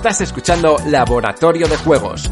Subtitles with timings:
[0.00, 2.30] Estás escuchando Laboratorio de Juegos,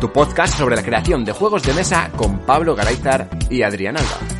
[0.00, 4.37] tu podcast sobre la creación de juegos de mesa con Pablo Garayzar y Adrián Alba.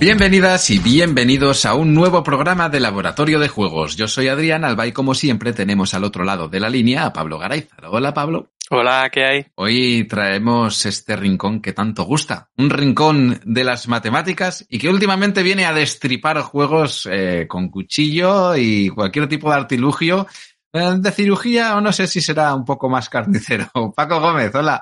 [0.00, 3.96] Bienvenidas y bienvenidos a un nuevo programa de Laboratorio de Juegos.
[3.98, 7.12] Yo soy Adrián Alba y como siempre tenemos al otro lado de la línea a
[7.12, 7.84] Pablo Garayzar.
[7.84, 8.48] Hola Pablo.
[8.70, 9.46] Hola, ¿qué hay?
[9.56, 12.48] Hoy traemos este rincón que tanto gusta.
[12.56, 18.56] Un rincón de las matemáticas y que últimamente viene a destripar juegos eh, con cuchillo
[18.56, 20.26] y cualquier tipo de artilugio
[20.72, 23.68] eh, de cirugía o no sé si será un poco más carnicero.
[23.94, 24.80] Paco Gómez, hola.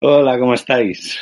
[0.00, 1.18] Hola, ¿cómo estáis?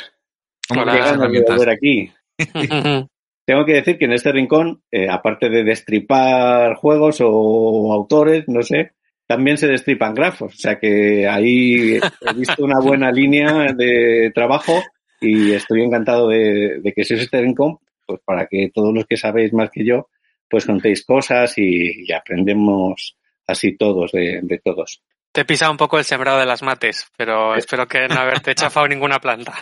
[0.67, 2.13] ¿Cómo Hola, ganas de volver aquí.
[3.49, 8.61] Tengo que decir que en este rincón, eh, aparte de destripar juegos o autores, no
[8.61, 8.91] sé,
[9.25, 10.53] también se destripan grafos.
[10.53, 14.79] O sea que ahí he visto una buena línea de trabajo
[15.19, 19.17] y estoy encantado de, de que seas este rincón, pues para que todos los que
[19.17, 20.09] sabéis más que yo,
[20.47, 25.01] pues contéis cosas y, aprendemos así todos de todos.
[25.31, 28.55] Te he pisado un poco el sembrado de las mates, pero espero que no haberte
[28.55, 29.53] chafado ninguna planta.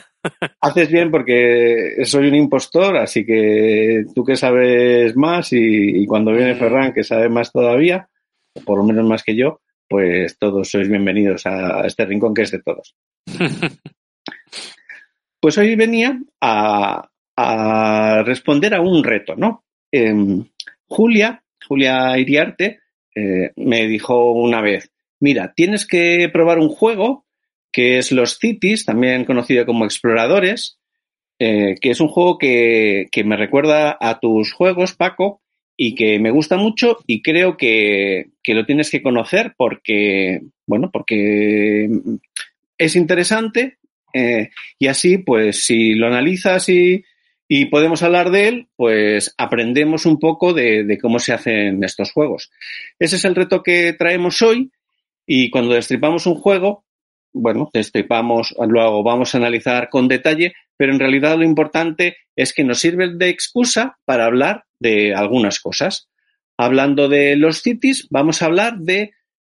[0.62, 6.32] Haces bien porque soy un impostor, así que tú que sabes más y, y cuando
[6.32, 6.60] viene Mm.
[6.60, 8.10] Ferran que sabe más todavía,
[8.54, 12.44] o por lo menos más que yo, pues todos sois bienvenidos a este rincón que
[12.44, 12.96] es de todos.
[15.40, 19.64] Pues hoy venía a, a responder a un reto, ¿no?
[19.92, 20.44] Em,
[20.88, 22.80] Julia, Julia Iriarte,
[23.16, 27.26] eh, me dijo una vez, mira, tienes que probar un juego
[27.72, 30.80] que es Los Cities, también conocido como Exploradores,
[31.40, 35.42] eh, que es un juego que, que me recuerda a tus juegos, Paco,
[35.78, 40.90] y que me gusta mucho y creo que, que lo tienes que conocer porque, bueno,
[40.92, 41.88] porque
[42.80, 43.78] es interesante
[44.14, 47.04] eh, y así, pues, si lo analizas y,
[47.48, 52.12] y podemos hablar de él, pues aprendemos un poco de, de cómo se hacen estos
[52.12, 52.50] juegos.
[52.98, 54.72] Ese es el reto que traemos hoy
[55.28, 56.86] y cuando destripamos un juego,
[57.34, 62.64] bueno, destripamos, luego vamos a analizar con detalle, pero en realidad lo importante es que
[62.64, 66.08] nos sirve de excusa para hablar de algunas cosas.
[66.58, 69.12] Hablando de los cities, vamos a hablar de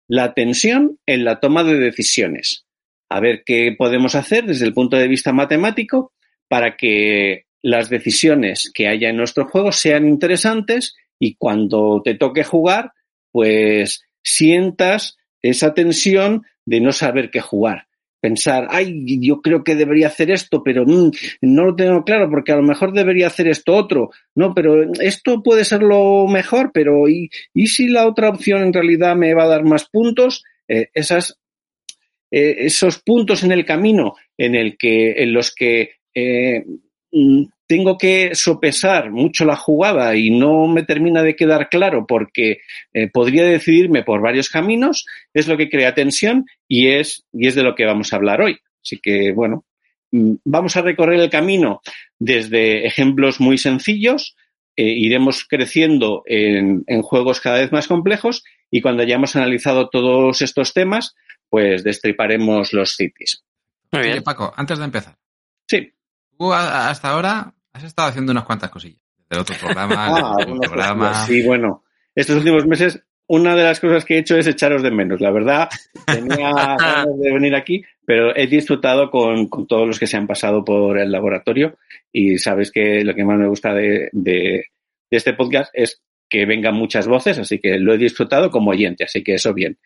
[0.09, 2.67] la tensión en la toma de decisiones.
[3.09, 6.13] A ver qué podemos hacer desde el punto de vista matemático
[6.49, 12.45] para que las decisiones que haya en nuestro juego sean interesantes y cuando te toque
[12.45, 12.93] jugar,
[13.31, 17.87] pues sientas esa tensión de no saber qué jugar.
[18.21, 21.11] Pensar, ay, yo creo que debería hacer esto, pero mm,
[21.41, 24.11] no lo tengo claro porque a lo mejor debería hacer esto otro.
[24.37, 28.73] No, pero esto puede ser lo mejor, pero ¿y, y si la otra opción en
[28.73, 30.45] realidad me va a dar más puntos?
[30.69, 31.37] Eh, esas,
[32.31, 36.65] eh, esos puntos en el camino en, el que, en los que eh,
[37.67, 42.61] tengo que sopesar mucho la jugada y no me termina de quedar claro porque
[42.93, 47.55] eh, podría decidirme por varios caminos, es lo que crea tensión y es, y es
[47.55, 48.59] de lo que vamos a hablar hoy.
[48.83, 49.65] Así que, bueno,
[50.11, 51.81] mm, vamos a recorrer el camino
[52.19, 54.37] desde ejemplos muy sencillos,
[54.77, 60.41] eh, iremos creciendo en, en juegos cada vez más complejos y cuando hayamos analizado todos
[60.41, 61.15] estos temas,
[61.51, 63.45] pues destriparemos los cities.
[63.93, 64.23] Muy Oye, bien.
[64.23, 65.17] Paco, antes de empezar,
[65.69, 65.93] Sí,
[66.43, 69.01] tú hasta ahora has estado haciendo unas cuantas cosillas.
[69.31, 71.09] Del otro programa, del Ah, otro programa.
[71.09, 71.27] cosas.
[71.27, 74.91] Sí, bueno, estos últimos meses, una de las cosas que he hecho es echaros de
[74.91, 75.21] menos.
[75.21, 75.69] La verdad,
[76.07, 80.27] tenía ganas de venir aquí, pero he disfrutado con, con todos los que se han
[80.27, 81.79] pasado por el laboratorio
[82.13, 84.65] y sabes que lo que más me gusta de, de-
[85.11, 89.05] de este podcast es que vengan muchas voces, así que lo he disfrutado como oyente,
[89.05, 89.79] así que eso bien.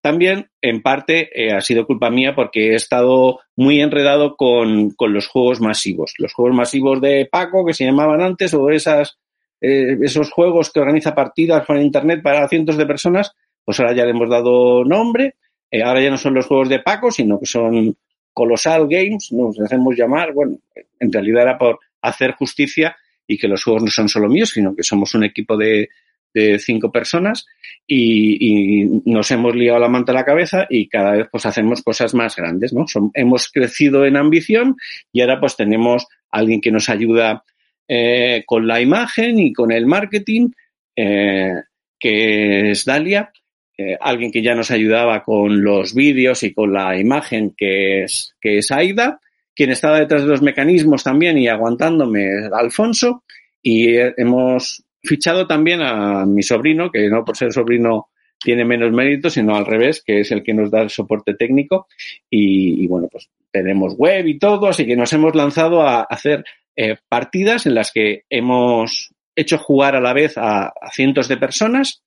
[0.00, 5.12] También, en parte, eh, ha sido culpa mía porque he estado muy enredado con, con
[5.12, 6.14] los juegos masivos.
[6.18, 9.18] Los juegos masivos de Paco, que se llamaban antes, o esas,
[9.60, 14.04] eh, esos juegos que organiza partidas por internet para cientos de personas, pues ahora ya
[14.04, 15.34] le hemos dado nombre.
[15.70, 17.96] Eh, ahora ya no son los juegos de Paco, sino que son
[18.32, 20.32] Colossal Games, nos hacemos llamar.
[20.32, 20.58] Bueno,
[21.00, 22.96] en realidad era por hacer justicia
[23.26, 25.88] y que los juegos no son solo míos, sino que somos un equipo de,
[26.38, 27.46] de cinco personas
[27.86, 32.14] y, nos hemos liado la manta a la cabeza y cada vez pues hacemos cosas
[32.14, 32.84] más grandes, ¿no?
[33.14, 34.76] Hemos crecido en ambición
[35.12, 37.44] y ahora pues tenemos a alguien que nos ayuda
[37.88, 40.50] eh, con la imagen y con el marketing,
[40.94, 41.54] eh,
[41.98, 43.32] que es Dalia,
[43.76, 48.34] eh, alguien que ya nos ayudaba con los vídeos y con la imagen, que es,
[48.40, 49.20] que es Aida,
[49.54, 53.24] quien estaba detrás de los mecanismos también y aguantándome, Alfonso,
[53.62, 58.08] y hemos fichado también a mi sobrino, que no por ser sobrino
[58.40, 61.88] tiene menos mérito, sino al revés, que es el que nos da el soporte técnico.
[62.30, 66.44] Y, y bueno, pues tenemos web y todo, así que nos hemos lanzado a hacer
[66.76, 72.04] eh, partidas en las que hemos hecho jugar a la vez a, cientos de personas.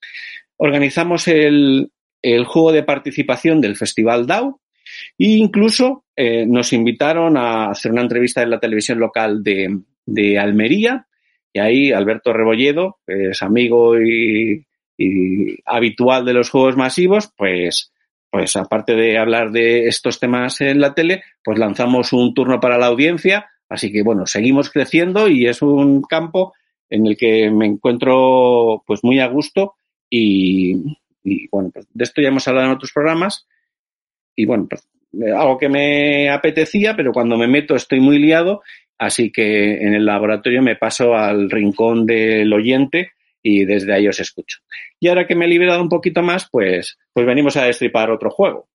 [0.57, 1.91] Organizamos el,
[2.21, 4.61] el, juego de participación del Festival DAO
[5.17, 10.39] e incluso eh, nos invitaron a hacer una entrevista en la televisión local de, de
[10.39, 11.07] Almería
[11.53, 14.65] y ahí Alberto Rebolledo, es amigo y,
[15.65, 17.91] habitual de los juegos masivos, pues,
[18.29, 22.77] pues aparte de hablar de estos temas en la tele, pues lanzamos un turno para
[22.77, 23.49] la audiencia.
[23.67, 26.53] Así que bueno, seguimos creciendo y es un campo
[26.89, 29.73] en el que me encuentro pues muy a gusto
[30.07, 30.75] y,
[31.23, 33.47] y bueno, pues de esto ya hemos hablado en otros programas
[34.35, 34.87] y bueno, pues
[35.35, 38.61] algo que me apetecía, pero cuando me meto estoy muy liado,
[39.01, 44.19] así que en el laboratorio me paso al rincón del oyente y desde ahí os
[44.19, 44.59] escucho.
[44.99, 48.29] Y ahora que me he liberado un poquito más, pues, pues venimos a destripar otro
[48.29, 48.69] juego.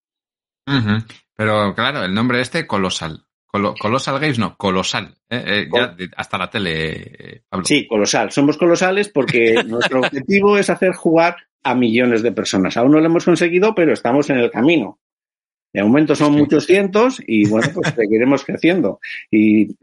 [0.67, 1.05] Uh -huh.
[1.37, 3.23] Pero claro, el nombre este, Colosal.
[3.46, 5.14] Colo colosal Games, no, Colosal.
[5.31, 5.44] ¿eh?
[5.46, 7.64] Eh, ya hasta la tele, Pablo.
[7.64, 8.32] Sí, Colosal.
[8.32, 12.76] Somos colosales porque nuestro objetivo es hacer jugar a millones de personas.
[12.76, 14.99] Aún no lo hemos conseguido, pero estamos en el camino.
[15.72, 18.99] De momento son muchos cientos y bueno, pues seguiremos creciendo.
[19.31, 19.76] Y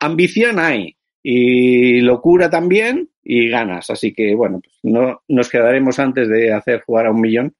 [0.00, 3.90] ambición hay, y locura también, y ganas.
[3.90, 7.54] Así que bueno, pues no nos quedaremos antes de hacer jugar a un millón,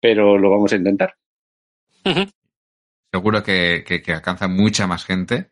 [0.00, 1.14] pero lo vamos a intentar.
[2.04, 2.32] Uh -huh.
[3.12, 5.50] Seguro que, que, que alcanza mucha más gente.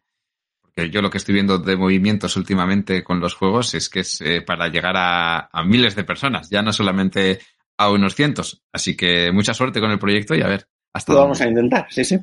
[0.63, 4.21] Porque yo lo que estoy viendo de movimientos últimamente con los juegos es que es
[4.21, 7.41] eh, para llegar a, a miles de personas, ya no solamente
[7.77, 8.63] a unos cientos.
[8.73, 10.67] Así que mucha suerte con el proyecto y a ver.
[10.93, 12.19] Hasta Lo vamos a intentar, sí, sí.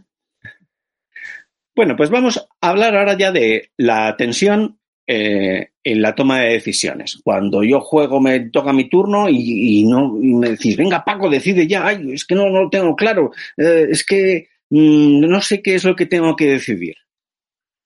[1.77, 6.53] Bueno, pues vamos a hablar ahora ya de la tensión eh, en la toma de
[6.53, 7.19] decisiones.
[7.23, 11.85] Cuando yo juego, me toca mi turno y, no me decís, venga, Paco, decide ya,
[11.85, 15.75] ay, es que no, no lo tengo claro, eh, es que mmm, no sé qué
[15.75, 16.95] es lo que tengo que decidir.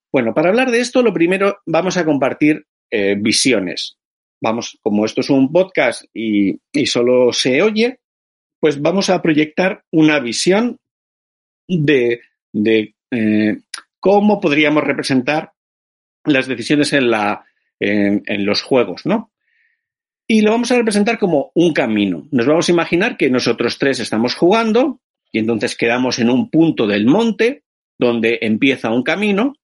[0.10, 3.98] Bueno, para hablar de esto, lo primero vamos a compartir eh, visiones.
[4.42, 8.00] Vamos, como esto es un podcast y, y solo se oye,
[8.62, 10.78] pues vamos a proyectar una visión
[11.68, 12.22] de,
[12.54, 13.60] de eh,
[14.00, 15.52] cómo podríamos representar
[16.26, 17.12] las decisiones en,
[17.80, 19.32] en, los juegos, ¿no?
[20.28, 22.28] Y lo vamos a representar como un camino.
[22.32, 26.88] Nos vamos a imaginar que nosotros tres estamos jugando y entonces quedamos en un punto
[26.88, 27.64] del monte
[28.00, 29.56] donde empieza un camino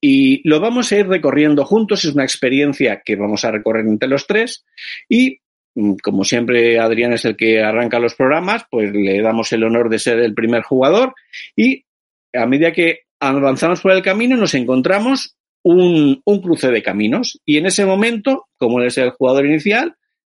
[0.00, 2.04] y lo vamos a ir recorriendo juntos.
[2.04, 4.64] Es una experiencia que vamos a recorrer entre los tres
[5.08, 5.40] y
[5.74, 9.88] mm, como siempre Adrián es el que arranca los programas, pues le damos el honor
[9.88, 11.14] de ser el primer jugador
[11.54, 11.84] y
[12.34, 17.40] a medida que avanzamos por el camino nos encontramos un, un, cruce de caminos.
[17.44, 19.96] Y en ese momento, como es el jugador inicial,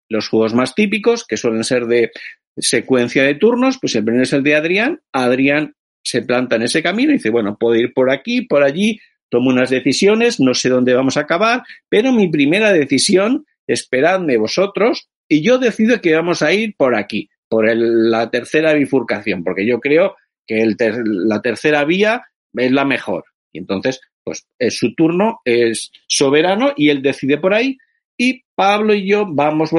[0.09, 2.11] los juegos más típicos, que suelen ser de
[2.57, 6.83] secuencia de turnos, pues el primero es el de Adrián, Adrián se planta en ese
[6.83, 10.69] camino y dice, bueno, puedo ir por aquí, por allí, tomo unas decisiones, no sé
[10.69, 16.41] dónde vamos a acabar, pero mi primera decisión, esperadme vosotros, y yo decido que vamos
[16.41, 20.17] a ir por aquí, por el, la tercera bifurcación, porque yo creo
[20.49, 22.25] que el ter, la tercera vía
[22.55, 23.25] es la mejor.
[23.53, 27.79] Y entonces, pues es su turno, es soberano y él decide por ahí
[28.17, 29.71] y Pablo y yo vamos,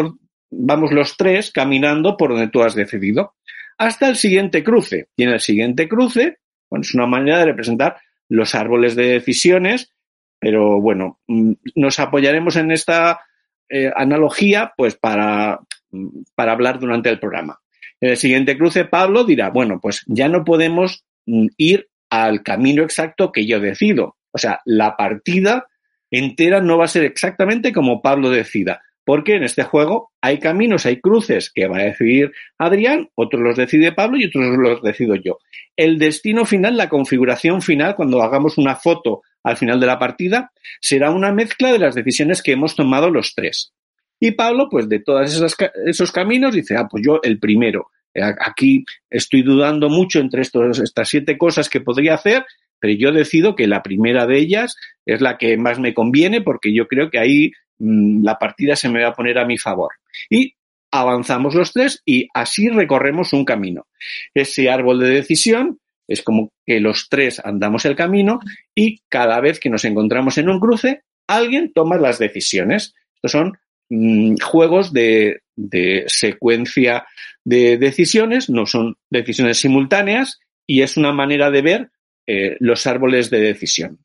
[0.50, 3.36] vamos los tres caminando por donde tú has decidido
[3.78, 5.10] hasta el siguiente cruce.
[5.16, 6.38] Y en el siguiente cruce,
[6.70, 7.98] bueno, es una manera de representar
[8.30, 9.94] los árboles de decisiones,
[10.40, 13.20] pero bueno, mm, nos apoyaremos en esta
[13.70, 15.60] eh, analogía pues para,
[16.36, 17.60] para hablar durante el programa.
[18.02, 22.84] En el siguiente cruce, Pablo dirá, bueno, pues ya no podemos mm, ir al camino
[22.84, 24.18] exacto que yo decido.
[24.32, 25.68] O sea, la partida
[26.12, 30.86] entera no va a ser exactamente como Pablo decida, porque en este juego hay caminos,
[30.86, 35.16] hay cruces que va a decidir Adrián, otros los decide Pablo y otros los decido
[35.16, 35.38] yo.
[35.76, 40.52] El destino final, la configuración final, cuando hagamos una foto al final de la partida,
[40.82, 43.74] será una mezcla de las decisiones que hemos tomado los tres.
[44.20, 45.58] Y Pablo, pues de todos
[45.88, 47.92] esos, caminos, dice, ah, pues yo el primero.
[48.42, 52.46] Aquí estoy dudando mucho entre estas siete cosas que podría hacer,
[52.80, 56.74] pero yo decido que la primera de ellas es la que más me conviene porque
[56.74, 59.92] yo creo que ahí mmm, la partida se me va a poner a mi favor.
[60.30, 60.56] Y
[60.92, 63.88] avanzamos los tres y así recorremos un camino.
[64.34, 68.40] Ese árbol de decisión es como que los tres andamos el camino
[68.74, 72.96] y cada vez que nos encontramos en un cruce, alguien toma las decisiones.
[73.16, 73.58] Estos son
[73.90, 77.06] mmm, juegos de, de secuencia
[77.44, 81.92] de decisiones, no son decisiones simultáneas y es una manera de ver
[82.28, 84.00] eh, los árboles de decisión.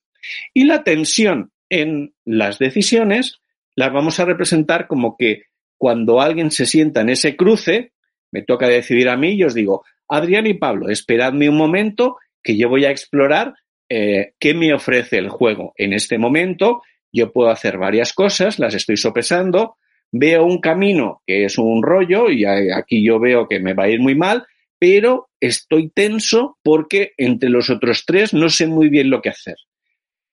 [0.55, 3.41] Y la tensión en las decisiones
[3.76, 5.45] las vamos a representar como que
[5.76, 7.93] cuando alguien se sienta en ese cruce,
[8.31, 12.57] me toca decidir a mí y os digo, Adrián y Pablo, esperadme un momento que
[12.57, 13.55] yo voy a explorar
[13.88, 16.83] eh, qué me ofrece el juego en este momento
[17.14, 19.76] yo puedo hacer varias cosas, las estoy sopesando,
[20.11, 23.88] veo un camino que es un rollo y aquí yo veo que me va a
[23.88, 24.44] ir muy mal,
[24.78, 29.56] pero estoy tenso porque entre los otros tres no sé muy bien lo que hacer.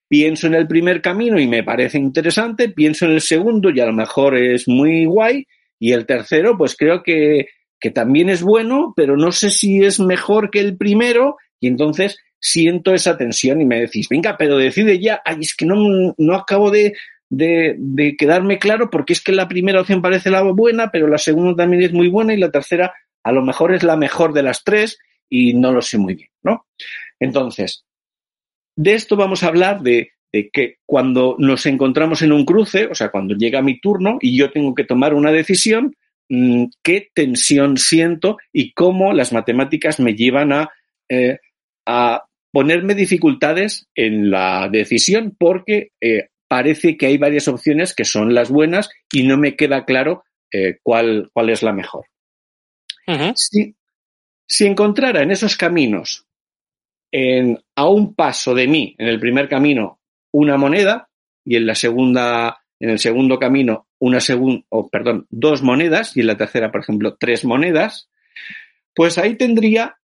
[0.08, 3.86] Pienso en el primer camino y me parece interesante, pienso en el segundo y a
[3.86, 5.46] lo mejor es muy guay,
[5.78, 7.46] y el tercero pues creo que,
[7.80, 12.18] que también es bueno, pero no sé si es mejor que el primero, y entonces
[12.42, 16.34] siento esa tensión y me decís, venga, pero decide ya, ay, es que no, no
[16.34, 16.94] acabo de,
[17.30, 21.62] de, quedarme claro porque es que la primera opción parece la buena, pero la segunda
[21.62, 24.64] también es muy buena y la tercera a lo mejor es la mejor de las
[24.64, 24.98] tres
[25.30, 26.66] y no lo sé muy bien, ¿no?
[27.20, 27.84] Entonces,
[28.76, 32.94] de esto vamos a hablar de, de, que cuando nos encontramos en un cruce, o
[32.96, 35.94] sea, cuando llega mi turno y yo tengo que tomar una decisión,
[36.28, 40.70] mmm, qué tensión siento y cómo las matemáticas me llevan a,
[41.08, 41.38] eh,
[41.86, 48.34] a ponerme dificultades en la decisión porque eh, parece que hay varias opciones que son
[48.34, 52.06] las buenas y no me queda claro eh, cuál, cuál es la mejor.
[53.06, 53.32] Uh -huh.
[53.34, 53.74] si,
[54.46, 56.26] si, encontrara en esos caminos,
[57.10, 59.98] en, a un paso de mí, en el primer camino,
[60.30, 61.08] una moneda
[61.44, 66.20] y en la segunda, en el segundo camino, una segunda, oh, perdón, dos monedas y
[66.20, 68.10] en la tercera, por ejemplo, tres monedas,
[68.94, 69.96] pues ahí tendría,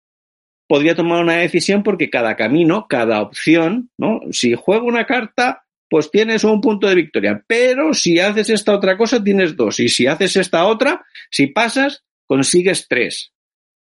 [0.68, 4.22] podría tomar una decisión porque cada camino, cada opción, ¿no?
[4.32, 7.44] Si juego una carta, pues tienes un punto de victoria.
[7.48, 9.80] Pero si haces esta otra cosa, tienes dos.
[9.80, 13.34] Y si haces esta otra, si pasas, consigues tres.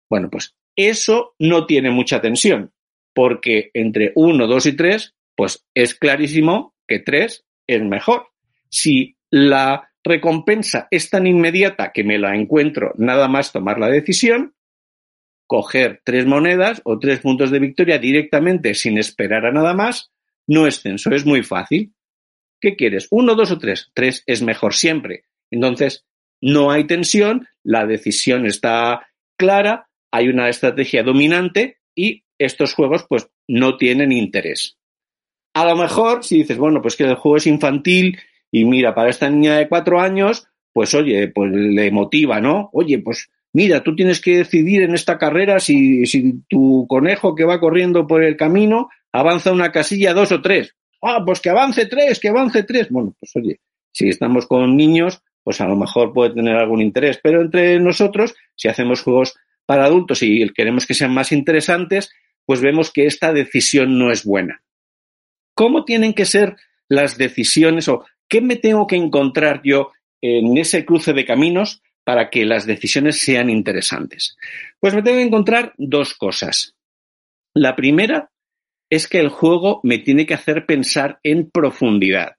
[0.08, 2.72] Bueno, pues eso no tiene mucha tensión,
[3.14, 8.28] porque entre uno, dos y tres, pues es clarísimo que tres es mejor.
[8.68, 14.54] Si la recompensa es tan inmediata que me la encuentro nada más tomar la decisión,
[15.46, 20.10] coger tres monedas o tres puntos de victoria directamente sin esperar a nada más,
[20.46, 21.94] no es tenso, es muy fácil.
[22.60, 23.08] ¿Qué quieres?
[23.10, 23.90] ¿Uno, dos o tres?
[23.94, 25.24] Tres es mejor siempre.
[25.50, 26.06] Entonces,
[26.40, 33.28] no hay tensión, la decisión está clara, hay una estrategia dominante y estos juegos pues
[33.48, 34.78] no tienen interés.
[35.54, 38.18] A lo mejor, si dices, bueno, pues que el juego es infantil
[38.50, 42.70] y mira, para esta niña de cuatro años, pues oye, pues le motiva, ¿no?
[42.72, 47.44] Oye, pues mira, tú tienes que decidir en esta carrera si, si tu conejo que
[47.44, 50.74] va corriendo por el camino avanza una casilla dos o tres.
[51.00, 52.88] Ah, pues que avance tres, que avance tres.
[52.90, 53.60] Bueno, pues oye,
[53.92, 57.20] si estamos con niños, pues a lo mejor puede tener algún interés.
[57.22, 59.34] Pero entre nosotros, si hacemos juegos
[59.66, 62.10] para adultos y queremos que sean más interesantes,
[62.44, 64.62] pues vemos que esta decisión no es buena.
[65.54, 66.56] ¿Cómo tienen que ser
[66.88, 72.30] las decisiones o qué me tengo que encontrar yo en ese cruce de caminos para
[72.30, 74.36] que las decisiones sean interesantes?
[74.78, 76.74] Pues me tengo que encontrar dos cosas.
[77.54, 78.30] La primera
[78.90, 82.36] es que el juego me tiene que hacer pensar en profundidad.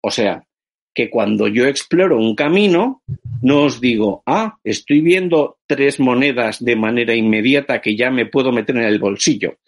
[0.00, 0.48] O sea,
[0.94, 3.02] que cuando yo exploro un camino,
[3.42, 8.50] no os digo, ah, estoy viendo tres monedas de manera inmediata que ya me puedo
[8.50, 9.58] meter en el bolsillo.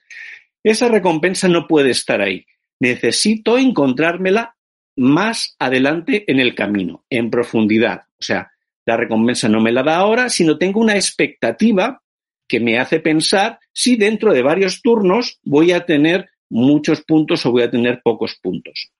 [0.64, 2.44] Esa recompensa no puede estar ahí.
[2.80, 4.56] Necesito encontrármela
[4.96, 8.02] más adelante en el camino, en profundidad.
[8.18, 8.50] O sea,
[8.86, 12.02] la recompensa no me la da ahora, sino tengo una expectativa
[12.48, 17.52] que me hace pensar si dentro de varios turnos voy a tener muchos puntos o
[17.52, 18.90] voy a tener pocos puntos.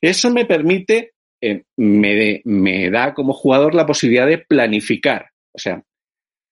[0.00, 5.30] Eso me permite eh, me, me da como jugador la posibilidad de planificar.
[5.52, 5.82] O sea,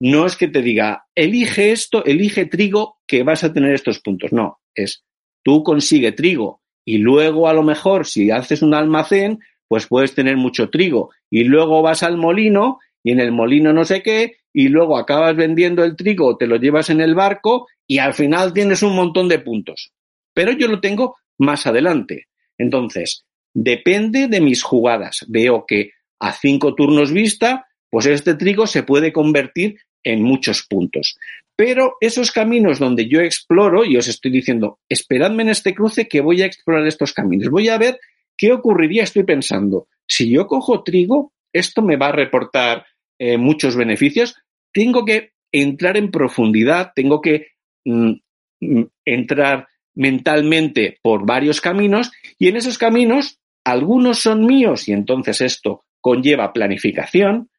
[0.01, 4.33] no es que te diga, elige esto, elige trigo, que vas a tener estos puntos.
[4.33, 5.05] No, es
[5.45, 9.39] tú consigue trigo y luego a lo mejor si haces un almacén,
[9.75, 13.85] pues puedes tener mucho trigo y luego vas al molino y en el molino no
[13.85, 17.99] sé qué y luego acabas vendiendo el trigo, te lo llevas en el barco y
[17.99, 19.93] al final tienes un montón de puntos.
[20.33, 22.29] Pero yo lo tengo más adelante.
[22.57, 25.25] Entonces, Depende de mis jugadas.
[25.29, 31.17] Veo que a cinco turnos vista, pues este trigo se puede convertir en muchos puntos.
[31.57, 36.21] Pero esos caminos donde yo exploro, y os estoy diciendo, esperadme en este cruce que
[36.21, 37.49] voy a explorar estos caminos.
[37.49, 38.01] Voy a ver
[38.37, 42.87] qué ocurriría, estoy pensando, si yo cojo trigo, esto me va a reportar
[43.19, 44.35] eh, muchos beneficios.
[44.73, 47.49] Tengo que entrar en profundidad, tengo que
[47.85, 48.13] mm,
[48.61, 55.41] mm entrar mentalmente por varios caminos y en esos caminos algunos son míos y entonces
[55.41, 57.51] esto conlleva planificación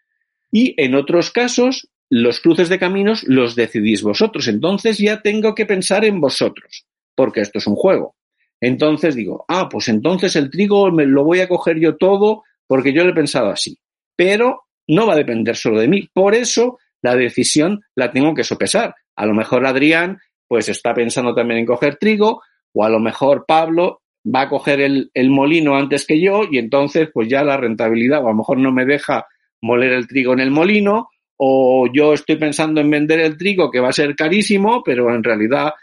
[0.51, 4.48] y en otros casos los cruces de caminos los decidís vosotros.
[4.48, 8.15] Entonces ya tengo que pensar en vosotros, porque esto es un juego.
[8.62, 12.94] Entonces digo, ah, pues entonces el trigo me lo voy a coger yo todo porque
[12.94, 13.78] yo lo he pensado así.
[14.16, 16.10] Pero no va a depender solo de mí.
[16.14, 18.96] Por eso la decisión la tengo que sopesar.
[19.16, 22.42] A lo mejor Adrián pues está pensando también en coger trigo
[22.74, 24.02] o a lo mejor Pablo
[24.34, 28.24] va a coger el, el, molino antes que yo y entonces pues ya la rentabilidad
[28.24, 29.26] o a lo mejor no me deja
[29.62, 33.80] moler el trigo en el molino o yo estoy pensando en vender el trigo que
[33.80, 35.74] va a ser carísimo, pero en realidad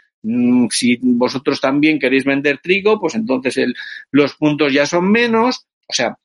[0.69, 3.57] si vosotros también queréis vender trigo, pues entonces
[4.11, 5.67] los puntos ya son menos.
[5.87, 6.17] O sea,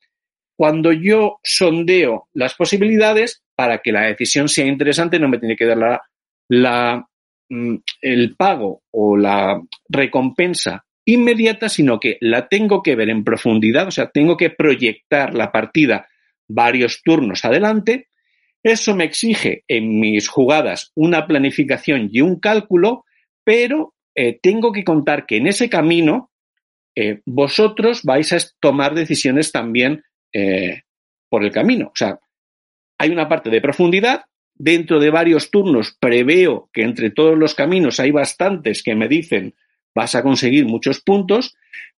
[0.55, 5.65] cuando yo sondeo las posibilidades para que la decisión sea interesante, no me tiene que
[5.65, 6.01] dar la,
[6.47, 7.07] la,
[7.49, 13.87] mm, el pago o la recompensa inmediata, sino que la tengo que ver en profundidad,
[13.87, 16.07] o sea, tengo que proyectar la partida
[16.47, 18.09] varios turnos adelante.
[18.61, 23.05] Eso me exige en mis jugadas una planificación y un cálculo,
[23.49, 26.29] pero eh, tengo que contar que en ese camino
[26.95, 30.83] eh, vosotros vais a tomar decisiones también eh,
[31.29, 31.87] por el camino.
[31.87, 32.19] O sea,
[32.99, 34.25] hay una parte de profundidad.
[34.53, 39.55] Dentro de varios turnos preveo que entre todos los caminos hay bastantes que me dicen
[39.95, 41.55] vas a conseguir muchos puntos,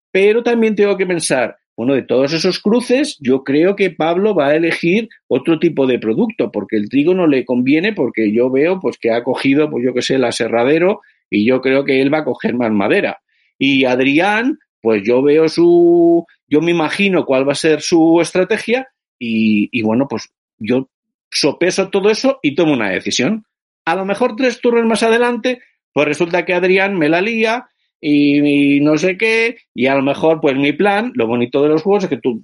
[0.09, 4.47] pero también tengo que pensar, bueno, de todos esos cruces, yo creo que Pablo va
[4.47, 8.79] a elegir otro tipo de producto, porque el trigo no le conviene, porque yo veo
[8.79, 12.13] pues que ha cogido, pues yo que sé, el aserradero, y yo creo que él
[12.13, 13.21] va a coger más madera.
[13.57, 18.89] Y Adrián, pues yo veo su, yo me imagino cuál va a ser su estrategia,
[19.17, 20.89] y, y bueno, pues yo
[21.31, 23.45] sopeso todo eso y tomo una decisión.
[23.85, 25.61] A lo mejor tres turnos más adelante,
[25.93, 27.67] pues resulta que Adrián me la lía
[27.99, 31.83] y, no sé qué, y a lo mejor, pues mi plan, lo bonito de los
[31.83, 32.43] juegos es que tú,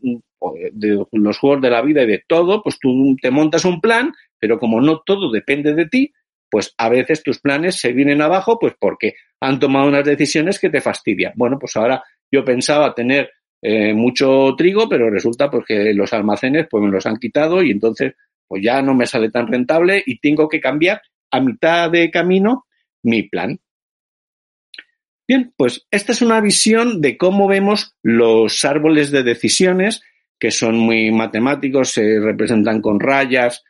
[0.71, 4.13] de los juegos de la vida y de todo, pues tú te montas un plan,
[4.39, 6.13] pero como no todo depende de ti,
[6.49, 10.69] pues a veces tus planes se vienen abajo, pues porque han tomado unas decisiones que
[10.69, 11.33] te fastidian.
[11.35, 13.29] Bueno, pues ahora yo pensaba tener
[13.61, 17.71] eh, mucho trigo, pero resulta pues que los almacenes pues me los han quitado y
[17.71, 18.13] entonces
[18.47, 21.01] pues ya no me sale tan rentable y tengo que cambiar
[21.31, 22.65] a mitad de camino
[23.03, 23.59] mi plan.
[25.27, 30.01] Bien, pues esta es una visión de cómo vemos los árboles de decisiones,
[30.39, 33.65] que son muy matemáticos, se representan con rayas,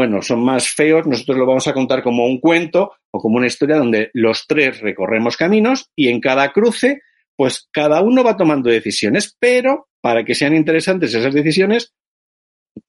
[0.00, 3.48] bueno, son más feos, nosotros lo vamos a contar como un cuento o como una
[3.48, 7.02] historia donde los tres recorremos caminos y en cada cruce,
[7.36, 11.92] pues cada uno va tomando decisiones, pero para que sean interesantes esas decisiones,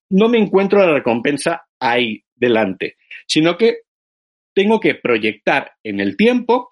[0.09, 2.95] no me encuentro la recompensa ahí delante,
[3.27, 3.79] sino que
[4.55, 6.69] tengo que proyectar en el tiempo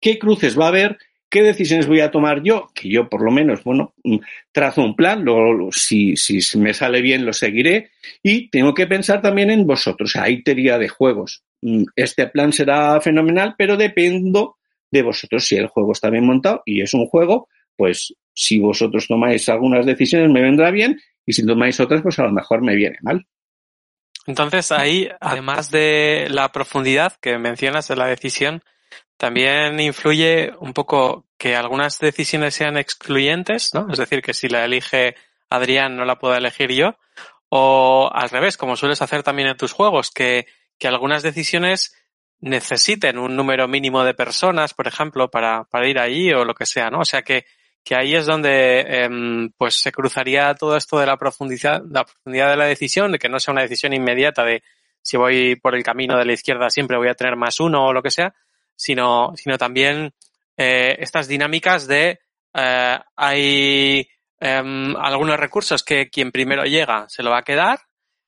[0.00, 0.96] qué cruces va a haber,
[1.30, 4.18] qué decisiones voy a tomar yo, que yo por lo menos, bueno, mm,
[4.52, 5.24] trazo un plan,
[5.72, 7.90] si, si me sale bien lo seguiré.
[8.22, 11.44] Y tengo que pensar también en vosotros, hay teoría de juegos.
[11.62, 14.56] Mm, este plan será fenomenal, pero dependo
[14.90, 15.46] de vosotros.
[15.46, 19.86] Si el juego está bien montado y es un juego, pues si vosotros tomáis algunas
[19.86, 21.00] decisiones me vendrá bien.
[21.24, 23.26] Y si tomáis otras, pues a lo mejor me viene mal.
[24.26, 28.62] Entonces ahí, además de la profundidad que mencionas de la decisión,
[29.20, 33.86] también influye un poco que algunas decisiones sean excluyentes, ¿no?
[33.90, 35.14] Es decir, que si la elige
[35.50, 36.96] Adrián no la puedo elegir yo.
[37.50, 40.46] O al revés, como sueles hacer también en tus juegos, que,
[40.78, 41.94] que algunas decisiones
[42.38, 46.64] necesiten un número mínimo de personas, por ejemplo, para, para ir ahí o lo que
[46.64, 47.00] sea, ¿no?
[47.00, 47.44] O sea que,
[47.84, 52.48] que ahí es donde eh, pues se cruzaría todo esto de la profundidad, la profundidad
[52.48, 54.62] de la decisión, de que no sea una decisión inmediata de
[55.02, 57.92] si voy por el camino de la izquierda siempre voy a tener más uno o
[57.92, 58.34] lo que sea,
[58.76, 60.14] sino, sino también
[60.56, 62.20] eh, estas dinámicas de
[62.54, 64.08] eh, hay
[64.40, 67.80] eh, algunos recursos que quien primero llega se lo va a quedar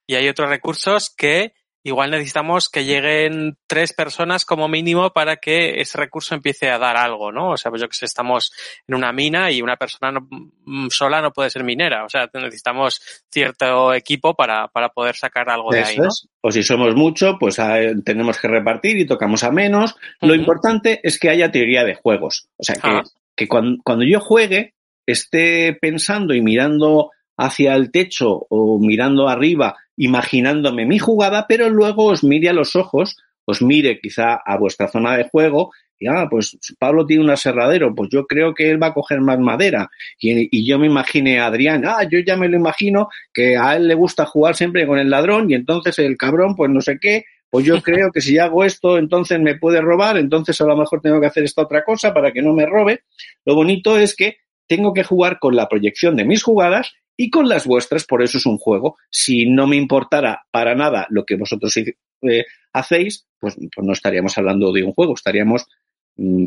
[0.07, 1.53] y hay otros recursos que
[1.83, 6.95] igual necesitamos que lleguen tres personas como mínimo para que ese recurso empiece a dar
[6.95, 7.51] algo, ¿no?
[7.51, 8.53] O sea, pues yo que sé, estamos
[8.87, 12.05] en una mina y una persona mm, sola no puede ser minera.
[12.05, 16.09] O sea, necesitamos cierto equipo para, para poder sacar algo de ahí, ¿no?
[16.41, 19.95] O si somos mucho, pues a, ah, tenemos que repartir y tocamos a menos.
[20.21, 22.47] Lo importante es que haya teoría de juegos.
[22.57, 23.03] O sea, que, ah.
[23.35, 24.73] que cuando, cuando yo juegue,
[25.05, 32.05] esté pensando y mirando hacia el techo o mirando arriba imaginándome mi jugada, pero luego
[32.05, 36.27] os mire a los ojos, os mire quizá a vuestra zona de juego y, ah,
[36.29, 39.89] pues Pablo tiene un aserradero, pues yo creo que él va a coger más madera.
[40.19, 43.87] Y, yo me imagine a Adrián, ah, yo ya me lo imagino que a él
[43.87, 47.23] le gusta jugar siempre con el ladrón y entonces el cabrón, pues no sé qué,
[47.49, 50.99] pues yo creo que si hago esto, entonces me puede robar, entonces a lo mejor
[51.01, 53.03] tengo que hacer esta otra cosa para que no me robe.
[53.45, 57.47] Lo bonito es que tengo que jugar con la proyección de mis jugadas y con
[57.47, 58.97] las vuestras, por eso es un juego.
[59.09, 64.37] Si no me importara para nada lo que vosotros eh, hacéis, pues, pues, no estaríamos
[64.37, 65.65] hablando de un juego, estaríamos
[66.15, 66.45] mmm,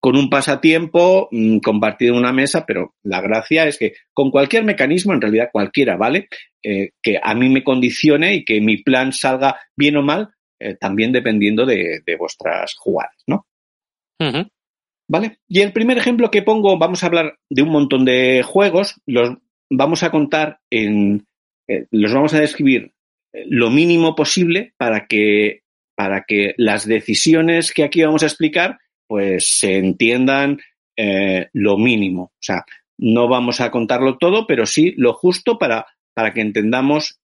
[0.00, 4.64] con un pasatiempo, mmm, compartido en una mesa, pero la gracia es que con cualquier
[4.64, 6.28] mecanismo, en realidad cualquiera, ¿vale?
[6.62, 10.74] Eh, que a mí me condicione y que mi plan salga bien o mal, eh,
[10.74, 13.46] también dependiendo de, de, vuestras jugadas, ¿no?
[14.18, 14.50] Uh -huh.
[15.08, 15.38] ¿Vale?
[15.48, 19.38] Y el primer ejemplo que pongo, vamos a hablar de un montón de juegos, los
[19.70, 21.26] vamos a contar en,
[21.68, 22.92] eh, los vamos a describir
[23.32, 25.62] eh, lo mínimo posible para que,
[25.94, 30.60] para que las decisiones que aquí vamos a explicar, pues se entiendan
[30.96, 32.22] eh, lo mínimo.
[32.22, 32.64] O sea,
[32.98, 37.20] no vamos a contarlo todo, pero sí lo justo para, para que entendamos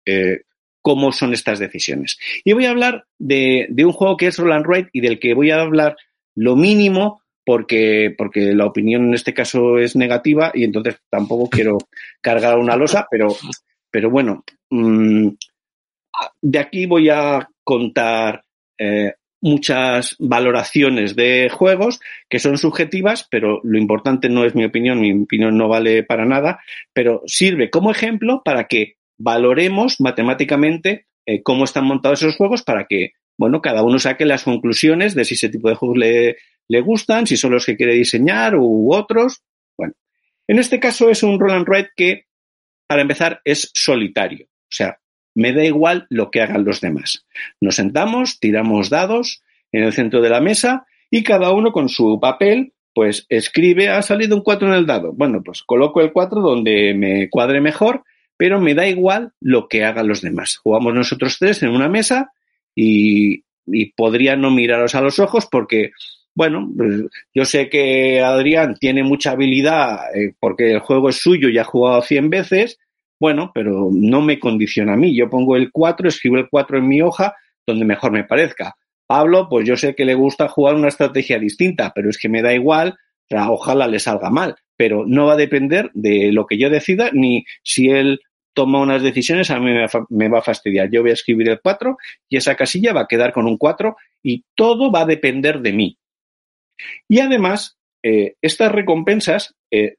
[0.82, 2.18] cómo son estas decisiones.
[2.44, 5.32] Y voy a hablar de, de un juego que es Roland Wright y del que
[5.32, 5.96] voy a hablar
[6.34, 11.78] lo mínimo porque, porque la opinión en este caso es negativa y entonces tampoco quiero
[12.20, 13.28] cargar una losa, pero,
[13.90, 15.28] pero bueno, mmm,
[16.40, 18.44] de aquí voy a contar
[18.78, 25.00] eh, muchas valoraciones de juegos que son subjetivas, pero lo importante no es mi opinión,
[25.00, 26.60] mi opinión no vale para nada,
[26.92, 32.86] pero sirve como ejemplo para que valoremos matemáticamente eh, cómo están montados esos juegos para
[32.86, 36.36] que, bueno, cada uno saque las conclusiones de si ese tipo de juegos le,
[36.68, 39.42] le gustan, si son los que quiere diseñar u otros.
[39.76, 39.94] Bueno,
[40.46, 42.26] en este caso es un Roland Wright que,
[42.86, 44.46] para empezar, es solitario.
[44.46, 44.98] O sea,
[45.34, 47.26] me da igual lo que hagan los demás.
[47.60, 52.18] Nos sentamos, tiramos dados en el centro de la mesa y cada uno con su
[52.20, 55.12] papel, pues escribe, ha salido un 4 en el dado.
[55.12, 58.04] Bueno, pues coloco el 4 donde me cuadre mejor,
[58.36, 60.56] pero me da igual lo que hagan los demás.
[60.56, 62.32] Jugamos nosotros tres en una mesa
[62.74, 65.92] y, y podría no miraros a los ojos porque
[66.34, 67.02] bueno, pues
[67.34, 71.64] yo sé que Adrián tiene mucha habilidad eh, porque el juego es suyo y ha
[71.64, 72.78] jugado 100 veces,
[73.20, 75.14] bueno, pero no me condiciona a mí.
[75.14, 77.34] Yo pongo el 4, escribo el 4 en mi hoja
[77.66, 78.74] donde mejor me parezca.
[79.06, 82.42] Pablo, pues yo sé que le gusta jugar una estrategia distinta, pero es que me
[82.42, 82.96] da igual,
[83.30, 87.44] ojalá le salga mal, pero no va a depender de lo que yo decida ni
[87.62, 88.20] si él
[88.54, 89.70] toma unas decisiones, a mí
[90.10, 90.90] me va a fastidiar.
[90.90, 91.96] Yo voy a escribir el 4
[92.28, 95.72] y esa casilla va a quedar con un 4 y todo va a depender de
[95.72, 95.98] mí.
[97.08, 99.96] Y además, eh, estas recompensas eh,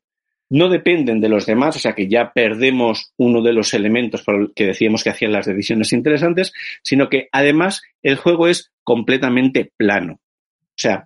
[0.49, 4.36] no dependen de los demás, o sea que ya perdemos uno de los elementos por
[4.36, 9.71] el que decíamos que hacían las decisiones interesantes, sino que además el juego es completamente
[9.77, 10.19] plano.
[10.62, 11.05] O sea,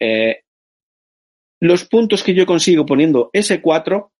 [0.00, 0.42] eh,
[1.60, 4.10] los puntos que yo consigo poniendo S4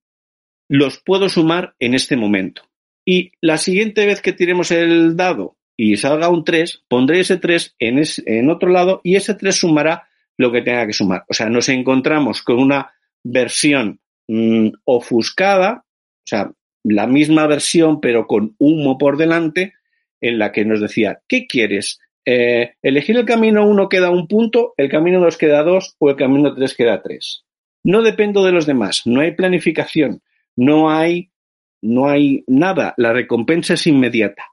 [0.69, 2.63] los puedo sumar en este momento.
[3.07, 7.77] Y la siguiente vez que tiremos el dado y salga un 3, pondré ese 3
[7.79, 10.10] en, en otro lado y ese 3 sumará
[10.41, 11.25] lo que tenga que sumar.
[11.29, 16.51] O sea, nos encontramos con una versión mmm, ofuscada, o sea,
[16.83, 19.75] la misma versión pero con humo por delante,
[20.23, 22.01] en la que nos decía, ¿qué quieres?
[22.25, 26.17] Eh, elegir el camino 1 queda un punto, el camino 2 queda dos o el
[26.17, 27.45] camino 3 queda tres.
[27.85, 30.23] No dependo de los demás, no hay planificación,
[30.57, 31.31] no hay,
[31.83, 34.45] no hay nada, la recompensa es inmediata.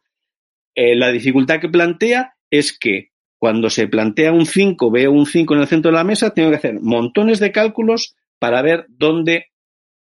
[0.76, 5.54] Eh, la dificultad que plantea es que cuando se plantea un 5, veo un 5
[5.54, 9.47] en el centro de la mesa, tengo que hacer montones de cálculos para ver dónde,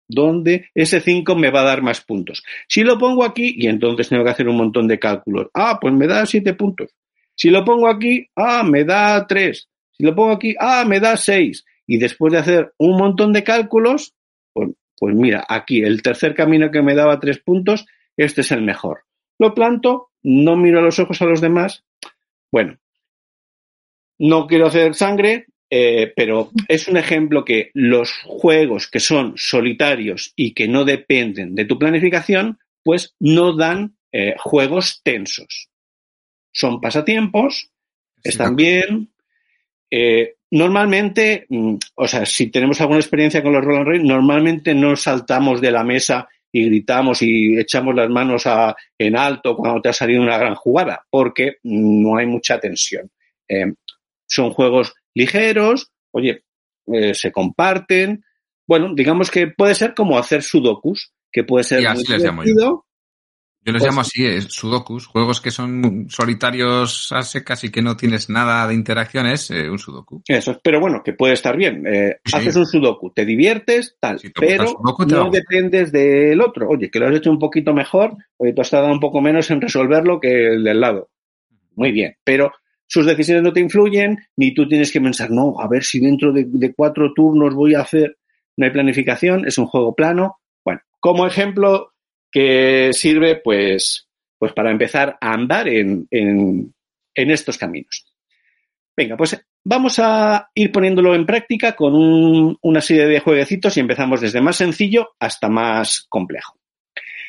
[0.09, 2.43] dónde ese 5 me va a dar más puntos.
[2.69, 5.49] Si lo pongo aquí, y entonces tengo que hacer un montón de cálculos.
[5.55, 6.91] Ah, pues me da 7 puntos.
[7.35, 9.69] Si lo pongo aquí, ah, me da 3.
[9.93, 11.65] Si lo pongo aquí, ah, me da 6.
[11.87, 14.15] Y después de hacer un montón de cálculos,
[14.53, 18.63] pues, pues mira, aquí el tercer camino que me daba 3 puntos, este es el
[18.63, 19.03] mejor.
[19.39, 21.85] Lo planto, no miro a los ojos a los demás.
[22.53, 22.79] Bueno,
[24.21, 30.33] no quiero hacer sangre, eh, pero es un ejemplo que los juegos que son solitarios
[30.37, 35.71] y que no dependen de tu planificación, pues no dan eh, juegos tensos.
[36.53, 37.71] Son pasatiempos,
[38.23, 39.11] están bien.
[39.91, 44.97] Eh, normalmente, mm, o sea, si tenemos alguna experiencia con los Roland Rain, normalmente no
[44.97, 49.89] saltamos de la mesa y gritamos y echamos las manos a, en alto cuando te
[49.89, 53.11] ha salido una gran jugada, porque no hay mucha tensión
[54.31, 56.45] son juegos ligeros, oye,
[56.87, 58.25] eh, se comparten.
[58.67, 62.87] Bueno, digamos que puede ser como hacer sudokus, que puede ser muy divertido.
[63.63, 67.83] Yo les pues llamo así, es sudokus, juegos que son solitarios a secas y que
[67.83, 70.23] no tienes nada de interacciones, eh, un sudoku.
[70.27, 71.87] Eso, pero bueno, que puede estar bien.
[71.87, 76.71] Eh, haces un sudoku, te diviertes, tal, pero no dependes del otro.
[76.71, 79.51] Oye, que lo has hecho un poquito mejor, oye, tú has tardado un poco menos
[79.51, 81.11] en resolverlo que el del lado.
[81.75, 82.53] Muy bien, pero
[82.91, 86.33] sus decisiones no te influyen, ni tú tienes que pensar, no, a ver si dentro
[86.33, 88.19] de, cuatro turnos voy a hacer,
[88.57, 90.41] no hay planificación, es un juego plano.
[90.65, 91.93] Bueno, como ejemplo
[92.33, 96.75] que sirve, pues, pues para empezar a andar en, en,
[97.15, 98.13] en estos caminos.
[98.97, 103.81] Venga, pues vamos a ir poniéndolo en práctica con un, una serie de jueguecitos y
[103.81, 106.59] empezamos desde más sencillo hasta más complejo.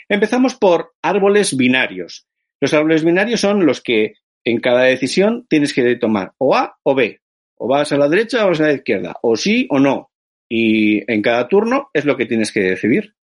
[0.09, 2.25] Empezamos por árboles binarios.
[2.59, 6.95] Los árboles binarios son los que en cada decisión tienes que tomar o A o
[6.95, 7.21] B,
[7.55, 9.15] O vas a la derecha o vas a la izquierda.
[9.21, 10.11] O sí o no.
[10.49, 13.15] Y en cada turno es lo que tienes que decidir.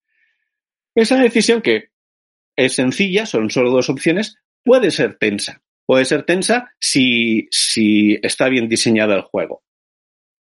[0.95, 1.91] Esa decisión que
[2.57, 5.63] es sencilla, son solo dos opciones, puede ser tensa.
[5.87, 9.63] Puede ser tensa si, si está bien diseñado el juego.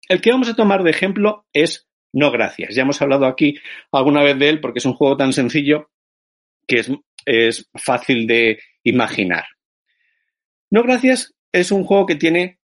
[0.10, 2.76] El que vamos a tomar de ejemplo es No Gracias.
[2.76, 3.56] Ya hemos hablado aquí
[3.92, 5.92] alguna vez de él porque es un juego tan sencillo
[6.66, 6.92] que es,
[7.26, 9.46] es fácil de imaginar.
[10.70, 12.60] No Gracias es un juego que tiene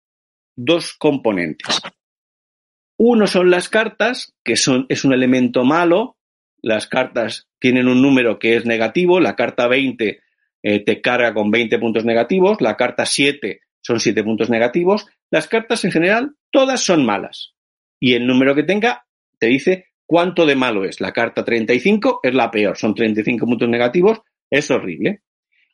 [0.55, 1.81] dos componentes.
[2.97, 6.17] Uno son las cartas, que son, es un elemento malo.
[6.61, 9.19] Las cartas tienen un número que es negativo.
[9.19, 10.21] La carta 20
[10.63, 12.61] eh, te carga con 20 puntos negativos.
[12.61, 15.07] La carta 7 son 7 puntos negativos.
[15.29, 17.53] Las cartas en general, todas son malas.
[17.99, 19.05] Y el número que tenga
[19.37, 20.99] te dice cuánto de malo es.
[20.99, 24.21] La carta 35 es la peor, son 35 puntos negativos.
[24.49, 25.21] Es horrible.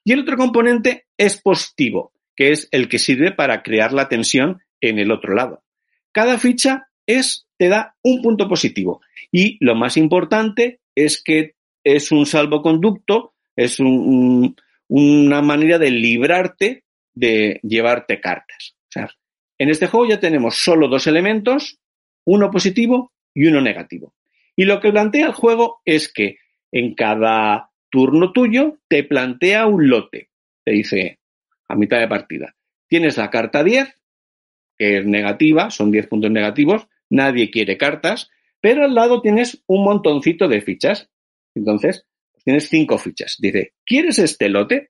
[0.04, 4.62] Y el otro componente es positivo, que es el que sirve para crear la tensión
[4.82, 5.64] en el otro lado.
[6.12, 9.02] Cada ficha es, te da un punto positivo.
[9.32, 17.60] Y lo más importante es que es un salvoconducto, es una manera de librarte de
[17.64, 18.76] llevarte cartas.
[18.90, 19.10] O sea,
[19.58, 21.80] en este juego ya tenemos solo dos elementos,
[22.26, 24.14] uno positivo y uno negativo.
[24.56, 26.38] Y lo que plantea el juego es que
[26.72, 30.30] en cada turno tuyo te plantea un lote.
[30.64, 31.20] Te dice
[31.68, 32.56] a mitad de partida.
[32.88, 33.94] Tienes la carta 10,
[34.78, 38.30] que es negativa, son 10 puntos negativos, nadie quiere cartas,
[38.62, 41.10] pero al lado tienes un montoncito de fichas.
[41.56, 42.06] Entonces,
[42.44, 43.38] tienes cinco fichas.
[43.40, 44.90] Dice, ¿quieres este lote?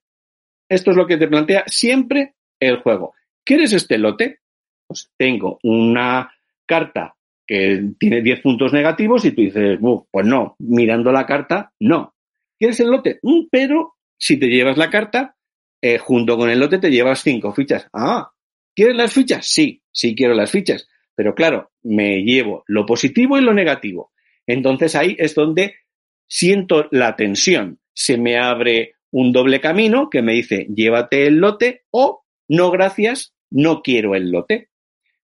[0.69, 3.13] Esto es lo que te plantea siempre el juego.
[3.43, 4.39] ¿Quieres este lote?
[4.87, 6.31] Pues tengo una
[6.65, 12.15] carta que tiene 10 puntos negativos y tú dices, pues no, mirando la carta, no.
[12.57, 13.19] ¿Quieres el lote?
[13.21, 15.34] Mm, pero si te llevas la carta,
[15.87, 17.87] eh, junto con el lote te llevas cinco fichas.
[17.93, 18.31] Ah,
[18.73, 19.45] ¿quieres las fichas?
[19.45, 20.87] Sí, sí quiero las fichas.
[21.13, 24.11] Pero claro, me llevo lo positivo y lo negativo.
[24.47, 25.75] Entonces ahí es donde
[26.27, 27.79] siento la tensión.
[27.93, 33.35] Se me abre un doble camino que me dice llévate el lote o no gracias,
[33.51, 34.69] no quiero el lote.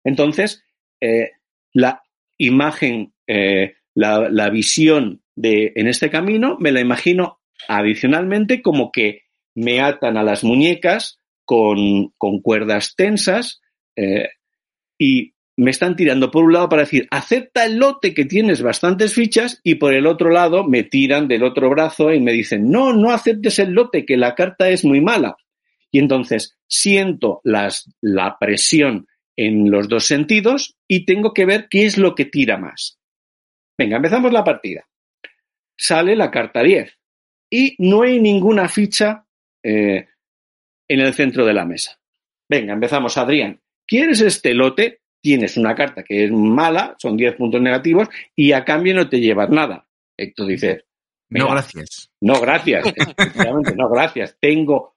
[0.04, 0.64] Entonces,
[1.02, 1.32] eh,
[1.74, 2.04] la
[2.38, 9.24] imagen, eh, la, la, visión de en este camino, me la imagino adicionalmente como que
[9.62, 13.62] me atan a las muñecas con, con cuerdas tensas
[13.96, 14.30] eh,
[14.98, 19.14] y me están tirando por un lado para decir, acepta el lote que tienes bastantes
[19.14, 22.94] fichas y por el otro lado me tiran del otro brazo y me dicen, no,
[22.94, 25.36] no aceptes el lote, que la carta es muy mala.
[25.92, 31.86] Y entonces siento las, la presión en los dos sentidos y tengo que ver qué
[31.86, 33.00] es lo que tira más.
[33.78, 34.88] Venga, empezamos la partida.
[35.78, 36.98] Sale la carta 10
[37.52, 39.26] y no hay ninguna ficha
[39.64, 40.08] eh,
[40.88, 42.00] en el centro de la mesa.
[42.50, 43.62] Venga, empezamos, Adrián.
[43.88, 45.02] ¿Quieres este lote?
[45.22, 49.20] tienes una carta que es mala, son 10 puntos negativos, y a cambio no te
[49.20, 49.88] llevas nada.
[50.18, 50.86] Héctor dice,
[51.30, 52.10] no, gracias.
[52.20, 52.86] No, gracias.
[53.78, 54.36] no, gracias.
[54.40, 54.96] Tengo,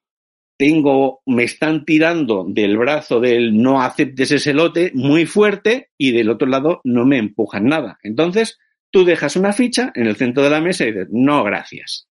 [0.58, 6.30] tengo, me están tirando del brazo del no aceptes ese lote muy fuerte y del
[6.30, 7.98] otro lado no me empujan nada.
[8.02, 8.58] Entonces,
[8.90, 12.08] tú dejas una ficha en el centro de la mesa y dices, no, gracias.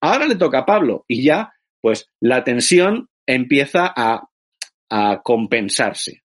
[0.00, 4.26] Ahora le toca a Pablo y ya, pues, la tensión empieza a,
[4.88, 6.22] a compensarse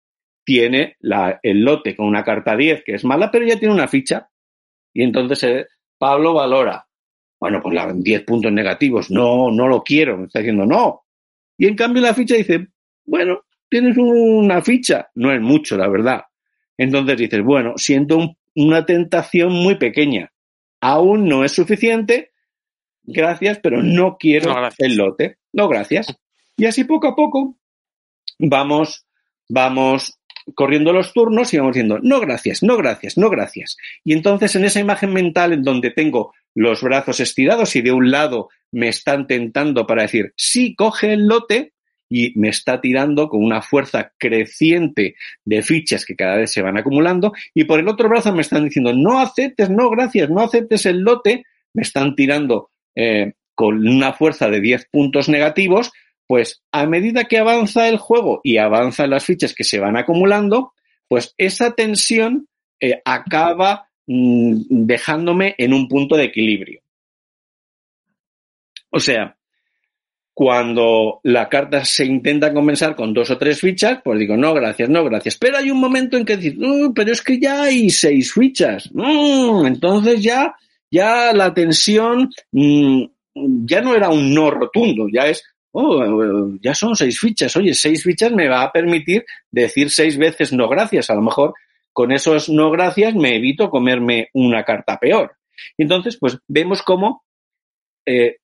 [0.47, 0.95] tiene
[1.43, 4.29] el lote con una carta 10 que es mala, pero ya tiene una ficha.
[4.93, 5.67] Y entonces eh,
[5.97, 6.87] Pablo valora,
[7.37, 11.03] bueno, pues la 10 puntos negativos, no, no lo quiero, me está diciendo no.
[11.57, 12.65] Y en cambio la ficha dice,
[13.03, 16.21] bueno, tienes una ficha, no es mucho, la verdad.
[16.77, 20.31] Entonces dices, bueno, siento una tentación muy pequeña.
[20.79, 22.31] Aún no es suficiente,
[23.07, 25.37] gracias, pero no quiero el lote.
[25.53, 26.15] No, gracias.
[26.55, 27.57] Y así poco a poco
[28.37, 29.05] vamos,
[29.49, 30.19] vamos
[30.53, 33.77] corriendo los turnos y vamos diciendo, no gracias, no gracias, no gracias.
[34.03, 38.11] Y entonces en esa imagen mental en donde tengo los brazos estirados y de un
[38.11, 41.73] lado me están tentando para decir, sí, coge el lote,
[42.09, 46.77] y me está tirando con una fuerza creciente de fichas que cada vez se van
[46.77, 50.85] acumulando, y por el otro brazo me están diciendo, no aceptes, no gracias, no aceptes
[50.85, 55.91] el lote, me están tirando eh, con una fuerza de 10 puntos negativos,
[56.25, 60.73] pues a medida que avanza el juego y avanzan las fichas que se van acumulando,
[61.07, 62.47] pues esa tensión
[62.79, 66.81] eh, acaba mm, dejándome en un punto de equilibrio.
[68.89, 69.37] O sea,
[70.33, 74.87] cuando la carta se intenta compensar con dos o tres fichas, pues digo, no, gracias,
[74.87, 75.35] no, gracias.
[75.37, 76.57] Pero hay un momento en que decir,
[76.93, 78.89] pero es que ya hay seis fichas.
[78.93, 80.55] Mm, entonces ya,
[80.91, 83.03] ya la tensión mm,
[83.65, 87.55] ya no era un no rotundo, ya es, oh, ya son seis fichas.
[87.55, 91.09] Oye, seis fichas me va a permitir decir seis veces no gracias.
[91.09, 91.53] A lo mejor
[91.93, 95.37] con esos no gracias me evito comerme una carta peor.
[95.77, 97.23] Entonces, pues vemos cómo
[98.05, 98.37] eh,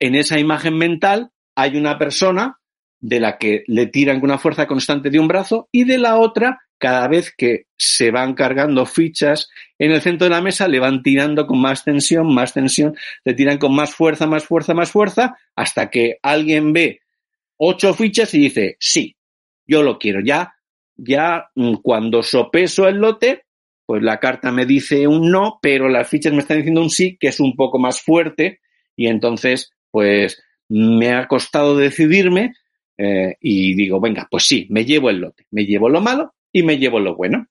[0.00, 2.58] en esa imagen mental hay una persona
[2.98, 6.18] de la que le tiran con una fuerza constante de un brazo y de la
[6.18, 10.78] otra, cada vez que se van cargando fichas en el centro de la mesa, le
[10.78, 14.90] van tirando con más tensión, más tensión, le tiran con más fuerza, más fuerza, más
[14.90, 17.00] fuerza, hasta que alguien ve
[17.56, 19.16] ocho fichas y dice, sí,
[19.66, 20.20] yo lo quiero.
[20.20, 20.54] Ya,
[20.96, 23.44] ya mm, cuando sopeso el lote,
[23.86, 27.16] pues la carta me dice un no, pero las fichas me están diciendo un sí,
[27.18, 28.60] que es un poco más fuerte,
[28.94, 32.54] y entonces, pues me ha costado decidirme,
[32.98, 36.62] eh, y digo, venga, pues sí, me llevo el lote, me llevo lo malo y
[36.62, 37.48] me llevo lo bueno.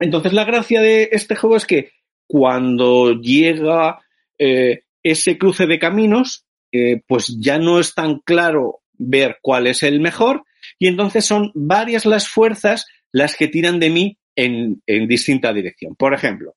[0.00, 1.92] Entonces la gracia de este juego es que
[2.26, 4.00] cuando llega
[4.36, 9.84] eh, ese cruce de caminos, eh, pues ya no es tan claro ver cuál es
[9.84, 10.42] el mejor
[10.76, 15.94] y entonces son varias las fuerzas las que tiran de mí en, en distinta dirección.
[15.94, 16.56] Por ejemplo,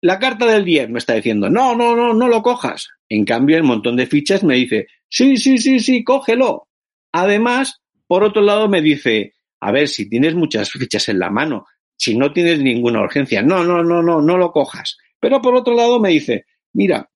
[0.00, 2.86] la carta del 10 me está diciendo, no, no, no, no lo cojas.
[3.08, 6.68] En cambio, el montón de fichas me dice, sí, sí, sí, sí, cógelo.
[7.10, 11.66] Además, por otro lado, me dice, a ver, si tienes muchas fichas en la mano,
[11.96, 14.96] si no tienes ninguna urgencia, no, no, no, no, no lo cojas.
[15.20, 17.10] Pero por otro lado me dice, mira,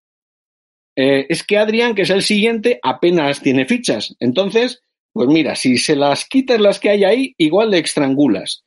[0.97, 4.15] eh, es que Adrián, que es el siguiente, apenas tiene fichas.
[4.19, 8.65] Entonces, pues mira, si se las quitas las que hay ahí, igual le estrangulas.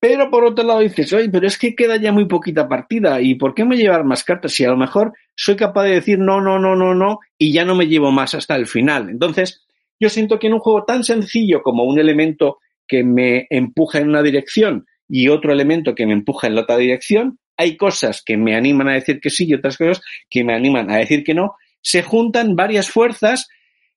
[0.00, 3.34] Pero por otro lado dices, oye, pero es que queda ya muy poquita partida, ¿y
[3.34, 6.40] por qué me llevar más cartas si a lo mejor soy capaz de decir no,
[6.40, 9.10] no, no, no, no, y ya no me llevo más hasta el final?
[9.10, 9.66] Entonces,
[9.98, 12.58] yo siento que en un juego tan sencillo como un elemento
[12.88, 16.76] que me empuja en una dirección y otro elemento que me empuja en la otra
[16.76, 20.54] dirección, hay cosas que me animan a decir que sí y otras cosas que me
[20.54, 23.48] animan a decir que no, se juntan varias fuerzas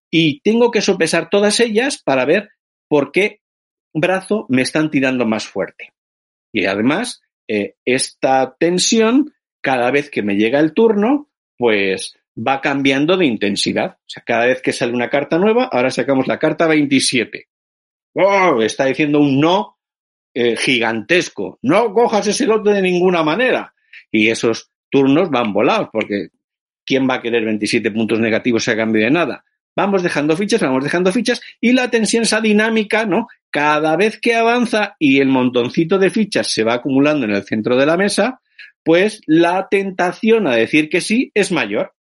[0.09, 2.49] y tengo que sopesar todas ellas para ver
[2.87, 3.41] por qué
[3.93, 5.93] brazo me están tirando más fuerte.
[6.51, 13.17] Y además, eh, esta tensión, cada vez que me llega el turno, pues va cambiando
[13.17, 13.97] de intensidad.
[13.99, 17.47] O sea, cada vez que sale una carta nueva, ahora sacamos la carta 27.
[18.13, 18.61] ¡Oh!
[18.61, 19.77] Está diciendo un no
[20.33, 21.59] eh, gigantesco.
[21.61, 23.73] No cojas ese lote de ninguna manera.
[24.11, 26.29] Y esos turnos van volados, porque
[26.85, 29.43] ¿quién va a querer 27 puntos negativos a cambio de nada?
[29.75, 33.27] Vamos dejando fichas, vamos dejando fichas y la tensión, esa dinámica, ¿no?
[33.49, 37.77] Cada vez que avanza y el montoncito de fichas se va acumulando en el centro
[37.77, 38.41] de la mesa,
[38.83, 41.93] pues la tentación a decir que sí es mayor.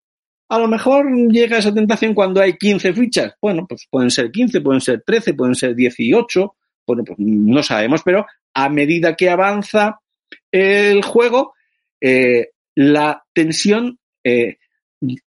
[0.49, 3.33] A lo mejor llega esa tentación cuando hay 15 fichas.
[3.41, 6.55] Bueno, pues pueden ser 15, pueden ser 13, pueden ser 18.
[6.87, 9.99] Bueno, pues no sabemos, pero a medida que avanza
[10.51, 11.53] el juego,
[12.01, 14.57] eh, la tensión eh,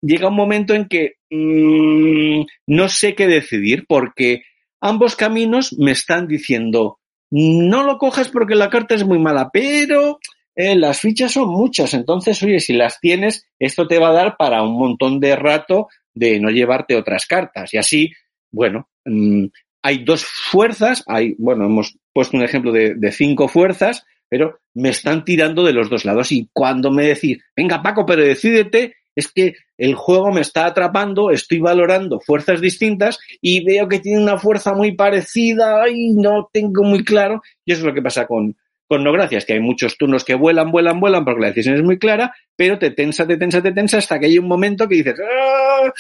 [0.02, 4.44] llega un momento en que mmm, no sé qué decidir porque
[4.82, 7.00] ambos caminos me están diciendo
[7.32, 10.20] no lo cojas porque la carta es muy mala, pero
[10.56, 14.38] eh, las fichas son muchas, entonces, oye, si las tienes, esto te va a dar
[14.38, 17.74] para un montón de rato de no llevarte otras cartas.
[17.74, 18.12] Y así,
[18.52, 19.46] bueno, mmm,
[19.84, 24.90] hay dos fuerzas, hay, bueno, hemos puesto un ejemplo de, de, cinco fuerzas, pero me
[24.90, 26.32] están tirando de los dos lados.
[26.32, 31.32] Y cuando me decís, venga Paco, pero decídete, es que el juego me está atrapando,
[31.32, 36.84] estoy valorando fuerzas distintas y veo que tiene una fuerza muy parecida y no tengo
[36.84, 37.42] muy claro.
[37.66, 38.56] Y eso es lo que pasa con,
[38.92, 41.82] con no gracias, que hay muchos turnos que vuelan, vuelan, vuelan, porque la decisión es
[41.82, 44.96] muy clara, pero te tensa, te tensa, te tensa, hasta que hay un momento que
[44.96, 45.94] dices, ¡Ah!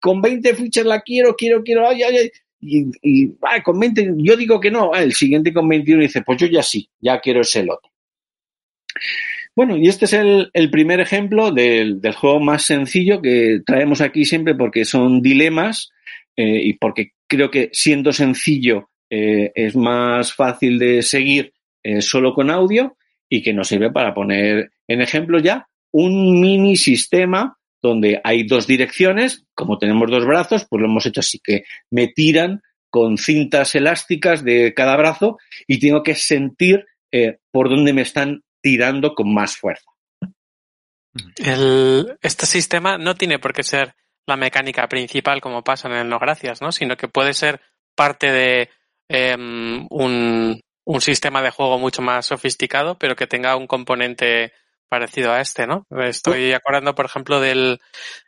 [0.00, 2.30] con 20 fichas la quiero, quiero, quiero, ay, ay, ay.
[2.60, 6.48] Y, ah, con 20, yo digo que no, el siguiente con 21 dice, pues yo
[6.48, 7.88] ya sí, ya quiero ese lote.
[9.54, 14.00] Bueno, y este es el, el primer ejemplo del, del, juego más sencillo que traemos
[14.00, 15.92] aquí siempre porque son dilemas
[16.36, 21.52] eh, y porque creo que siendo sencillo eh, es más fácil de seguir
[21.82, 22.96] eh, solo con audio
[23.28, 28.66] y que nos sirve para poner en ejemplo ya un mini sistema donde hay dos
[28.66, 33.74] direcciones, como tenemos dos brazos, pues lo hemos hecho así que me tiran con cintas
[33.74, 39.34] elásticas de cada brazo y tengo que sentir eh, por dónde me están tirando con
[39.34, 39.90] más fuerza.
[42.22, 43.94] Este sistema no tiene por qué ser
[44.26, 46.72] la mecánica principal como pasa en el No Gracias, ¿no?
[46.72, 47.60] Sino que puede ser
[47.94, 48.70] parte de
[49.08, 54.52] eh, un, un sistema de juego mucho más sofisticado, pero que tenga un componente
[54.88, 55.86] parecido a este, ¿no?
[55.90, 57.80] Estoy acordando, por ejemplo, del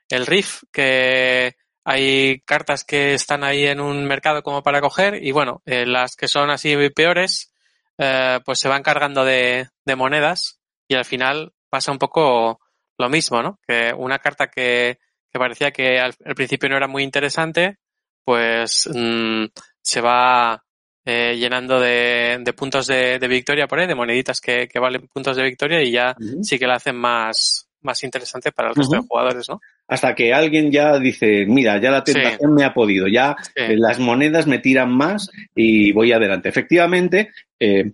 [0.08, 5.32] el Riff, que hay cartas que están ahí en un mercado como para coger y
[5.32, 7.52] bueno, eh, las que son así peores,
[7.98, 12.60] eh, pues se van cargando de, de, monedas y al final pasa un poco
[12.98, 13.58] lo mismo, ¿no?
[13.66, 14.98] Que una carta que,
[15.30, 17.76] que parecía que al, al, principio no era muy interesante,
[18.24, 19.44] pues mm,
[19.82, 20.63] se va
[21.04, 25.06] eh, llenando de, de puntos de, de, victoria por ahí, de moneditas que, que, valen
[25.12, 26.42] puntos de victoria y ya uh -huh.
[26.42, 29.02] sí que la hacen más, más interesante para el resto uh -huh.
[29.02, 29.60] de jugadores, ¿no?
[29.86, 32.56] Hasta que alguien ya dice, mira, ya la tentación sí.
[32.56, 33.76] me ha podido, ya sí.
[33.76, 36.48] las monedas me tiran más y voy adelante.
[36.48, 37.30] Efectivamente,
[37.60, 37.92] eh,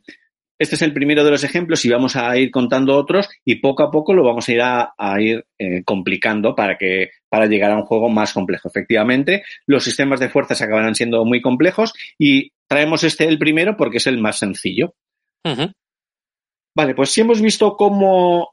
[0.61, 3.83] este es el primero de los ejemplos y vamos a ir contando otros y poco
[3.83, 7.71] a poco lo vamos a ir a, a ir eh, complicando para que para llegar
[7.71, 8.69] a un juego más complejo.
[8.69, 13.97] Efectivamente, los sistemas de fuerzas acabarán siendo muy complejos y traemos este el primero porque
[13.97, 14.95] es el más sencillo.
[15.45, 15.73] Uh -huh.
[16.77, 18.51] Vale, pues si hemos visto cómo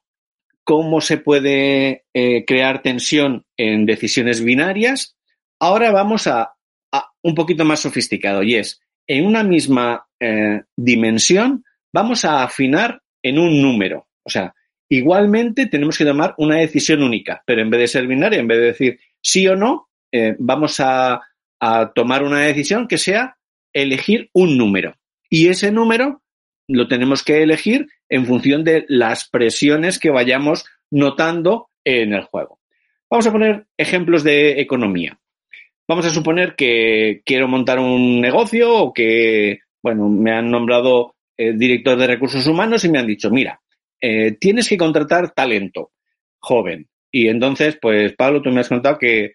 [0.64, 5.18] cómo se puede eh, crear tensión en decisiones binarias.
[5.60, 6.53] Ahora vamos a,
[6.93, 11.64] a, un poquito más sofisticado y es en una misma eh, dimensión
[11.98, 14.06] vamos a afinar en un número.
[14.24, 14.54] O sea,
[14.88, 18.60] igualmente tenemos que tomar una decisión única, pero en vez de ser binaria, en vez
[18.60, 21.24] de decir sí o no, eh, vamos a,
[21.60, 23.38] a tomar una decisión que sea
[23.74, 24.93] elegir un número.
[25.28, 26.22] Y ese número
[26.68, 32.60] lo tenemos que elegir en función de las presiones que vayamos notando en el juego.
[33.10, 35.20] Vamos a poner ejemplos de economía.
[35.88, 41.53] Vamos a suponer que quiero montar un negocio o que, bueno, me han nombrado eh,
[41.53, 43.61] director de recursos humanos y me han dicho, mira,
[44.01, 45.91] eh, tienes que contratar talento
[46.39, 46.88] joven.
[47.11, 49.33] Y entonces, pues, Pablo, tú me has contado que,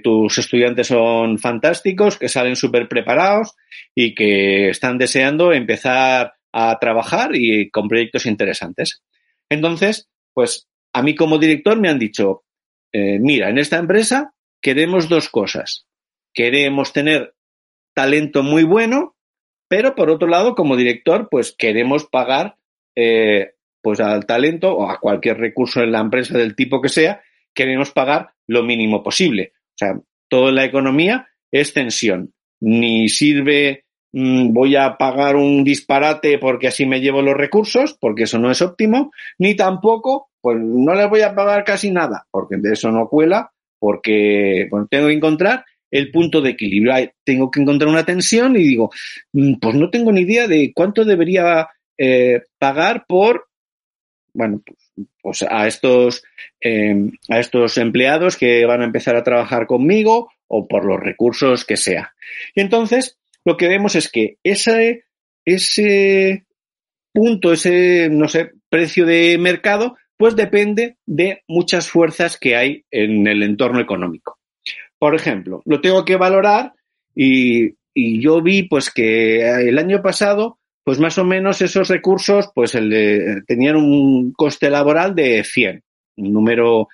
[0.00, 3.56] tus estudiantes son fantásticos, que salen súper preparados
[3.96, 9.02] y que están deseando empezar a trabajar y con proyectos interesantes.
[9.50, 12.44] Entonces, pues a mí como director me han dicho,
[12.92, 15.86] eh, mira, en esta empresa queremos dos cosas.
[16.32, 17.34] Queremos tener
[17.92, 19.11] talento muy bueno,
[19.72, 22.56] pero por otro lado, como director, pues queremos pagar
[22.94, 27.22] eh, pues al talento o a cualquier recurso en la empresa del tipo que sea,
[27.54, 29.54] queremos pagar lo mínimo posible.
[29.54, 29.98] O sea,
[30.28, 32.34] toda la economía es tensión.
[32.60, 38.24] Ni sirve Mm, voy a pagar un disparate porque así me llevo los recursos, porque
[38.24, 42.56] eso no es óptimo, ni tampoco, pues no les voy a pagar casi nada, porque
[42.58, 46.94] de eso no cuela, porque tengo que encontrar el punto de equilibrio.
[47.22, 48.90] Tengo que encontrar una tensión y digo,
[49.32, 53.46] mm, pues no tengo ni idea de cuánto debería eh, pagar por,
[54.34, 54.78] bueno, pues,
[55.20, 56.24] pues a estos,
[56.60, 56.96] eh,
[57.28, 61.76] a estos empleados que van a empezar a trabajar conmigo o por los recursos que
[61.76, 62.14] sea.
[62.54, 65.04] Y entonces, lo que vemos es que ese,
[65.44, 66.46] ese
[67.12, 73.26] punto, ese, no sé, precio de mercado, pues depende de muchas fuerzas que hay en
[73.26, 74.38] el entorno económico.
[75.02, 76.74] Por ejemplo, lo tengo que valorar
[77.12, 82.50] y, y yo vi pues que el año pasado, pues más o menos esos recursos,
[82.54, 85.82] pues el de, tenían un coste laboral de 100,
[86.18, 86.86] un número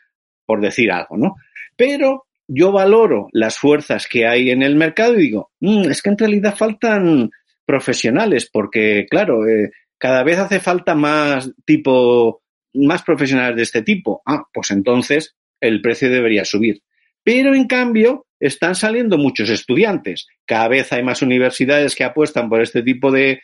[0.46, 1.36] por decir algo, ¿no?
[1.76, 6.08] Pero yo valoro las fuerzas que hay en el mercado y digo, mmm, es que
[6.08, 7.28] en realidad faltan
[7.66, 12.40] profesionales, porque claro, eh, cada vez hace falta más tipo,
[12.72, 14.22] más profesionales de este tipo.
[14.24, 16.80] Ah, pues entonces el precio debería subir.
[17.28, 20.28] Pero en cambio, están saliendo muchos estudiantes.
[20.46, 23.42] Cada vez hay más universidades que apuestan por este tipo de,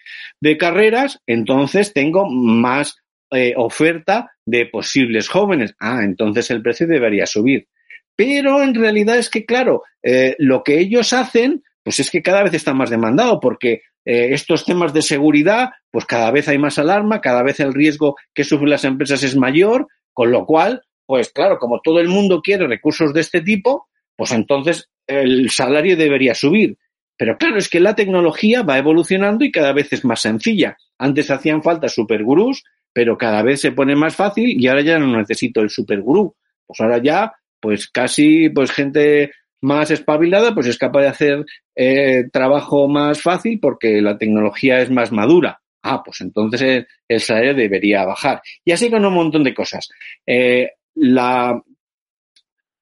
[0.58, 2.96] carreras, entonces tengo más
[3.30, 5.74] eh, oferta de posibles jóvenes.
[5.78, 7.68] Ah, entonces el precio debería subir.
[8.16, 12.42] Pero en realidad es que, claro, eh, lo que ellos hacen, pues es que cada
[12.42, 16.78] vez está más demandado, porque eh, estos temas de seguridad, pues cada vez hay más
[16.78, 21.30] alarma, cada vez el riesgo que sufren las empresas es mayor, con lo cual, pues
[21.30, 26.34] claro, como todo el mundo quiere recursos de este tipo, pues entonces el salario debería
[26.34, 26.78] subir.
[27.16, 30.76] Pero claro, es que la tecnología va evolucionando y cada vez es más sencilla.
[30.98, 35.16] Antes hacían falta supergurús, pero cada vez se pone más fácil y ahora ya no
[35.16, 36.34] necesito el supergurú.
[36.66, 39.32] Pues ahora ya pues casi pues gente
[39.62, 41.44] más espabilada pues es capaz de hacer
[41.74, 45.60] eh, trabajo más fácil porque la tecnología es más madura.
[45.82, 48.40] Ah, pues entonces el, salario debería bajar.
[48.64, 49.88] Y así con un montón de cosas.
[50.26, 51.62] Eh, la,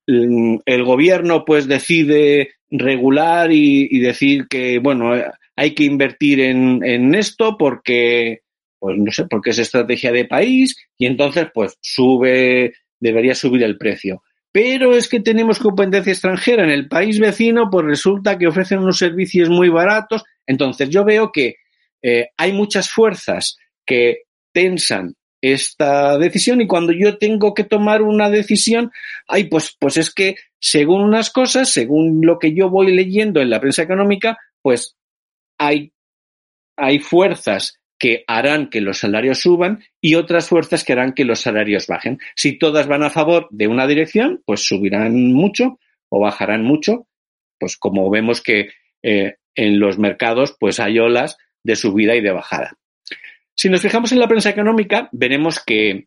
[0.07, 5.13] el gobierno pues decide regular y, y, decir que, bueno,
[5.57, 8.41] hay que invertir en, en esto porque,
[8.79, 13.79] pues no sé, porque es estrategia de país y entonces pues sube, debería subir el
[13.79, 18.81] precio pero es que tenemos competencia extranjera en el país vecino, pues resulta que ofrecen
[18.81, 20.25] unos servicios muy baratos.
[20.47, 21.57] Entonces yo veo que
[22.03, 23.57] eh, hay muchas fuerzas
[23.87, 28.93] que tensan esta decisión y cuando yo tengo que tomar una decisión,
[29.27, 33.51] ay, pues, pues es que según unas cosas, según lo que yo voy leyendo en
[33.51, 34.97] la prensa económica, pues
[35.59, 35.93] hay,
[36.77, 41.41] hay fuerzas que harán que los salarios suban y otras fuerzas que harán que los
[41.41, 42.19] salarios bajen.
[42.37, 45.79] Si todas van a favor de una dirección, pues subirán mucho
[46.09, 47.07] o bajarán mucho.
[47.59, 48.71] pues como vemos que
[49.05, 52.77] eh, en los mercados pues hay olas de subida y de bajada.
[53.55, 56.07] Si nos fijamos en la prensa económica, veremos que,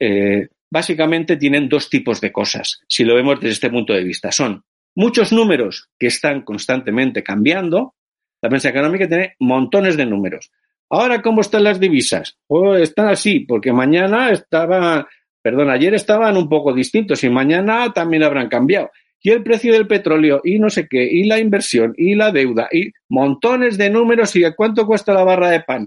[0.00, 4.32] eh, básicamente tienen dos tipos de cosas, si lo vemos desde este punto de vista.
[4.32, 4.62] Son
[4.94, 7.94] muchos números que están constantemente cambiando.
[8.40, 10.50] La prensa económica tiene montones de números.
[10.90, 12.36] Ahora, ¿cómo están las divisas?
[12.48, 15.06] Oh, están así, porque mañana estaban,
[15.40, 18.90] perdón, ayer estaban un poco distintos y mañana también habrán cambiado.
[19.22, 22.68] Y el precio del petróleo, y no sé qué, y la inversión, y la deuda,
[22.72, 25.86] y montones de números, y cuánto cuesta la barra de pan,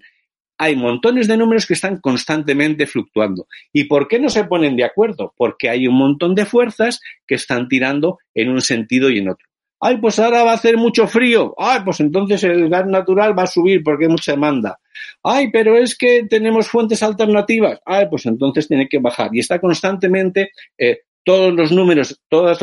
[0.58, 3.48] hay montones de números que están constantemente fluctuando.
[3.74, 5.34] ¿Y por qué no se ponen de acuerdo?
[5.36, 9.48] Porque hay un montón de fuerzas que están tirando en un sentido y en otro.
[9.80, 11.54] Ay, pues ahora va a hacer mucho frío.
[11.58, 14.80] Ay, pues entonces el gas natural va a subir porque hay mucha demanda.
[15.22, 17.80] Ay, pero es que tenemos fuentes alternativas.
[17.86, 19.30] Ay, pues entonces tiene que bajar.
[19.34, 22.56] Y está constantemente eh, todos los números, todo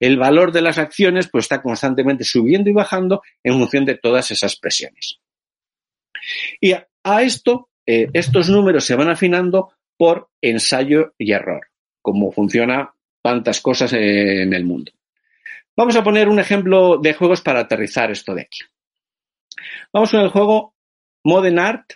[0.00, 4.30] el valor de las acciones, pues está constantemente subiendo y bajando en función de todas
[4.30, 5.20] esas presiones.
[6.60, 11.68] Y a esto, eh, estos números se van afinando por ensayo y error,
[12.02, 14.92] como funciona tantas cosas en el mundo.
[15.76, 18.60] Vamos a poner un ejemplo de juegos para aterrizar esto de aquí.
[19.92, 20.74] Vamos con el juego
[21.24, 21.92] Modern Art,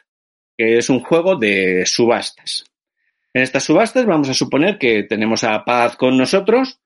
[0.56, 2.64] que es un juego de subastas.
[3.32, 6.80] En estas subastas vamos a suponer que tenemos a Paz con nosotros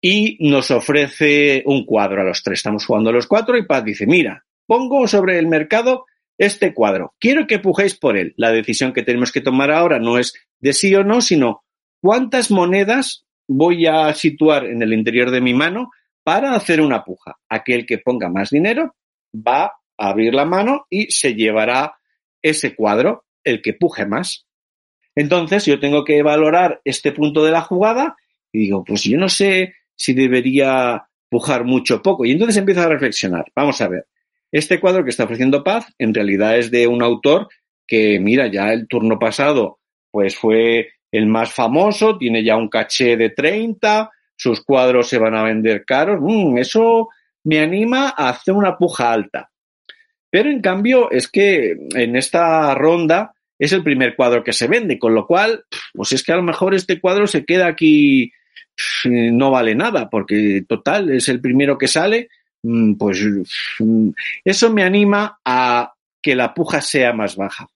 [0.00, 2.60] y nos ofrece un cuadro a los tres.
[2.60, 6.06] Estamos jugando a los cuatro y Paz dice, mira, pongo sobre el mercado
[6.38, 7.14] este cuadro.
[7.18, 8.32] Quiero que pujéis por él.
[8.36, 11.64] La decisión que tenemos que tomar ahora no es de sí o no, sino
[12.00, 15.90] cuántas monedas voy a situar en el interior de mi mano
[16.22, 17.36] para hacer una puja.
[17.48, 18.94] Aquel que ponga más dinero
[19.34, 21.98] va a abrir la mano y se llevará
[22.40, 24.46] ese cuadro, el que puje más.
[25.16, 28.16] Entonces yo tengo que valorar este punto de la jugada
[28.52, 32.24] y digo, pues yo no sé si debería pujar mucho o poco.
[32.24, 33.46] Y entonces empiezo a reflexionar.
[33.56, 34.06] Vamos a ver.
[34.50, 37.48] Este cuadro que está ofreciendo Paz en realidad es de un autor
[37.86, 39.78] que, mira, ya el turno pasado
[40.10, 45.34] pues fue el más famoso, tiene ya un caché de 30, sus cuadros se van
[45.34, 47.08] a vender caros, mm, eso
[47.44, 49.50] me anima a hacer una puja alta.
[50.30, 54.98] Pero en cambio es que en esta ronda es el primer cuadro que se vende,
[54.98, 58.30] con lo cual, pues es que a lo mejor este cuadro se queda aquí,
[59.04, 62.28] no vale nada, porque total, es el primero que sale
[62.98, 63.24] pues
[63.78, 64.10] mm,
[64.44, 67.68] eso me anima a que la puja sea más baja.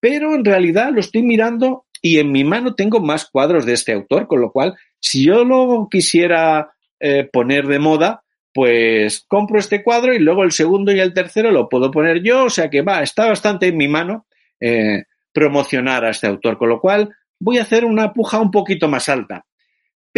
[0.00, 3.92] Pero en realidad lo estoy mirando y en mi mano tengo más cuadros de este
[3.92, 9.82] autor, con lo cual, si yo lo quisiera eh, poner de moda, pues compro este
[9.82, 12.82] cuadro y luego el segundo y el tercero lo puedo poner yo, o sea que
[12.82, 14.26] va, está bastante en mi mano
[14.60, 18.88] eh, promocionar a este autor, con lo cual voy a hacer una puja un poquito
[18.88, 19.44] más alta.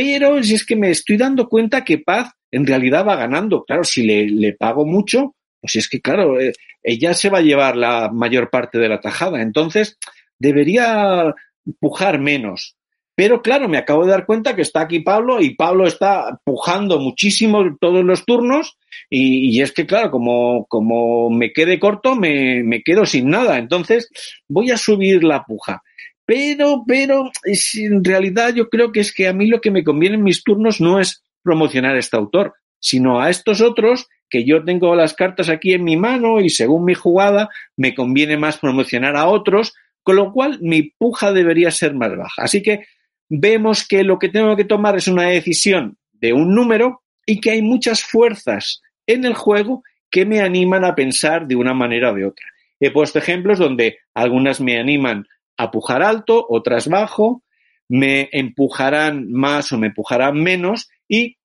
[0.02, 3.64] Pero si es que me estoy dando cuenta que Paz en realidad va ganando.
[3.64, 7.76] Claro, si le, pago mucho, pues es que, claro, eh, ella se va a llevar
[7.76, 9.42] la mayor parte de la tajada.
[9.42, 9.98] Entonces,
[10.38, 11.34] debería
[11.80, 12.78] pujar menos.
[13.14, 16.98] Pero claro, me acabo de dar cuenta que está aquí Pablo y Pablo está pujando
[16.98, 18.78] muchísimo todos los turnos
[19.10, 23.58] y, es que claro, como, como me quede corto, me, me, quedo sin nada.
[23.58, 24.08] Entonces
[24.48, 25.82] voy a subir la puja.
[26.30, 27.28] Pero, pero,
[27.74, 30.44] en realidad yo creo que es que a mí lo que me conviene en mis
[30.44, 35.14] turnos no es promocionar a este autor, sino a estos otros que yo tengo las
[35.14, 39.74] cartas aquí en mi mano y según mi jugada me conviene más promocionar a otros,
[40.04, 42.42] con lo cual mi puja debería ser más baja.
[42.44, 42.86] Así que
[43.28, 47.50] vemos que lo que tengo que tomar es una decisión de un número y que
[47.50, 52.14] hay muchas fuerzas en el juego que me animan a pensar de una manera o
[52.14, 52.46] de otra.
[52.78, 55.26] He puesto ejemplos donde algunas me animan
[55.60, 57.42] a pujar alto, otras bajo,
[57.88, 61.36] me empujarán más o me empujarán menos y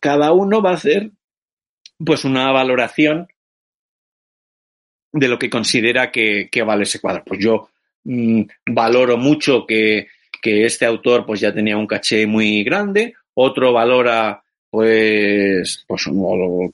[0.00, 1.12] cada uno va a hacer
[2.04, 3.28] pues una valoración
[5.12, 7.22] de lo que considera que, vale ese cuadro.
[7.24, 7.68] Pues yo
[8.04, 10.08] mm, valoro mucho que,
[10.40, 16.08] que, este autor pues ya tenía un caché muy grande, otro valora pues, pues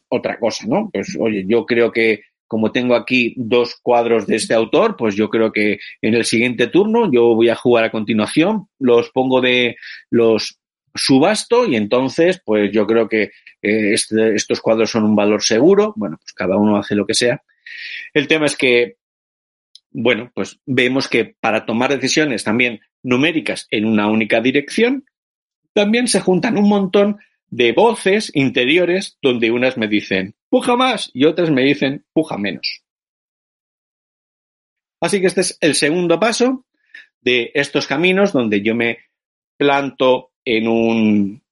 [0.08, 0.88] otra cosa, ¿no?
[0.90, 5.28] Pues oye, yo creo que como tengo aquí dos cuadros de este autor, pues yo
[5.28, 9.76] creo que en el siguiente turno yo voy a jugar a continuación, los pongo de
[10.10, 10.58] los
[10.94, 13.30] subasto y entonces, pues yo creo que
[13.62, 15.92] eh, este, estos cuadros son un valor seguro.
[15.96, 17.42] Bueno, pues cada uno hace lo que sea.
[18.14, 18.96] El tema es que,
[19.90, 25.04] bueno, pues vemos que para tomar decisiones también numéricas en una única dirección,
[25.72, 27.18] también se juntan un montón
[27.50, 32.82] de voces interiores donde unas me dicen puja más y otras me dicen puja menos.
[35.00, 36.66] Así que este es el segundo paso
[37.20, 38.98] de estos caminos donde yo me
[39.56, 41.42] planto en un,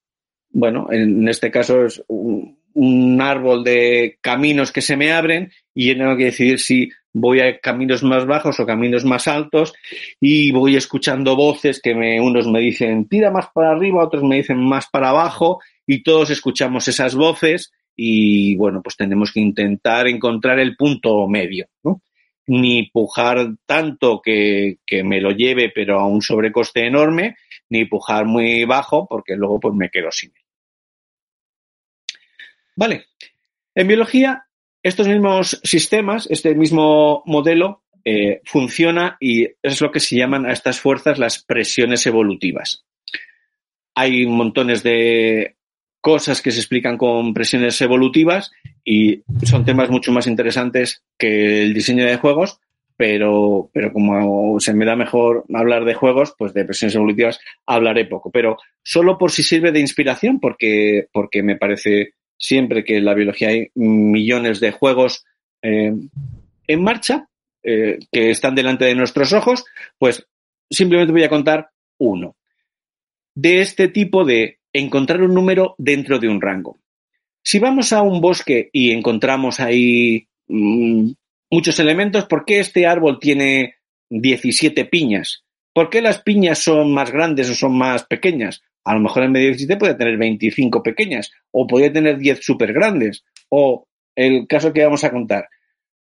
[0.51, 5.89] bueno, en este caso es un, un árbol de caminos que se me abren y
[5.89, 9.73] yo tengo que decidir si voy a caminos más bajos o caminos más altos
[10.21, 14.37] y voy escuchando voces que me, unos me dicen tira más para arriba, otros me
[14.37, 20.07] dicen más para abajo y todos escuchamos esas voces y bueno, pues tenemos que intentar
[20.07, 22.03] encontrar el punto medio, ¿no?
[22.49, 27.37] Ni pujar tanto que, que me lo lleve pero a un sobrecoste enorme,
[27.71, 30.46] ni pujar muy bajo porque luego pues me quedo sin él.
[32.77, 33.07] Vale.
[33.75, 34.47] En biología
[34.83, 40.53] estos mismos sistemas, este mismo modelo, eh, funciona y es lo que se llaman a
[40.53, 42.85] estas fuerzas las presiones evolutivas.
[43.97, 45.57] Hay montones de
[46.01, 48.53] cosas que se explican con presiones evolutivas
[48.85, 52.61] y son temas mucho más interesantes que el diseño de juegos,
[52.97, 58.05] pero, pero como se me da mejor hablar de juegos, pues de presiones evolutivas hablaré
[58.05, 58.31] poco.
[58.31, 63.15] Pero solo por si sirve de inspiración, porque, porque me parece siempre que en la
[63.15, 65.25] biología hay millones de juegos
[65.63, 65.93] eh,
[66.67, 67.29] en marcha
[67.63, 69.65] eh, que están delante de nuestros ojos,
[69.99, 70.27] pues
[70.71, 72.37] simplemente voy a contar uno.
[73.35, 76.79] De este tipo de encontrar un número dentro de un rango.
[77.43, 81.11] Si vamos a un bosque y encontramos ahí mmm,
[81.51, 83.77] muchos elementos, ¿por qué este árbol tiene
[84.11, 85.45] 17 piñas?
[85.73, 88.63] ¿Por qué las piñas son más grandes o son más pequeñas?
[88.87, 92.39] A lo mejor en medio de 17 puede tener 25 pequeñas o podría tener 10
[92.41, 93.25] súper grandes.
[93.49, 95.49] O el caso que vamos a contar.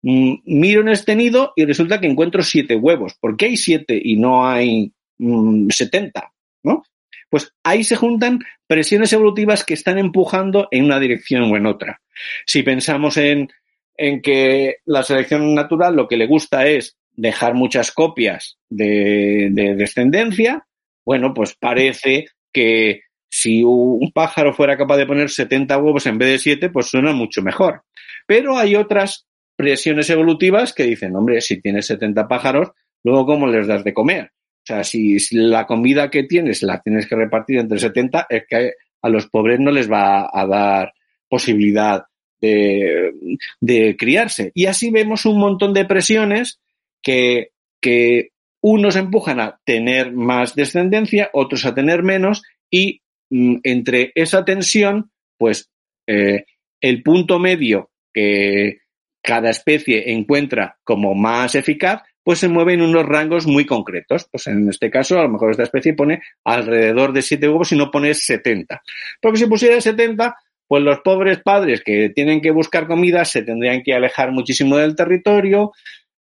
[0.01, 3.15] Mm, miro en este nido y resulta que encuentro 7 huevos.
[3.19, 6.31] ¿Por qué hay 7 y no hay mm, 70?
[6.63, 6.83] ¿No?
[7.29, 12.01] Pues ahí se juntan presiones evolutivas que están empujando en una dirección o en otra.
[12.45, 13.49] Si pensamos en,
[13.95, 19.75] en que la selección natural lo que le gusta es dejar muchas copias de, de
[19.75, 20.67] descendencia,
[21.05, 26.29] bueno, pues parece que si un pájaro fuera capaz de poner 70 huevos en vez
[26.29, 27.81] de 7, pues suena mucho mejor.
[28.27, 29.25] Pero hay otras
[29.55, 32.69] presiones evolutivas que dicen, hombre, si tienes 70 pájaros,
[33.03, 34.25] luego ¿cómo les das de comer?
[34.25, 38.73] O sea, si, la comida que tienes la tienes que repartir entre 70, es que
[39.01, 40.93] a los pobres no les va a dar
[41.27, 42.03] posibilidad
[42.39, 43.11] de,
[43.59, 44.51] de criarse.
[44.53, 46.59] Y así vemos un montón de presiones
[47.01, 47.49] que,
[47.81, 48.29] que
[48.63, 55.11] unos empujan a tener más descendencia, otros a tener menos, y mm, entre esa tensión,
[55.37, 55.69] pues
[56.07, 56.45] eh,
[56.79, 58.79] el punto medio que
[59.21, 64.27] cada especie encuentra como más eficaz, pues se mueve en unos rangos muy concretos.
[64.31, 67.75] Pues en este caso, a lo mejor esta especie pone alrededor de 7 huevos y
[67.75, 68.81] no pone 70.
[69.21, 70.37] Porque si pusiera 70,
[70.67, 74.95] pues los pobres padres que tienen que buscar comida se tendrían que alejar muchísimo del
[74.95, 75.73] territorio,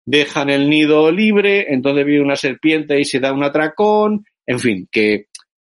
[0.05, 4.89] dejan el nido libre, entonces viene una serpiente y se da un atracón, en fin,
[4.91, 5.27] que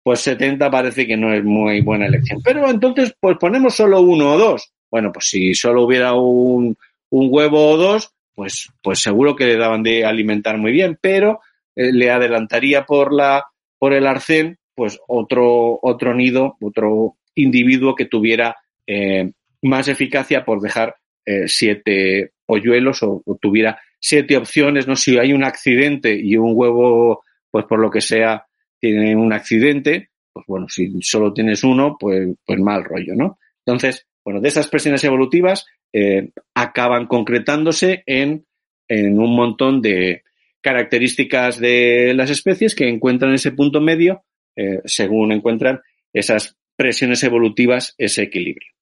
[0.02, 2.40] pues 70 parece que no es muy buena elección.
[2.42, 4.72] Pero entonces, pues ponemos solo uno o dos.
[4.90, 6.76] Bueno, pues si solo hubiera un,
[7.10, 11.40] un huevo o dos, pues, pues seguro que le daban de alimentar muy bien, pero
[11.76, 13.44] eh, le adelantaría por la,
[13.78, 18.56] por el arcén, pues otro, otro nido, otro individuo que tuviera
[18.86, 19.30] eh,
[19.62, 24.96] más eficacia por dejar eh, siete polluelos o, o tuviera siete opciones, ¿no?
[24.96, 28.46] Si hay un accidente y un huevo, pues por lo que sea,
[28.80, 33.38] tiene un accidente, pues bueno, si solo tienes uno, pues, pues mal rollo, ¿no?
[33.64, 38.46] Entonces, bueno, de esas presiones evolutivas eh, acaban concretándose en,
[38.88, 40.22] en un montón de
[40.60, 44.24] características de las especies que encuentran ese punto medio
[44.56, 45.80] eh, según encuentran
[46.12, 48.72] esas presiones evolutivas, ese equilibrio.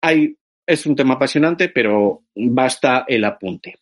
[0.00, 3.76] Hay, es un tema apasionante, pero basta el apunte.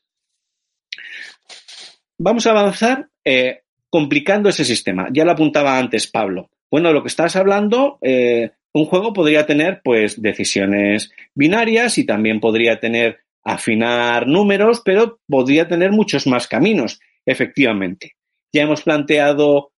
[2.19, 5.09] Vamos a avanzar eh, complicando ese sistema.
[5.13, 6.51] Ya lo apuntaba antes Pablo.
[6.71, 12.41] Bueno, lo que estás hablando, eh, un juego podría tener pues decisiones binarias y también
[12.41, 18.17] podría tener afinar números, pero podría tener muchos más caminos, efectivamente.
[18.53, 19.73] Ya hemos planteado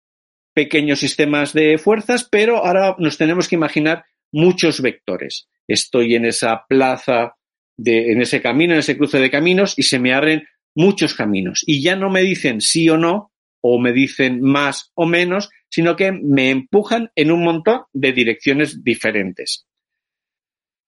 [0.55, 5.49] pequeños sistemas de fuerzas, pero ahora nos tenemos que imaginar muchos vectores.
[5.69, 7.37] Estoy en esa plaza,
[7.77, 11.63] de, en ese camino, en ese cruce de caminos y se me abren muchos caminos
[11.67, 15.97] y ya no me dicen sí o no o me dicen más o menos, sino
[15.97, 19.67] que me empujan en un montón de direcciones diferentes.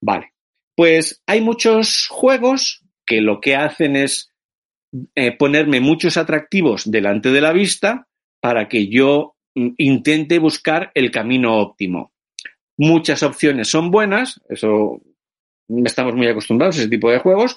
[0.01, 0.33] Vale,
[0.75, 4.33] pues hay muchos juegos que lo que hacen es
[5.15, 8.09] eh, ponerme muchos atractivos delante de la vista
[8.41, 12.13] para que yo mm, intente buscar el camino óptimo.
[12.77, 15.01] Muchas opciones son buenas, eso
[15.85, 17.57] estamos muy acostumbrados a ese tipo de juegos,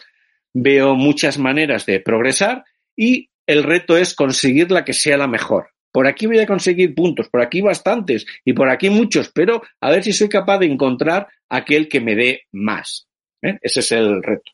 [0.56, 2.64] veo muchas maneras de progresar
[2.96, 5.68] y el reto es conseguir la que sea la mejor.
[5.92, 9.92] por aquí voy a conseguir puntos, por aquí bastantes y por aquí muchos, pero a
[9.92, 13.08] ver si soy capaz de encontrar aquel que me dé más.
[13.42, 13.58] ¿eh?
[13.62, 14.52] Ese es el reto.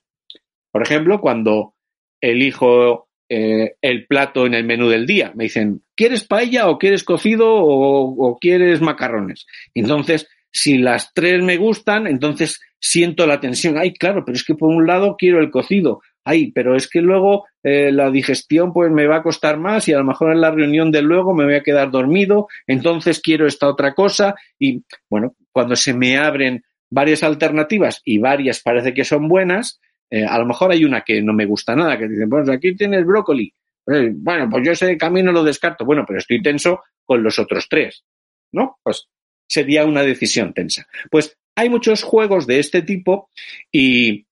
[0.71, 1.73] Por ejemplo, cuando
[2.21, 7.03] elijo eh, el plato en el menú del día, me dicen, ¿quieres paella o quieres
[7.03, 9.47] cocido o, o quieres macarrones?
[9.73, 13.77] Entonces, si las tres me gustan, entonces siento la tensión.
[13.77, 16.01] Ay, claro, pero es que por un lado quiero el cocido.
[16.23, 19.93] Ay, pero es que luego eh, la digestión pues me va a costar más y
[19.93, 23.47] a lo mejor en la reunión de luego me voy a quedar dormido, entonces quiero
[23.47, 29.03] esta otra cosa y bueno, cuando se me abren varias alternativas y varias parece que
[29.03, 29.79] son buenas,
[30.11, 32.75] eh, a lo mejor hay una que no me gusta nada, que dicen, pues aquí
[32.75, 33.51] tienes brócoli.
[33.87, 35.85] Eh, bueno, pues yo ese camino lo descarto.
[35.85, 38.03] Bueno, pero estoy tenso con los otros tres,
[38.51, 38.77] ¿no?
[38.83, 39.07] Pues
[39.51, 40.87] sería una decisión tensa.
[41.09, 43.29] Pues hay muchos juegos de este tipo
[43.71, 44.25] y,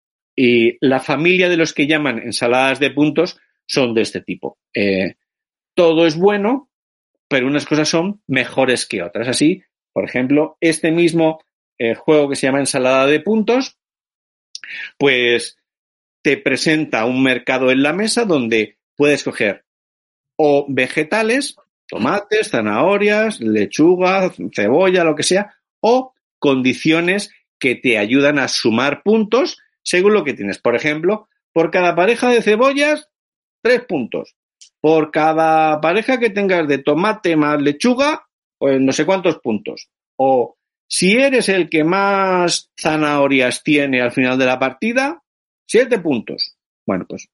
[0.80, 4.58] la familia de los que llaman ensaladas de puntos son de este tipo.
[4.74, 5.16] Eh,
[5.76, 6.70] todo es bueno,
[7.28, 9.28] pero unas cosas son mejores que otras.
[9.28, 11.44] Así, por ejemplo, este mismo
[11.78, 13.78] eh, juego que se llama ensalada de puntos,
[14.98, 15.58] pues
[16.22, 19.66] te presenta un mercado en la mesa donde puedes coger
[20.38, 21.58] o vegetales
[21.90, 29.58] tomates, zanahorias, lechuga, cebolla, lo que sea, o condiciones que te ayudan a sumar puntos
[29.84, 30.60] según lo que tienes.
[30.60, 33.10] Por ejemplo, por cada pareja de cebollas,
[33.62, 34.36] tres puntos.
[34.80, 38.28] Por cada pareja que tengas de tomate más lechuga,
[38.58, 39.90] pues no sé cuántos puntos.
[40.16, 45.22] O si eres el que más zanahorias tiene al final de la partida,
[45.66, 46.56] siete puntos.
[46.86, 47.30] Bueno, pues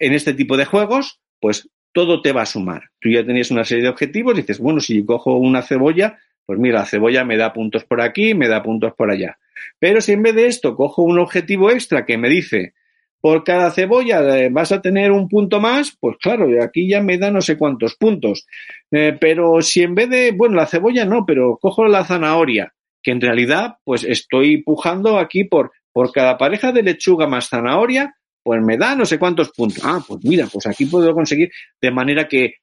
[0.00, 2.90] en este tipo de juegos, pues todo te va a sumar.
[3.00, 6.58] Tú ya tenías una serie de objetivos y dices, bueno, si cojo una cebolla, pues
[6.58, 9.38] mira, la cebolla me da puntos por aquí, me da puntos por allá.
[9.78, 12.74] Pero si en vez de esto cojo un objetivo extra que me dice,
[13.20, 17.18] por cada cebolla eh, vas a tener un punto más, pues claro, aquí ya me
[17.18, 18.46] da no sé cuántos puntos.
[18.90, 23.10] Eh, pero si en vez de, bueno, la cebolla no, pero cojo la zanahoria, que
[23.10, 28.62] en realidad, pues estoy pujando aquí por, por cada pareja de lechuga más zanahoria, pues
[28.62, 29.82] me da no sé cuántos puntos.
[29.84, 32.54] Ah, pues mira, pues aquí puedo conseguir de manera que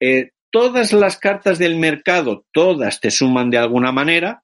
[0.00, 4.42] eh, todas las cartas del mercado, todas te suman de alguna manera,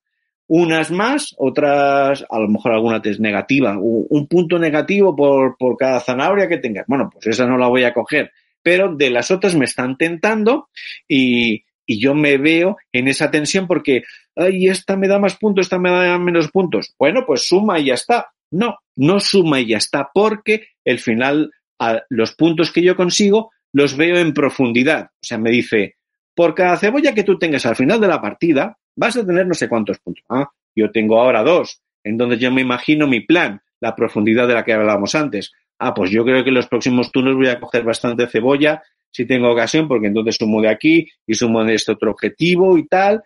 [0.48, 5.76] unas más, otras, a lo mejor alguna te es negativa, un punto negativo por, por
[5.76, 6.86] cada zanahoria que tengas.
[6.86, 8.30] Bueno, pues esa no la voy a coger,
[8.62, 10.68] pero de las otras me están tentando
[11.08, 14.02] y, y yo me veo en esa tensión porque,
[14.34, 16.94] ay, esta me da más puntos, esta me da menos puntos.
[16.98, 18.28] Bueno, pues suma y ya está.
[18.51, 23.51] No, no suma y ya está, porque el final, a los puntos que yo consigo,
[23.72, 25.11] los veo en profundidad.
[25.14, 25.97] O sea, me dice,
[26.34, 29.55] por cada cebolla que tú tengas al final de la partida, vas a tener no
[29.55, 30.24] sé cuántos puntos.
[30.28, 34.55] Ah, yo tengo ahora dos, en donde yo me imagino mi plan, la profundidad de
[34.55, 35.53] la que hablábamos antes.
[35.78, 39.26] Ah, pues yo creo que en los próximos turnos voy a coger bastante cebolla, si
[39.26, 43.22] tengo ocasión, porque entonces sumo de aquí y sumo de este otro objetivo y tal.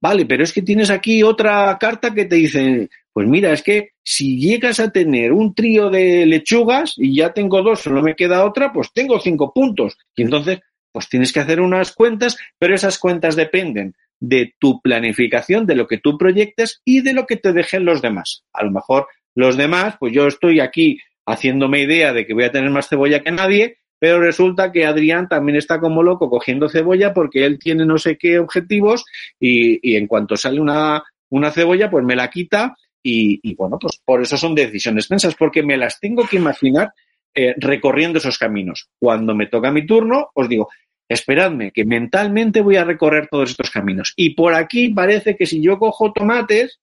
[0.00, 3.90] Vale, pero es que tienes aquí otra carta que te dice, pues mira, es que
[4.02, 8.44] si llegas a tener un trío de lechugas y ya tengo dos, solo me queda
[8.44, 9.96] otra, pues tengo cinco puntos.
[10.16, 10.60] Y entonces,
[10.92, 15.86] pues tienes que hacer unas cuentas, pero esas cuentas dependen de tu planificación, de lo
[15.86, 18.44] que tú proyectes y de lo que te dejen los demás.
[18.52, 22.52] A lo mejor los demás, pues yo estoy aquí haciéndome idea de que voy a
[22.52, 27.14] tener más cebolla que nadie, pero resulta que Adrián también está como loco cogiendo cebolla
[27.14, 29.04] porque él tiene no sé qué objetivos
[29.38, 34.00] y, y en cuanto sale una, una cebolla, pues me la quita y, bueno, pues
[34.04, 36.92] por eso son decisiones tensas, porque me las tengo que imaginar
[37.34, 38.88] eh, recorriendo esos caminos.
[38.98, 40.68] Cuando me toca mi turno, os digo,
[41.08, 44.12] esperadme, que mentalmente voy a recorrer todos estos caminos.
[44.16, 46.80] Y por aquí parece que si yo cojo tomates,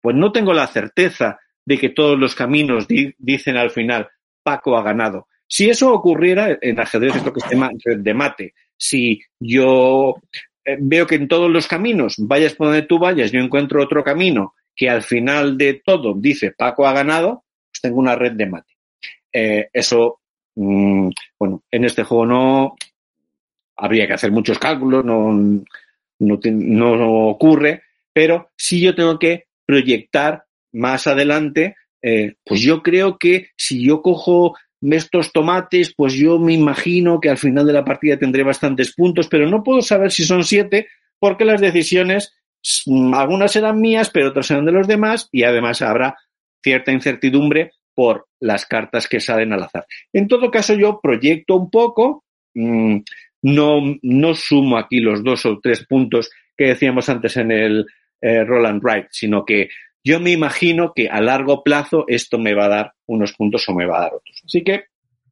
[0.00, 2.86] pues no tengo la certeza de que todos los caminos
[3.18, 4.08] dicen al final,
[4.42, 5.28] Paco ha ganado.
[5.48, 10.14] Si eso ocurriera en ajedrez, esto que se llama de mate, si yo
[10.64, 14.04] eh, veo que en todos los caminos, vayas por donde tú vayas, yo encuentro otro
[14.04, 18.46] camino que al final de todo dice Paco ha ganado, pues tengo una red de
[18.46, 18.74] mate.
[19.32, 20.20] Eh, eso,
[20.54, 22.76] mm, bueno, en este juego no
[23.76, 25.32] habría que hacer muchos cálculos, no,
[26.20, 27.82] no, ocurre,
[28.12, 34.02] pero si yo tengo que proyectar más adelante, eh, pues yo creo que si yo
[34.02, 38.94] cojo estos tomates, pues yo me imagino que al final de la partida tendré bastantes
[38.94, 42.32] puntos, pero no puedo saber si son siete porque las decisiones
[42.86, 46.16] Mm, algunas serán mías, pero otras serán de los demás y además habrá
[46.62, 49.86] cierta incertidumbre por las cartas que salen al azar.
[50.12, 52.24] En todo caso, yo proyecto un poco,
[52.54, 52.98] mm,
[53.42, 57.86] no, no sumo aquí los dos o tres puntos que decíamos antes en el
[58.20, 59.68] eh, Roland Wright, sino que
[60.04, 63.74] yo me imagino que a largo plazo esto me va a dar unos puntos o
[63.74, 64.40] me va a dar otros.
[64.44, 64.84] Así que,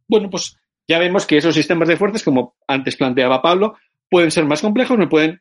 [0.08, 0.58] bueno, pues
[0.88, 3.76] ya vemos que esos sistemas de fuerzas, como antes planteaba Pablo,
[4.08, 5.40] pueden ser más complejos, me pueden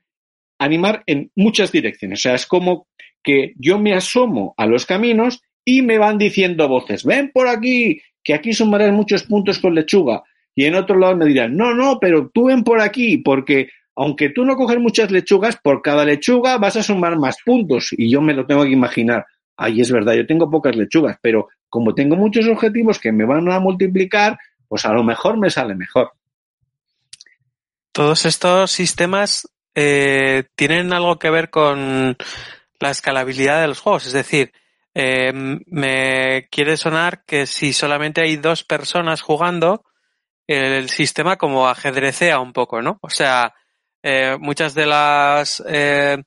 [0.60, 2.20] animar en muchas direcciones.
[2.20, 2.88] O sea, es como
[3.24, 8.02] que yo me asomo a los caminos y me van diciendo voces, ven por aquí,
[8.24, 10.24] que aquí sumarás muchos puntos con lechuga.
[10.56, 14.30] Y en otro lado me dirán, no, no, pero tú ven por aquí, porque aunque
[14.30, 17.90] tú no coges muchas lechugas, por cada lechuga vas a sumar más puntos.
[17.92, 19.26] Y yo me lo tengo que imaginar.
[19.56, 23.50] Ay, es verdad, yo tengo pocas lechugas, pero como tengo muchos objetivos que me van
[23.50, 24.38] a multiplicar,
[24.68, 26.12] pues a lo mejor me sale mejor.
[27.94, 32.18] Todos estos sistemas eh, tienen algo que ver con
[32.80, 34.08] la escalabilidad de los juegos.
[34.08, 34.52] Es decir,
[34.94, 39.86] eh, me quiere sonar que si solamente hay dos personas jugando,
[40.48, 43.00] el sistema como ajedrecea un poco, ¿no?
[43.02, 43.54] O sea,
[44.08, 46.24] eh, muchas de las eh,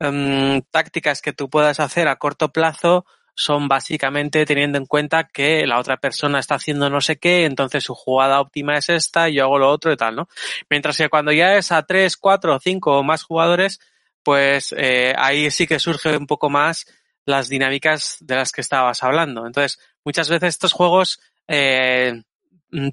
[0.00, 3.04] em, tácticas que tú puedas hacer a corto plazo
[3.34, 7.84] son básicamente teniendo en cuenta que la otra persona está haciendo no sé qué, entonces
[7.84, 10.28] su jugada óptima es esta, yo hago lo otro y tal, ¿no?
[10.70, 13.78] Mientras que cuando ya es a tres, cuatro, cinco o más jugadores,
[14.22, 16.86] pues eh, ahí sí que surge un poco más
[17.26, 19.46] las dinámicas de las que estabas hablando.
[19.46, 22.22] Entonces, muchas veces estos juegos eh,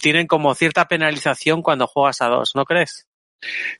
[0.01, 3.07] tienen como cierta penalización cuando juegas a dos, ¿no crees?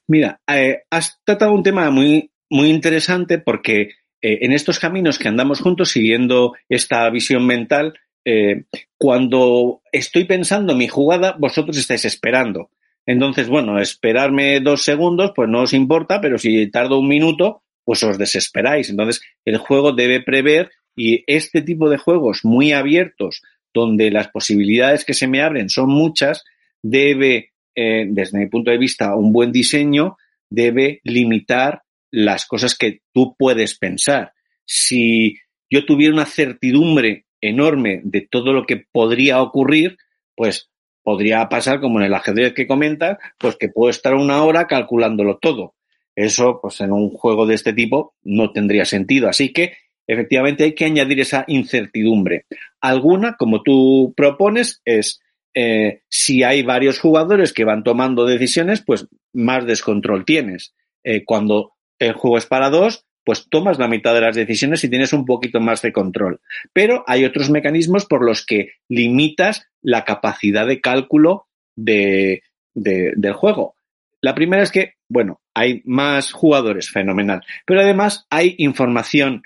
[0.07, 3.81] Mira, eh, has tratado un tema muy, muy interesante porque
[4.21, 7.93] eh, en estos caminos que andamos juntos siguiendo esta visión mental,
[8.25, 8.63] eh,
[8.97, 12.71] cuando estoy pensando mi jugada, vosotros estáis esperando.
[13.05, 18.01] Entonces, bueno, esperarme dos segundos, pues no os importa, pero si tardo un minuto, pues
[18.01, 18.89] os desesperáis.
[18.89, 23.43] Entonces, el juego debe prever y este tipo de juegos muy abiertos,
[23.73, 26.43] donde las posibilidades que se me abren son muchas,
[26.81, 30.17] debe, eh, desde mi punto de vista, un buen diseño
[30.49, 34.33] debe limitar las cosas que tú puedes pensar.
[34.65, 35.37] Si
[35.69, 39.97] yo tuviera una certidumbre enorme de todo lo que podría ocurrir,
[40.35, 40.69] pues
[41.03, 45.37] podría pasar como en el ajedrez que comentas, pues que puedo estar una hora calculándolo
[45.37, 45.75] todo.
[46.15, 49.27] Eso, pues en un juego de este tipo no tendría sentido.
[49.27, 49.73] Así que,
[50.07, 52.45] efectivamente, hay que añadir esa incertidumbre.
[52.79, 55.21] Alguna, como tú propones, es
[55.55, 60.75] eh, si hay varios jugadores que van tomando decisiones, pues más descontrol tienes.
[61.03, 64.89] Eh, cuando el juego es para dos, pues tomas la mitad de las decisiones y
[64.89, 66.41] tienes un poquito más de control.
[66.73, 72.43] Pero hay otros mecanismos por los que limitas la capacidad de cálculo de,
[72.73, 73.75] del juego.
[74.21, 77.41] La primera es que, bueno, hay más jugadores, fenomenal.
[77.65, 79.43] Pero además hay información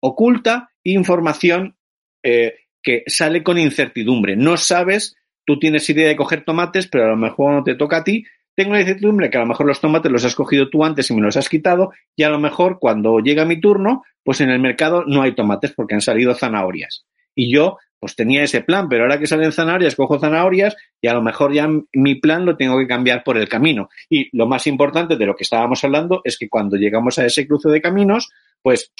[0.00, 1.76] oculta, información
[2.22, 4.36] eh, que sale con incertidumbre.
[4.36, 5.16] No sabes,
[5.46, 8.24] tú tienes idea de coger tomates, pero a lo mejor no te toca a ti
[8.56, 11.14] tengo la incertidumbre que a lo mejor los tomates los has cogido tú antes y
[11.14, 14.58] me los has quitado y a lo mejor cuando llega mi turno, pues en el
[14.58, 17.04] mercado no hay tomates porque han salido zanahorias.
[17.34, 21.14] Y yo pues tenía ese plan, pero ahora que salen zanahorias, cojo zanahorias y a
[21.14, 23.90] lo mejor ya mi plan lo tengo que cambiar por el camino.
[24.08, 27.46] Y lo más importante de lo que estábamos hablando es que cuando llegamos a ese
[27.46, 28.30] cruce de caminos,
[28.62, 28.90] pues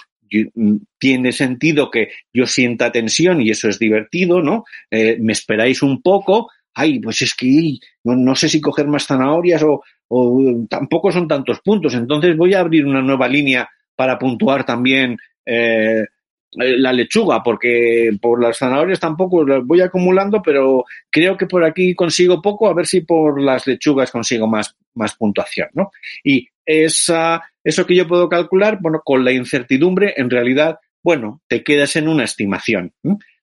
[0.54, 4.64] mm, tiene sentido que yo sienta tensión y eso es divertido, ¿no?
[4.90, 9.62] Eh, me esperáis un poco, ay, pues es que no, sé si coger más zanahorias
[9.64, 9.82] o,
[10.68, 16.04] tampoco son tantos puntos, entonces voy a abrir una nueva línea para puntuar también eh,
[16.52, 21.94] la lechuga, porque por las zanahorias tampoco las voy acumulando, pero creo que por aquí
[21.94, 25.90] consigo poco, a ver si por las lechugas consigo más, más puntuación, ¿no?
[26.24, 31.62] Y esa, eso que yo puedo calcular, bueno, con la incertidumbre, en realidad, bueno, te
[31.62, 32.92] quedas en una estimación.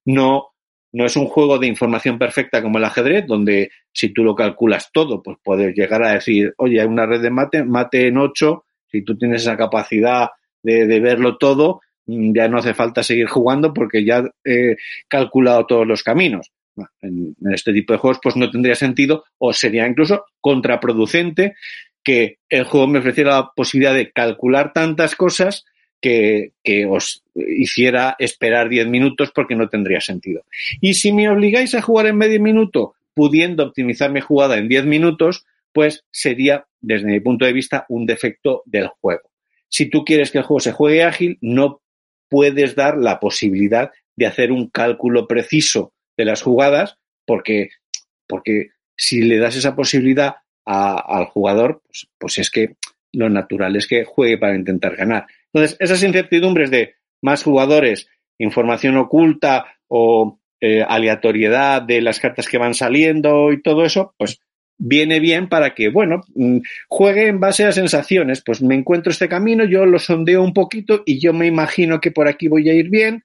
[0.06, 0.54] No,
[0.92, 4.92] no es un juego de información perfecta como el ajedrez, donde si tú lo calculas
[4.92, 8.66] todo, pues puedes llegar a decir, oye, hay una red de mate, mate en 8,
[8.92, 10.30] si tú tienes esa capacidad
[10.62, 14.78] de, verlo todo, mm, ya no hace falta seguir jugando porque ya he
[15.08, 16.52] calculado todos los caminos.
[17.02, 21.56] En, este tipo de juegos, pues no tendría sentido o sería incluso contraproducente
[22.04, 25.66] que el juego me ofreciera la posibilidad de calcular tantas cosas
[26.02, 26.52] que,
[26.90, 30.44] os hiciera esperar 10 minutos porque no tendría sentido.
[30.82, 34.86] Y si me obligáis a jugar en medio minuto, pudiendo optimizar mi jugada en 10
[34.86, 39.30] minutos, pues sería, desde mi punto de vista, un defecto del juego.
[39.70, 41.82] Si tú quieres que el juego se juegue ágil, no
[42.30, 47.70] puedes dar la posibilidad de hacer un cálculo preciso de las jugadas, porque,
[48.28, 50.36] porque si le das esa posibilidad
[50.66, 52.76] al jugador, pues, pues es que
[53.12, 55.28] lo natural es que juegue para intentar ganar.
[55.54, 58.08] Entonces, esas incertidumbres de más jugadores,
[58.40, 64.40] información oculta o eh, aleatoriedad de las cartas que van saliendo y todo eso, pues
[64.78, 68.42] viene bien para que, bueno, mm, juegue en base a sensaciones.
[68.44, 72.12] Pues me encuentro este camino, yo lo sondeo un poquito y yo me imagino que
[72.12, 73.24] por aquí voy a ir bien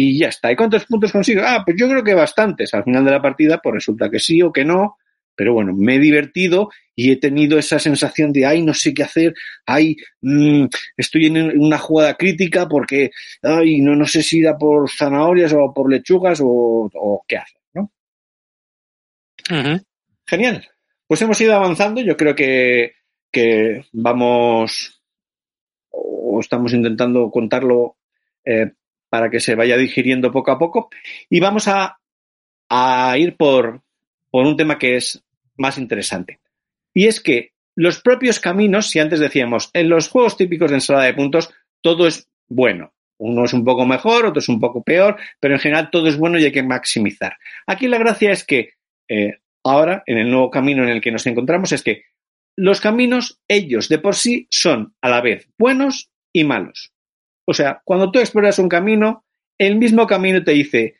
[0.00, 0.52] y ya está.
[0.52, 1.42] ¿Y cuántos puntos consigo?
[1.44, 2.72] Ah, pues yo creo que bastantes.
[2.72, 4.96] Al final de la partida, pues resulta que sí o que no,
[5.34, 9.02] pero bueno, me he divertido y he tenido esa sensación de, ay, no sé qué
[9.02, 9.34] hacer,
[9.66, 13.10] ay, mmm, estoy en una jugada crítica porque,
[13.42, 17.60] ay, no, no sé si da por zanahorias o por lechugas o, o qué hacer,
[17.74, 17.90] ¿no?
[20.28, 20.64] Genial.
[21.08, 22.00] Pues hemos ido avanzando.
[22.02, 22.92] Yo creo que,
[23.32, 25.02] que vamos
[25.90, 27.96] o estamos intentando contarlo
[28.44, 28.70] eh,
[29.08, 30.90] para que se vaya digiriendo poco a poco.
[31.28, 31.98] Y vamos a,
[33.16, 33.82] ir por,
[34.30, 35.22] por un tema que es
[35.56, 36.40] más interesante.
[36.94, 41.06] Y es que los propios caminos, si antes decíamos, en los juegos típicos de ensalada
[41.06, 41.50] de puntos,
[41.80, 42.92] todo es bueno.
[43.18, 46.16] Uno es un poco mejor, otro es un poco peor, pero en general todo es
[46.16, 47.36] bueno y hay que maximizar.
[47.66, 48.74] Aquí la gracia es que
[49.08, 52.04] eh, ahora, en el nuevo camino en el que nos encontramos, es que
[52.56, 56.92] los caminos, ellos de por sí, son a la vez buenos y malos.
[57.50, 59.24] O sea, cuando tú exploras un camino,
[59.56, 60.96] el mismo camino te dice,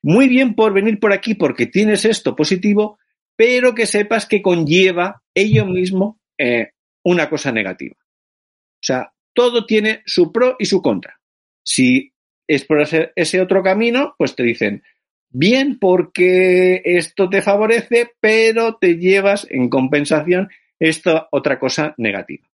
[0.00, 3.00] muy bien por venir por aquí porque tienes esto positivo,
[3.34, 6.70] pero que sepas que conlleva ello mismo eh,
[7.02, 7.96] una cosa negativa.
[7.98, 11.18] O sea, todo tiene su pro y su contra.
[11.64, 12.12] Si
[12.46, 14.84] exploras ese otro camino, pues te dicen,
[15.30, 22.48] bien porque esto te favorece, pero te llevas en compensación esta otra cosa negativa.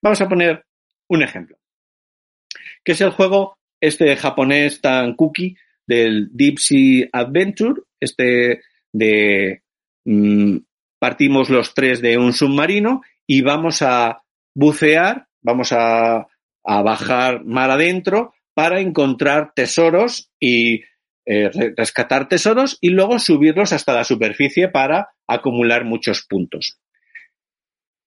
[0.00, 0.64] Vamos a poner
[1.08, 1.58] un ejemplo,
[2.84, 5.56] que es el juego este japonés tan cookie
[5.86, 8.62] del Deep Sea Adventure, este
[8.92, 9.62] de
[10.04, 10.58] mmm,
[10.98, 14.22] partimos los tres de un submarino y vamos a
[14.54, 16.28] bucear, vamos a,
[16.64, 20.82] a bajar mar adentro para encontrar tesoros y
[21.24, 26.80] eh, rescatar tesoros y luego subirlos hasta la superficie para acumular muchos puntos.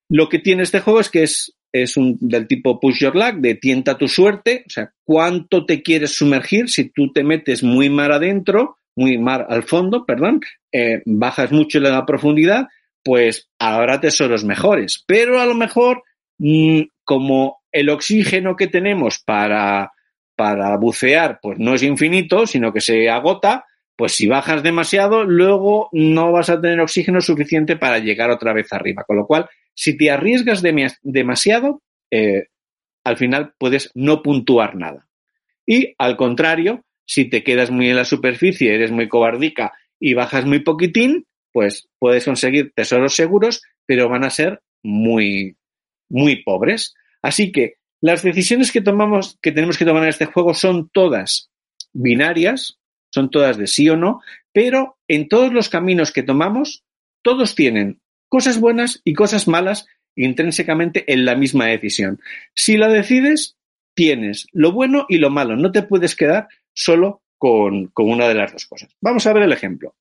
[0.10, 3.36] Lo que tiene este juego es que es, es un, del tipo push your luck,
[3.36, 7.90] de tienta tu suerte, o sea, cuánto te quieres sumergir si tú te metes muy
[7.90, 10.40] mar adentro, muy mar al fondo, perdón,
[10.72, 12.68] eh, bajas mucho en la profundidad,
[13.04, 15.04] pues habrá tesoros mejores.
[15.06, 16.04] Pero a lo mejor,
[16.38, 19.92] mmm, como el oxígeno que tenemos para,
[20.38, 23.66] para bucear, pues no es infinito, sino que se agota,
[23.98, 28.72] pues si bajas demasiado, luego no vas a tener oxígeno suficiente para llegar otra vez
[28.72, 29.04] arriba.
[29.04, 32.48] Con lo cual, si te arriesgas de demasiado, eh,
[33.04, 35.08] al final puedes no puntuar nada.
[35.66, 40.46] Y al contrario, si te quedas muy en la superficie, eres muy cobardica y bajas
[40.46, 45.58] muy poquitín, pues puedes conseguir tesoros seguros, pero van a ser muy,
[46.10, 46.96] muy pobres.
[47.22, 51.50] Así que las decisiones que tomamos, que tenemos que tomar en este juego son todas
[51.94, 52.80] binarias,
[53.12, 54.22] son todas de sí o no,
[54.52, 56.84] pero en todos los caminos que tomamos,
[57.22, 58.02] todos tienen
[58.36, 62.20] cosas buenas y cosas malas intrínsecamente en la misma decisión.
[62.54, 63.56] Si la decides,
[63.94, 65.56] tienes lo bueno y lo malo.
[65.56, 68.94] No te puedes quedar solo con, con una de las dos cosas.
[69.00, 69.96] Vamos a ver el ejemplo.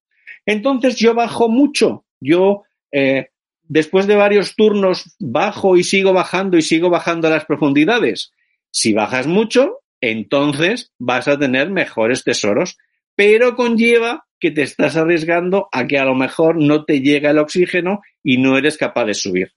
[0.47, 2.07] Entonces yo bajo mucho.
[2.19, 3.29] Yo, eh,
[3.63, 8.33] después de varios turnos, bajo y sigo bajando y sigo bajando a las profundidades.
[8.73, 12.79] Si bajas mucho, entonces vas a tener mejores tesoros,
[13.17, 17.39] pero conlleva que te estás arriesgando a que a lo mejor no te llega el
[17.39, 19.53] oxígeno y no eres capaz de subir.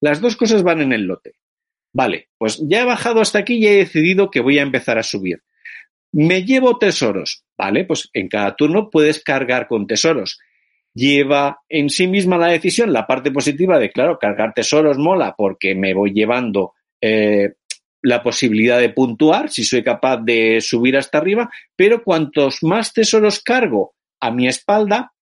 [0.00, 1.34] Las dos cosas van en el lote.
[1.92, 5.02] Vale, pues ya he bajado hasta aquí y he decidido que voy a empezar a
[5.02, 5.42] subir.
[6.12, 7.44] Me llevo tesoros.
[7.56, 10.38] Vale, pues en cada turno puedes cargar con tesoros.
[10.92, 15.74] Lleva en sí misma la decisión la parte positiva de, claro, cargar tesoros mola porque
[15.74, 17.54] me voy llevando eh,
[18.06, 23.40] la posibilidad de puntuar si soy capaz de subir hasta arriba, pero cuantos más tesoros
[23.40, 25.12] cargo a mi espalda,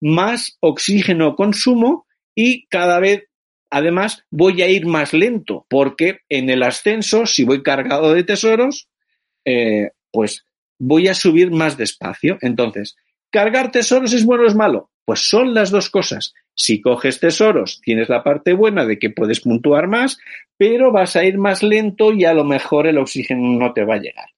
[0.00, 3.28] más oxígeno consumo y cada vez
[3.70, 8.88] además voy a ir más lento porque en el ascenso, si voy cargado de tesoros,
[9.44, 10.44] eh, pues
[10.80, 12.38] voy a subir más despacio.
[12.40, 12.96] Entonces,
[13.30, 14.90] ¿cargar tesoros es bueno o es malo?
[15.04, 16.34] Pues son las dos cosas.
[16.54, 20.18] Si coges tesoros, tienes la parte buena de que puedes puntuar más,
[20.56, 23.96] pero vas a ir más lento y a lo mejor el oxígeno no te va
[23.96, 24.30] a llegar.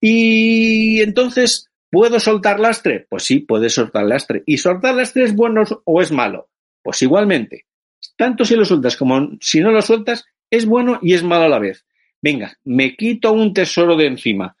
[0.00, 3.06] Y entonces, ¿puedo soltar lastre?
[3.08, 4.42] Pues sí, puedes soltar lastre.
[4.46, 6.48] ¿Y soltar lastre es bueno o es malo?
[6.82, 7.66] Pues igualmente.
[8.16, 11.48] Tanto si lo sueltas como si no lo sueltas, es bueno y es malo a
[11.48, 11.84] la vez.
[12.22, 14.56] Venga, me quito un tesoro de encima,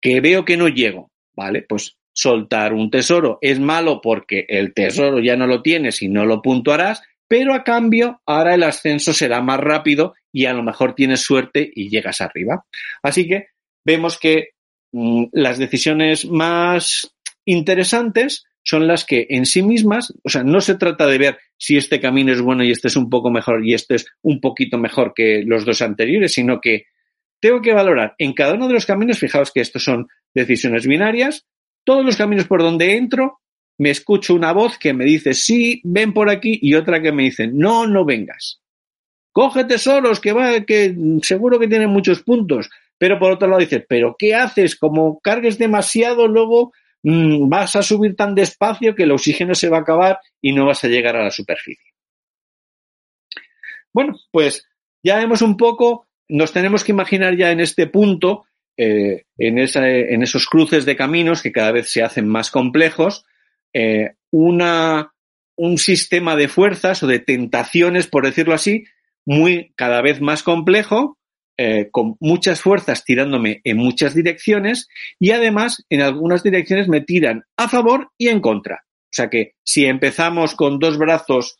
[0.00, 1.10] que veo que no llego.
[1.34, 6.08] Vale, pues soltar un tesoro es malo porque el tesoro ya no lo tienes y
[6.08, 10.62] no lo puntuarás, pero a cambio ahora el ascenso será más rápido y a lo
[10.62, 12.64] mejor tienes suerte y llegas arriba.
[13.02, 13.48] Así que
[13.84, 14.50] vemos que
[14.92, 20.76] mmm, las decisiones más interesantes son las que en sí mismas, o sea, no se
[20.76, 23.74] trata de ver si este camino es bueno y este es un poco mejor y
[23.74, 26.86] este es un poquito mejor que los dos anteriores, sino que
[27.40, 31.46] tengo que valorar en cada uno de los caminos, fijaos que estos son decisiones binarias,
[31.84, 33.40] todos los caminos por donde entro
[33.78, 37.24] me escucho una voz que me dice, sí, ven por aquí, y otra que me
[37.24, 38.60] dice, no, no vengas.
[39.32, 42.70] Coge tesoros, que va, que seguro que tienen muchos puntos.
[42.98, 44.76] Pero por otro lado dice, pero ¿qué haces?
[44.76, 46.72] Como cargues demasiado, luego
[47.02, 50.66] mmm, vas a subir tan despacio que el oxígeno se va a acabar y no
[50.66, 51.92] vas a llegar a la superficie.
[53.92, 54.68] Bueno, pues
[55.02, 58.46] ya vemos un poco, nos tenemos que imaginar ya en este punto,
[58.76, 63.24] eh, en, esos cruces de caminos que cada vez se hacen más complejos,
[63.72, 65.12] eh, una,
[65.56, 68.84] un sistema de fuerzas o de tentaciones, por decirlo así,
[69.24, 71.18] muy cada vez más complejo,
[71.56, 74.88] eh, con muchas fuerzas tirándome en muchas direcciones
[75.20, 78.84] y además en algunas direcciones me tiran a favor y en contra.
[78.86, 81.58] O sea que si empezamos con dos brazos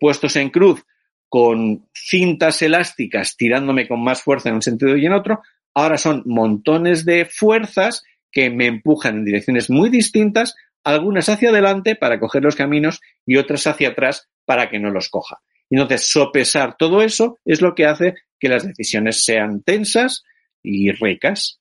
[0.00, 0.84] puestos en cruz,
[1.28, 5.40] con cintas elásticas tirándome con más fuerza en un sentido y en otro,
[5.78, 8.02] ahora son montones de fuerzas
[8.32, 13.36] que me empujan en direcciones muy distintas, algunas hacia adelante para coger los caminos y
[13.36, 15.40] otras hacia atrás para que no los coja.
[15.70, 20.24] Entonces, sopesar todo eso es lo que hace que las decisiones sean tensas
[20.64, 21.60] y ricas.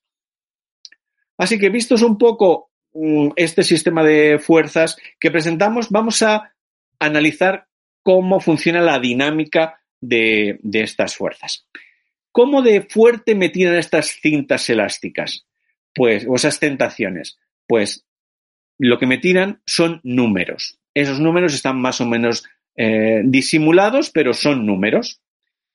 [1.38, 6.56] Así que vistos un poco um, este sistema de fuerzas que presentamos, vamos a
[6.98, 7.68] analizar
[8.02, 11.68] cómo funciona la dinámica de estas fuerzas.
[12.32, 15.46] ¿Cómo de fuerte me tiran estas cintas elásticas?
[15.94, 17.40] Pues, o esas tentaciones.
[17.68, 18.06] Pues
[18.78, 20.80] lo que me tiran son números.
[20.94, 25.22] Esos números están más o menos eh, disimulados, pero son números.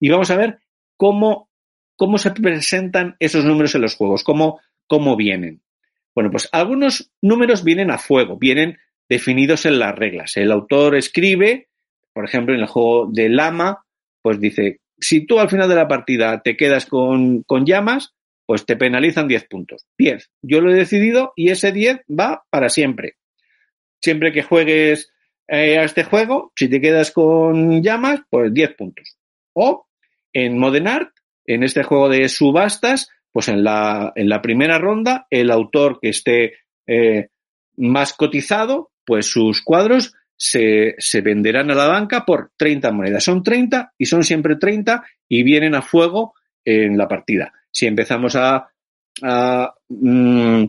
[0.00, 0.58] Y vamos a ver
[0.96, 1.50] cómo,
[1.96, 5.62] cómo se presentan esos números en los juegos, cómo, cómo vienen.
[6.14, 8.78] Bueno, pues algunos números vienen a fuego, vienen
[9.08, 10.36] definidos en las reglas.
[10.36, 11.68] El autor escribe,
[12.12, 13.84] por ejemplo, en el juego de Lama,
[14.20, 18.14] pues dice, si tú al final de la partida te quedas con, con llamas,
[18.46, 19.86] pues te penalizan 10 puntos.
[19.98, 20.30] 10.
[20.42, 23.16] Yo lo he decidido y ese 10 va para siempre.
[24.00, 25.12] Siempre que juegues
[25.48, 29.16] eh, a este juego, si te quedas con llamas, pues 10 puntos.
[29.54, 29.86] O
[30.32, 31.10] en Modern Art,
[31.46, 36.10] en este juego de subastas, pues en la, en la primera ronda, el autor que
[36.10, 36.54] esté
[36.86, 37.28] eh,
[37.76, 43.24] más cotizado, pues sus cuadros se, se, venderán a la banca por 30 monedas.
[43.24, 47.52] Son 30 y son siempre 30 y vienen a fuego en la partida.
[47.70, 48.70] Si empezamos a,
[49.22, 50.64] a, mm,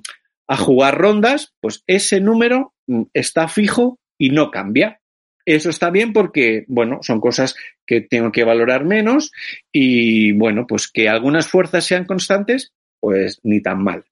[0.47, 4.99] a jugar rondas, pues ese número mm, está fijo y no cambia.
[5.45, 7.55] Eso está bien porque, bueno, son cosas
[7.85, 9.31] que tengo que valorar menos
[9.71, 14.05] y, bueno, pues que algunas fuerzas sean constantes, pues ni tan mal.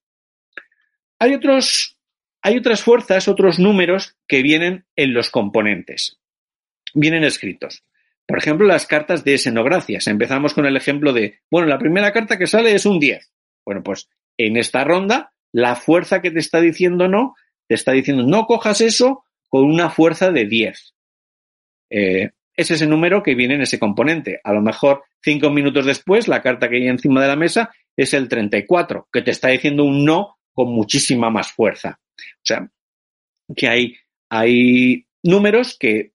[1.20, 1.91] Hay otros,
[2.42, 6.20] hay otras fuerzas, otros números que vienen en los componentes.
[6.94, 7.84] Vienen escritos.
[8.26, 10.08] Por ejemplo, las cartas de escenogracias.
[10.08, 13.32] Empezamos con el ejemplo de, bueno, la primera carta que sale es un 10.
[13.66, 17.36] Bueno, pues en esta ronda, la fuerza que te está diciendo no,
[17.68, 20.94] te está diciendo no cojas eso con una fuerza de 10.
[21.90, 24.40] Eh, es ese número que viene en ese componente.
[24.44, 28.14] A lo mejor cinco minutos después, la carta que hay encima de la mesa es
[28.14, 32.00] el 34, que te está diciendo un no con muchísima más fuerza.
[32.18, 32.70] O sea,
[33.56, 33.98] que hay,
[34.30, 36.14] hay números que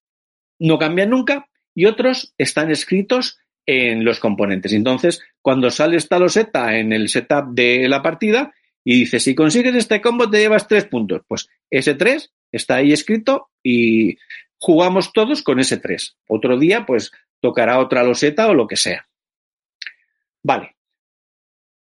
[0.59, 4.72] no cambian nunca y otros están escritos en los componentes.
[4.72, 9.74] Entonces, cuando sale esta loseta en el setup de la partida y dice, si consigues
[9.74, 14.16] este combo te llevas tres puntos, pues ese 3 está ahí escrito y
[14.59, 16.16] jugamos todos con ese 3.
[16.28, 19.09] Otro día, pues tocará otra loseta o lo que sea.
[20.42, 20.76] Vale.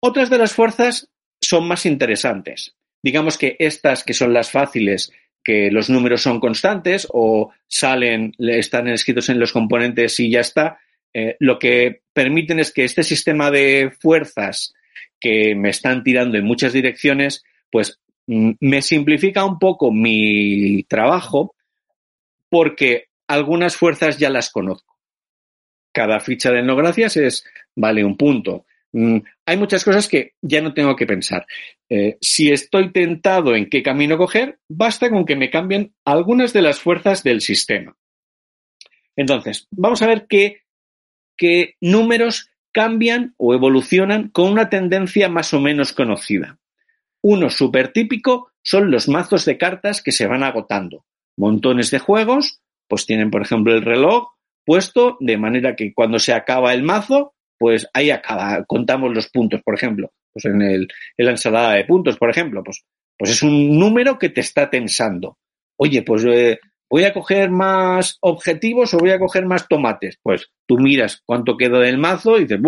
[0.02, 1.10] Otras de las fuerzas
[1.40, 2.76] son más interesantes.
[3.04, 5.12] Digamos que estas que son las fáciles,
[5.44, 10.80] que los números son constantes o salen, están escritos en los componentes y ya está,
[11.14, 14.74] eh, lo que permiten es que este sistema de fuerzas
[15.20, 21.56] que me están tirando en muchas direcciones, pues Mm, me simplifica un poco mi trabajo
[22.50, 24.96] porque algunas fuerzas ya las conozco.
[25.94, 27.46] Cada ficha de etnogracias es,
[27.76, 28.66] vale, un punto.
[28.94, 31.46] Mm, hay muchas cosas que ya no tengo que pensar.
[31.90, 36.62] Eh, si estoy tentado en qué camino coger, basta con que me cambien algunas de
[36.62, 37.96] las fuerzas del sistema.
[39.16, 40.62] Entonces, vamos a ver qué,
[41.38, 46.60] qué números cambian o evolucionan con una tendencia más o menos conocida.
[47.22, 51.06] Uno súper típico son los mazos de cartas que se van agotando.
[51.38, 54.30] Montones de juegos, pues tienen, por ejemplo, el reloj
[54.66, 59.62] puesto de manera que cuando se acaba el mazo, pues ahí acaba, contamos los puntos,
[59.64, 60.12] por ejemplo.
[60.34, 62.84] Pues en, el, en la ensalada de puntos, por ejemplo, pues,
[63.16, 65.38] pues es un número que te está tensando.
[65.78, 66.60] Oye, pues eh,
[66.90, 70.18] voy a coger más objetivos o voy a coger más tomates.
[70.24, 72.60] Pues tú miras cuánto queda del mazo y dices,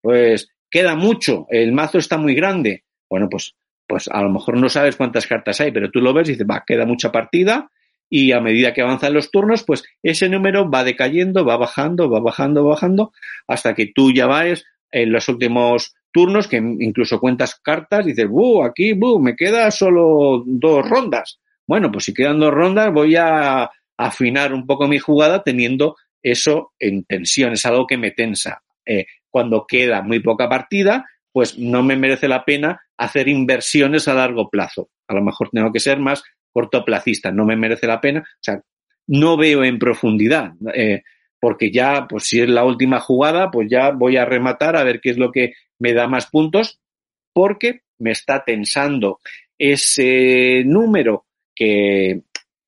[0.00, 2.84] pues queda mucho, el mazo está muy grande.
[3.10, 3.56] Bueno, pues
[3.88, 6.46] pues a lo mejor no sabes cuántas cartas hay, pero tú lo ves y dices,
[6.48, 7.68] va, queda mucha partida
[8.08, 12.20] y a medida que avanzan los turnos, pues ese número va decayendo, va bajando, va
[12.20, 13.12] bajando, va bajando,
[13.46, 18.28] hasta que tú ya vas en los últimos turnos, que incluso cuentas cartas, y dices,
[18.28, 18.64] ¡buh!
[18.64, 19.20] Aquí, ¡buh!
[19.20, 21.40] Me queda solo dos rondas.
[21.66, 26.72] Bueno, pues si quedan dos rondas, voy a afinar un poco mi jugada teniendo eso
[26.78, 28.62] en tensión, es algo que me tensa.
[28.84, 34.14] Eh, cuando queda muy poca partida, pues no me merece la pena hacer inversiones a
[34.14, 34.88] largo plazo.
[35.08, 36.24] A lo mejor tengo que ser más
[36.56, 38.20] cortoplacista, no me merece la pena.
[38.20, 38.62] O sea,
[39.08, 41.02] no veo en profundidad, eh,
[41.38, 45.02] porque ya, pues si es la última jugada, pues ya voy a rematar a ver
[45.02, 46.80] qué es lo que me da más puntos,
[47.34, 49.20] porque me está tensando
[49.58, 52.22] ese número que,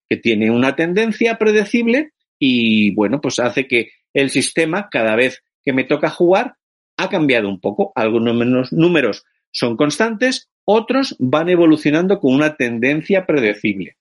[0.06, 5.72] que tiene una tendencia predecible y, bueno, pues hace que el sistema, cada vez que
[5.72, 6.56] me toca jugar,
[6.98, 7.90] ha cambiado un poco.
[7.94, 13.96] Algunos números son constantes, otros van evolucionando con una tendencia predecible.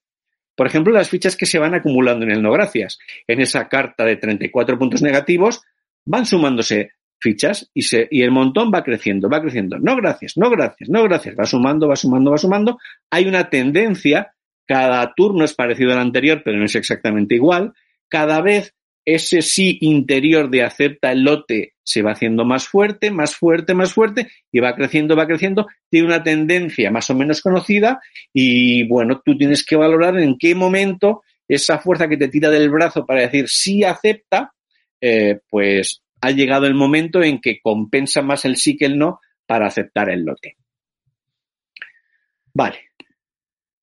[0.55, 2.97] Por ejemplo, las fichas que se van acumulando en el no gracias.
[3.27, 5.61] En esa carta de 34 puntos negativos
[6.05, 9.77] van sumándose fichas y, el montón va creciendo, va creciendo.
[9.79, 11.35] No gracias, no gracias, no gracias.
[11.39, 12.77] Va sumando, va sumando, va sumando.
[13.11, 14.33] Hay una tendencia.
[14.65, 17.73] Cada turno es parecido al anterior, pero no es exactamente igual.
[18.09, 18.75] Cada vez
[19.07, 23.93] ese sí interior de acepta el lote se va haciendo más fuerte, más fuerte, más
[23.93, 28.01] fuerte y va creciendo, va creciendo, tiene una tendencia más o menos conocida
[28.33, 32.69] y bueno, tú tienes que valorar en qué momento esa fuerza que te tira del
[32.69, 34.51] brazo para decir sí acepta,
[34.99, 39.21] eh, pues ha llegado el momento en que compensa más el sí que el no
[39.45, 40.57] para aceptar el lote.
[42.53, 42.86] Vale.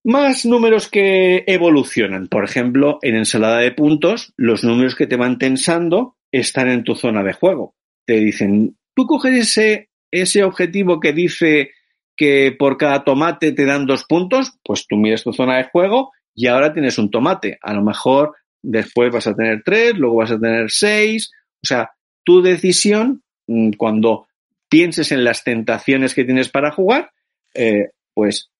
[0.04, 2.28] Más números que evolucionan.
[2.28, 6.94] Por ejemplo, en ensalada de puntos, los números que te van tensando están en tu
[6.94, 7.74] zona de juego.
[8.04, 11.70] Te dicen, tú coges ese, objetivo que dice
[12.14, 16.12] que por cada tomate te dan dos puntos, pues tú miras tu zona de juego
[16.34, 17.58] y ahora tienes un tomate.
[17.62, 21.32] A lo mejor después vas a tener tres, luego vas a tener seis.
[21.62, 21.92] O sea,
[22.24, 24.26] tu decisión, mm, cuando
[24.68, 27.10] pienses en las tentaciones que tienes para jugar,
[27.54, 28.50] eh, pues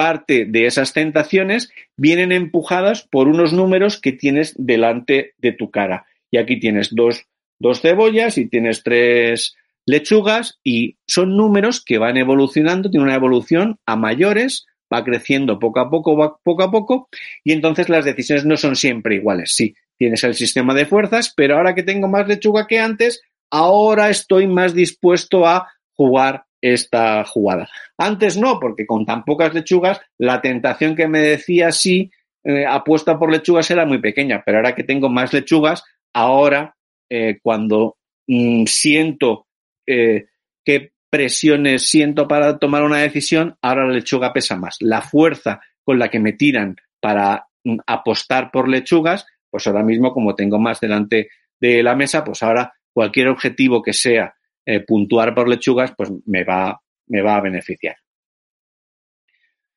[0.00, 6.06] parte de esas tentaciones vienen empujadas por unos números que tienes delante de tu cara.
[6.30, 7.26] Y aquí tienes dos,
[7.58, 13.76] dos cebollas y tienes tres lechugas y son números que van evolucionando, tienen una evolución
[13.84, 17.10] a mayores, va creciendo poco a poco, va poco a poco,
[17.44, 19.52] y entonces las decisiones no son siempre iguales.
[19.54, 23.20] Sí, tienes el sistema de fuerzas, pero ahora que tengo más lechuga que antes,
[23.50, 27.68] ahora estoy más dispuesto a jugar esta jugada.
[27.96, 32.10] Antes no, porque con tan pocas lechugas, la tentación que me decía sí,
[32.44, 36.76] eh, apuesta por lechugas era muy pequeña, pero ahora que tengo más lechugas, ahora
[37.08, 39.46] eh, cuando mm, siento
[39.86, 40.26] eh,
[40.64, 44.76] qué presiones siento para tomar una decisión, ahora la lechuga pesa más.
[44.80, 50.12] La fuerza con la que me tiran para mm, apostar por lechugas, pues ahora mismo
[50.12, 54.34] como tengo más delante de la mesa, pues ahora cualquier objetivo que sea
[54.66, 57.96] eh, puntuar por lechugas, pues me va, me va a beneficiar.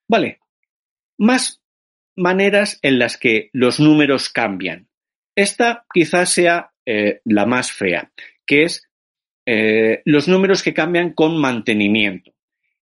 [0.07, 0.39] Vale.
[1.17, 1.61] Más
[2.15, 4.87] maneras en las que los números cambian.
[5.35, 8.11] Esta quizás sea eh, la más fea,
[8.45, 8.87] que es
[9.45, 12.33] eh, los números que cambian con mantenimiento.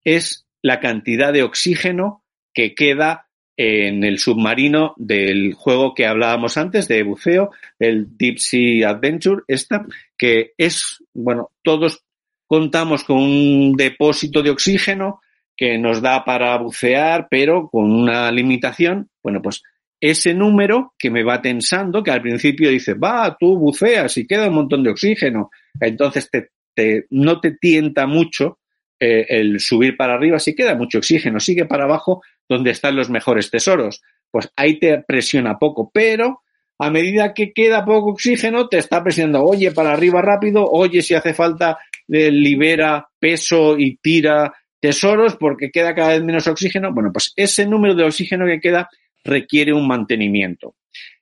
[0.04, 2.24] Es la cantidad de oxígeno
[2.54, 8.90] que queda en el submarino del juego que hablábamos antes de buceo, el Deep Sea
[8.90, 9.86] Adventure, esta,
[10.18, 12.04] que es, bueno, todos
[12.48, 15.22] contamos con un depósito de oxígeno
[15.56, 19.10] que nos da para bucear, pero con una limitación.
[19.22, 19.62] Bueno, pues
[20.00, 24.48] ese número que me va tensando, que al principio dice, va, tú buceas y queda
[24.48, 28.58] un montón de oxígeno, entonces te, no te tienta mucho
[29.04, 33.10] eh, el subir para arriba, si queda mucho oxígeno, sigue para abajo donde están los
[33.10, 34.04] mejores tesoros.
[34.30, 36.44] Pues ahí te presiona poco, pero
[36.78, 41.16] a medida que queda poco oxígeno, te está presionando, oye, para arriba rápido, oye, si
[41.16, 46.94] hace falta, eh, libera peso y tira tesoros porque queda cada vez menos oxígeno.
[46.94, 48.88] Bueno, pues ese número de oxígeno que queda
[49.24, 50.76] requiere un mantenimiento.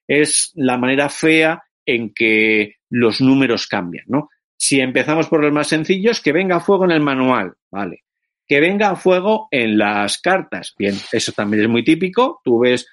[0.06, 4.30] Es la manera fea en que los números cambian, ¿no?
[4.60, 8.04] Si empezamos por los más sencillos, que venga a fuego en el manual, ¿vale?
[8.46, 10.76] Que venga a fuego en las cartas.
[10.78, 12.42] Bien, eso también es muy típico.
[12.44, 12.86] Tú ves,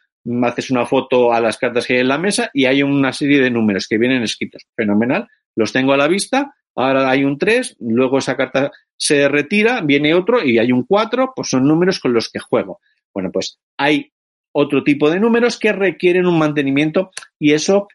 [0.44, 3.40] haces una foto a las cartas que hay en la mesa y hay una serie
[3.40, 4.62] de números que vienen escritos.
[4.76, 5.26] Fenomenal.
[5.56, 6.54] Los tengo a la vista.
[6.76, 11.32] Ahora hay un 3, luego esa carta se retira, viene otro y hay un 4,
[11.34, 12.80] pues son números con los que juego.
[13.12, 14.12] Bueno, pues hay
[14.52, 17.88] otro tipo de números que requieren un mantenimiento y eso,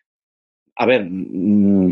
[0.75, 1.91] a ver, mm,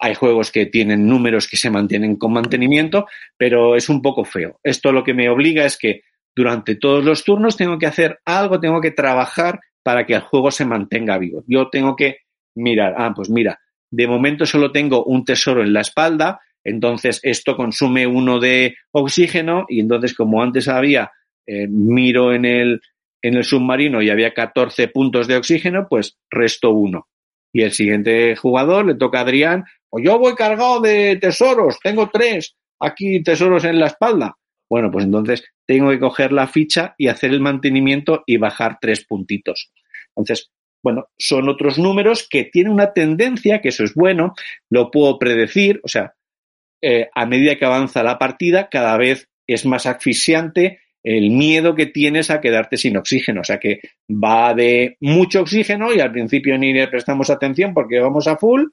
[0.00, 4.58] hay juegos que tienen números que se mantienen con mantenimiento, pero es un poco feo.
[4.62, 6.02] Esto lo que me obliga es que
[6.34, 10.50] durante todos los turnos tengo que hacer algo, tengo que trabajar para que el juego
[10.50, 11.44] se mantenga vivo.
[11.46, 12.18] Yo tengo que
[12.54, 17.56] mirar, ah, pues mira, de momento solo tengo un tesoro en la espalda, entonces esto
[17.56, 21.10] consume uno de oxígeno y entonces como antes había,
[21.46, 22.80] eh, miro en el,
[23.20, 27.08] en el submarino y había 14 puntos de oxígeno, pues resto uno.
[27.52, 32.08] Y el siguiente jugador le toca a Adrián, pues yo voy cargado de tesoros, tengo
[32.10, 34.36] tres aquí tesoros en la espalda.
[34.68, 39.04] Bueno, pues entonces tengo que coger la ficha y hacer el mantenimiento y bajar tres
[39.04, 39.70] puntitos.
[40.16, 40.50] Entonces,
[40.82, 44.34] bueno, son otros números que tienen una tendencia, que eso es bueno,
[44.68, 46.14] lo puedo predecir, o sea,
[46.82, 51.86] eh, a medida que avanza la partida, cada vez es más asfixiante el miedo que
[51.86, 53.40] tienes a quedarte sin oxígeno.
[53.40, 58.00] O sea que va de mucho oxígeno y al principio ni le prestamos atención porque
[58.00, 58.64] vamos a full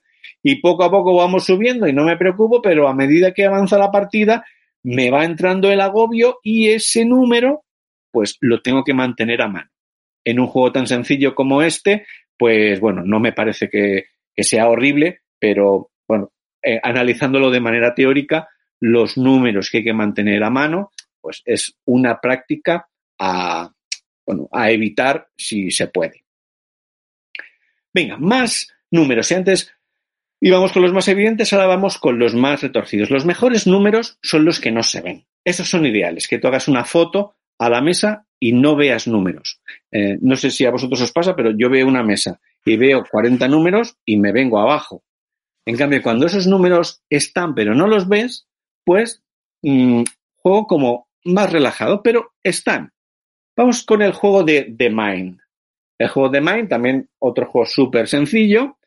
[0.43, 3.77] y poco a poco vamos subiendo y no me preocupo, pero a medida que avanza
[3.77, 4.45] la partida
[4.83, 7.63] me va entrando el agobio y ese número
[8.11, 9.69] pues lo tengo que mantener a mano.
[10.23, 12.05] En un juego tan sencillo como este,
[12.37, 14.05] pues bueno, no me parece que,
[14.41, 16.31] sea horrible, pero bueno,
[16.63, 18.47] eh, analizándolo de manera teórica,
[18.79, 20.91] los números que hay que mantener a mano,
[21.21, 22.89] pues es una práctica
[23.19, 23.71] a,
[24.25, 26.23] bueno, a evitar si se puede.
[27.93, 29.31] Venga, más números.
[29.31, 29.73] Y antes
[30.39, 33.09] íbamos con los más evidentes, ahora vamos con los más retorcidos.
[33.09, 35.25] Los mejores números son los que no se ven.
[35.43, 39.61] Esos son ideales, que tú hagas una foto a la mesa y no veas números.
[39.91, 43.03] Eh, no sé si a vosotros os pasa, pero yo veo una mesa y veo
[43.09, 45.03] 40 números y me vengo abajo.
[45.65, 48.47] En cambio, cuando esos números están pero no los ves,
[48.85, 49.23] pues
[49.61, 50.03] mm,
[50.37, 52.91] juego como más relajado, pero están.
[53.55, 55.39] Vamos con el juego de The Mind.
[55.97, 58.77] El juego de Mind, también otro juego súper sencillo,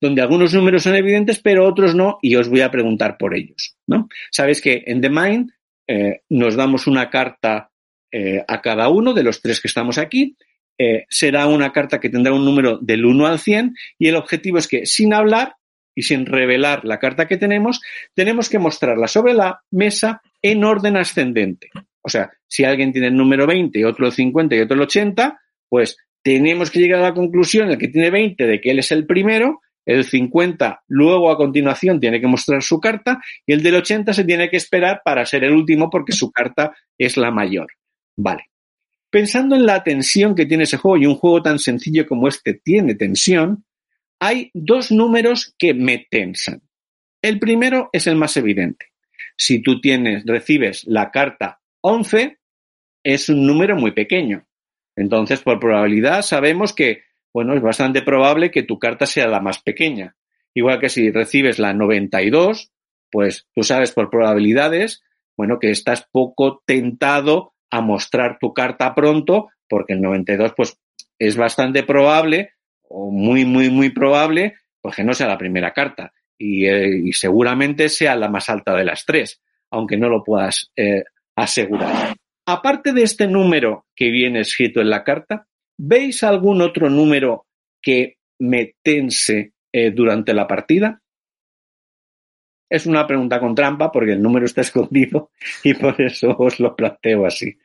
[0.00, 3.76] donde algunos números son evidentes, pero otros no, y os voy a preguntar por ellos.
[3.86, 4.08] ¿no?
[4.30, 5.52] Sabéis que en The Mind
[5.86, 7.70] eh, nos damos una carta
[8.12, 10.36] eh, a cada uno de los tres que estamos aquí.
[10.78, 14.58] Eh, será una carta que tendrá un número del 1 al 100 y el objetivo
[14.58, 15.56] es que sin hablar
[15.94, 17.80] y sin revelar la carta que tenemos,
[18.14, 21.70] tenemos que mostrarla sobre la mesa en orden ascendente.
[22.02, 24.82] O sea, si alguien tiene el número 20 y otro el 50 y otro el
[24.82, 25.38] 80,
[25.68, 28.92] pues tenemos que llegar a la conclusión, el que tiene 20, de que él es
[28.92, 33.76] el primero, el 50 luego a continuación tiene que mostrar su carta y el del
[33.76, 37.68] 80 se tiene que esperar para ser el último porque su carta es la mayor.
[38.16, 38.50] Vale.
[39.10, 42.52] Pensando en la tensión que tiene ese juego y un juego tan sencillo como este
[42.52, 43.64] tiene tensión,
[44.20, 46.60] hay dos números que me tensan.
[47.22, 48.92] El primero es el más evidente.
[49.38, 52.38] Si tú tienes, recibes la carta 11,
[53.04, 54.46] es un número muy pequeño.
[54.96, 57.02] Entonces, por probabilidad, sabemos que,
[57.32, 60.16] bueno, es bastante probable que tu carta sea la más pequeña.
[60.54, 62.72] Igual que si recibes la 92,
[63.12, 65.04] pues tú sabes por probabilidades,
[65.36, 70.80] bueno, que estás poco tentado a mostrar tu carta pronto, porque el 92, pues,
[71.20, 72.54] es bastante probable,
[72.88, 76.12] o muy, muy, muy probable, pues que no sea la primera carta.
[76.38, 79.40] Eh, y, seguramente sea la más alta de las tres,
[79.70, 81.04] aunque no lo puedas eh,
[81.36, 82.14] asegurar.
[82.46, 85.46] Aparte de este número que viene escrito en la carta,
[85.76, 87.46] ¿veis algún otro número
[87.82, 91.02] que me tense eh, durante la partida?
[92.70, 95.30] Es una pregunta con trampa porque el número está escondido
[95.64, 97.58] y por eso os lo planteo así.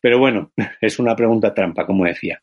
[0.00, 2.42] Pero bueno, es una pregunta trampa, como decía.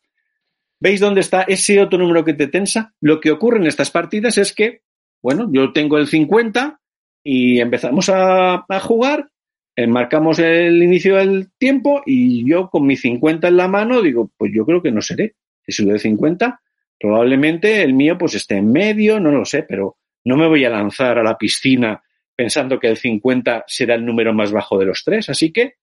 [0.78, 2.92] ¿Veis dónde está ese otro número que te tensa?
[3.00, 4.82] Lo que ocurre en estas partidas es que
[5.22, 6.80] bueno, yo tengo el 50
[7.24, 9.30] y empezamos a, jugar,
[9.76, 14.30] eh, marcamos el inicio del tiempo y yo con mi 50 en la mano digo,
[14.36, 15.36] pues yo creo que no seré.
[15.64, 16.60] Si sube de 50,
[16.98, 20.70] probablemente el mío pues esté en medio, no lo sé, pero no me voy a
[20.70, 22.02] lanzar a la piscina
[22.34, 25.28] pensando que el 50 será el número más bajo de los tres.
[25.28, 25.74] Así que,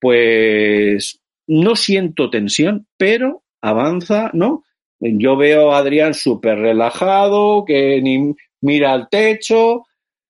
[0.00, 4.64] pues, no siento tensión, pero avanza, ¿no?
[4.98, 9.84] Yo veo a Adrián súper relajado, que ni, mira al techo,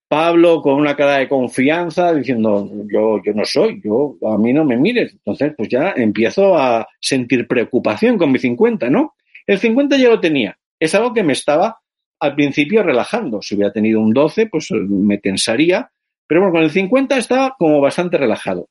[0.09, 4.63] Pablo con una cara de confianza diciendo, yo, yo no soy, yo, a mí no
[4.63, 5.13] me mires.
[5.13, 9.15] Entonces, pues ya empiezo a sentir preocupación con mi 50, ¿no?
[9.47, 10.59] El 50 ya lo tenía.
[10.79, 11.79] Es algo que me estaba
[12.21, 13.41] al principio relajando.
[13.41, 15.91] Si hubiera tenido un 12, pues me tensaría.
[16.27, 18.69] Pero bueno, con el 50 estaba como bastante relajado.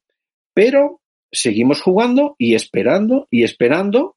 [0.54, 1.02] Pero
[1.32, 4.16] seguimos jugando y esperando y esperando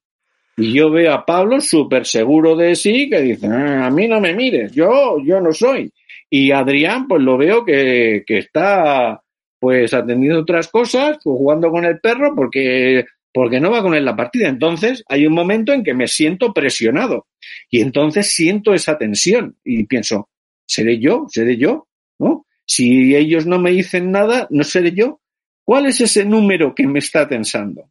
[0.56, 4.20] y yo veo a Pablo súper seguro de sí, que dice, ah, a mí no
[4.20, 5.92] me mires, yo, yo no soy.
[6.30, 9.20] Y Adrián, pues lo veo que, que está
[9.64, 14.04] pues atendiendo otras cosas, pues, jugando con el perro, porque, porque no va con él
[14.04, 14.46] la partida.
[14.48, 17.28] Entonces hay un momento en que me siento presionado.
[17.70, 19.56] Y entonces siento esa tensión.
[19.64, 20.28] Y pienso,
[20.66, 21.24] ¿seré yo?
[21.30, 21.88] ¿Seré yo?
[22.18, 22.44] ¿No?
[22.66, 25.20] Si ellos no me dicen nada, ¿no seré yo?
[25.64, 27.90] ¿Cuál es ese número que me está tensando?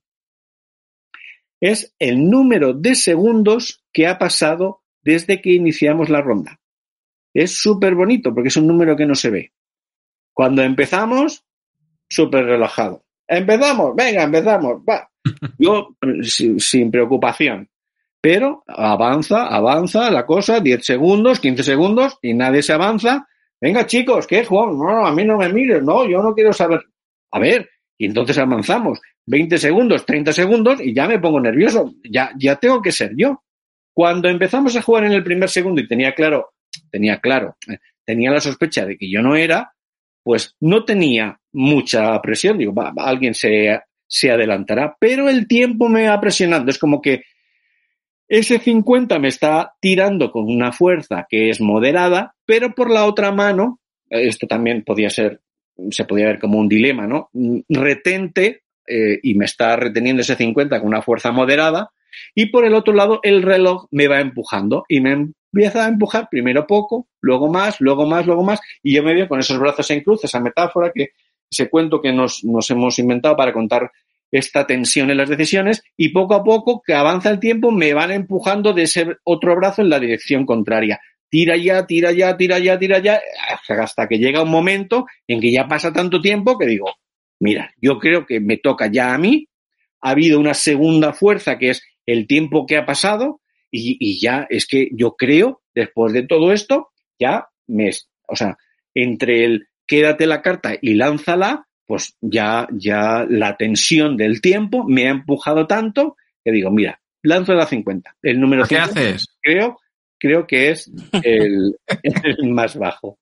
[1.63, 6.59] Es el número de segundos que ha pasado desde que iniciamos la ronda.
[7.33, 9.53] Es súper bonito porque es un número que no se ve.
[10.33, 11.45] Cuando empezamos,
[12.09, 13.05] súper relajado.
[13.25, 15.09] Empezamos, venga, empezamos, va.
[15.57, 17.69] Yo sin, sin, preocupación.
[18.19, 23.25] Pero avanza, avanza la cosa, 10 segundos, 15 segundos y nadie se avanza.
[23.61, 24.77] Venga, chicos, ¿qué, Juan?
[24.77, 26.83] No, a mí no me mires, no, yo no quiero saber.
[27.31, 31.93] A ver, y entonces avanzamos 20 segundos, 30 segundos y ya me pongo nervioso.
[32.03, 33.43] Ya, ya tengo que ser yo.
[33.93, 36.53] Cuando empezamos a jugar en el primer segundo y tenía claro,
[36.89, 39.73] tenía claro, eh, tenía la sospecha de que yo no era,
[40.23, 42.57] pues no tenía mucha presión.
[42.57, 46.71] Digo, alguien se, se adelantará, pero el tiempo me va presionando.
[46.71, 47.23] Es como que
[48.27, 53.31] ese 50 me está tirando con una fuerza que es moderada, pero por la otra
[53.31, 53.79] mano,
[54.09, 55.41] esto también podía ser,
[55.91, 57.29] se podía ver como un dilema, ¿no?
[57.69, 61.91] Retente eh, y me está reteniendo ese 50 con una fuerza moderada,
[62.35, 66.27] y por el otro lado el reloj me va empujando y me empieza a empujar
[66.29, 69.89] primero poco, luego más, luego más, luego más, y yo me veo con esos brazos
[69.91, 71.09] en cruz, esa metáfora que
[71.49, 73.91] ese cuento que nos, nos hemos inventado para contar
[74.31, 78.11] esta tensión en las decisiones y poco a poco que avanza el tiempo me van
[78.11, 80.99] empujando de ese otro brazo en la dirección contraria.
[81.29, 83.21] Tira ya, tira ya, tira ya, tira ya,
[83.69, 86.91] hasta que llega un momento en que ya pasa tanto tiempo que digo,
[87.43, 89.49] mira, yo creo que me toca ya a mí,
[90.01, 94.47] ha habido una segunda fuerza que es el tiempo que ha pasado y, y ya
[94.49, 96.89] es que yo creo, después de todo esto,
[97.19, 97.89] ya me,
[98.27, 98.57] o sea,
[98.93, 105.07] entre el quédate la carta y lánzala, pues ya, ya la tensión del tiempo me
[105.07, 108.15] ha empujado tanto que digo, mira, lanzo la 50.
[108.21, 109.27] El número ¿Qué haces?
[109.41, 109.79] Creo,
[110.17, 110.89] creo que es
[111.23, 111.77] el,
[112.23, 113.17] el más bajo.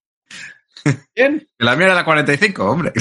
[1.15, 1.47] ¿Bien?
[1.57, 2.91] La mía era la 45, hombre.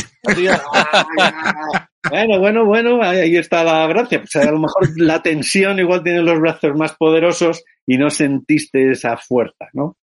[2.08, 4.20] Bueno, bueno, bueno, ahí está la gracia.
[4.20, 8.90] Pues a lo mejor la tensión igual tiene los brazos más poderosos y no sentiste
[8.90, 9.98] esa fuerza, ¿no?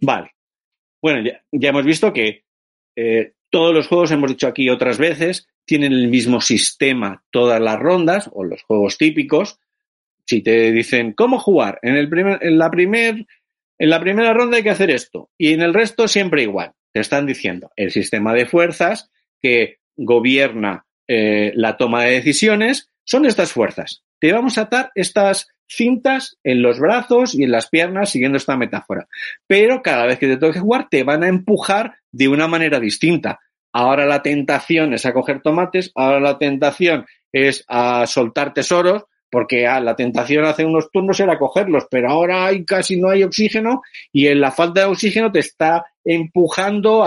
[0.00, 0.32] Vale.
[1.00, 2.44] Bueno, ya, ya hemos visto que
[2.96, 7.78] eh, todos los juegos, hemos dicho aquí otras veces, tienen el mismo sistema todas las
[7.78, 9.60] rondas o los juegos típicos.
[10.26, 13.26] Si te dicen cómo jugar en, el primer, en, la primer,
[13.78, 16.72] en la primera ronda hay que hacer esto y en el resto siempre igual.
[16.92, 19.10] Te están diciendo el sistema de fuerzas
[19.40, 24.02] que gobierna eh, la toma de decisiones son estas fuerzas.
[24.18, 28.56] Te vamos a atar estas cintas en los brazos y en las piernas siguiendo esta
[28.56, 29.06] metáfora.
[29.46, 33.38] Pero cada vez que te toque jugar te van a empujar de una manera distinta.
[33.72, 39.66] Ahora la tentación es a coger tomates, ahora la tentación es a soltar tesoros, porque
[39.66, 43.82] ah, la tentación hace unos turnos era cogerlos, pero ahora hay, casi no hay oxígeno
[44.12, 47.04] y en la falta de oxígeno te está empujando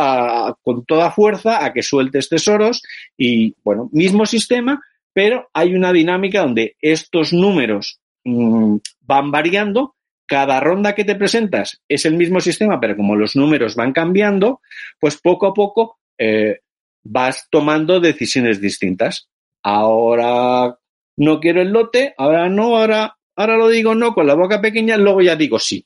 [0.61, 2.84] con toda fuerza a que sueltes tesoros
[3.18, 4.81] y, bueno, mismo sistema,
[5.14, 9.95] pero hay una dinámica donde estos números mmm, van variando.
[10.27, 14.61] Cada ronda que te presentas es el mismo sistema, pero como los números van cambiando,
[14.98, 16.60] pues poco a poco eh,
[17.03, 19.27] vas tomando decisiones distintas.
[19.61, 20.77] Ahora
[21.18, 24.98] no quiero el lote, ahora no, ahora, ahora lo digo no con la boca pequeña,
[24.98, 25.86] luego ya digo sí.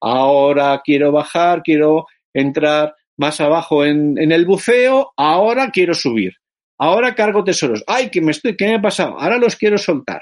[0.00, 6.34] Ahora quiero bajar, quiero entrar más abajo en, en el buceo, ahora quiero subir.
[6.78, 7.82] Ahora cargo tesoros.
[7.86, 9.18] Ay, que me estoy, ¿qué me ha pasado?
[9.18, 10.20] Ahora los quiero soltar.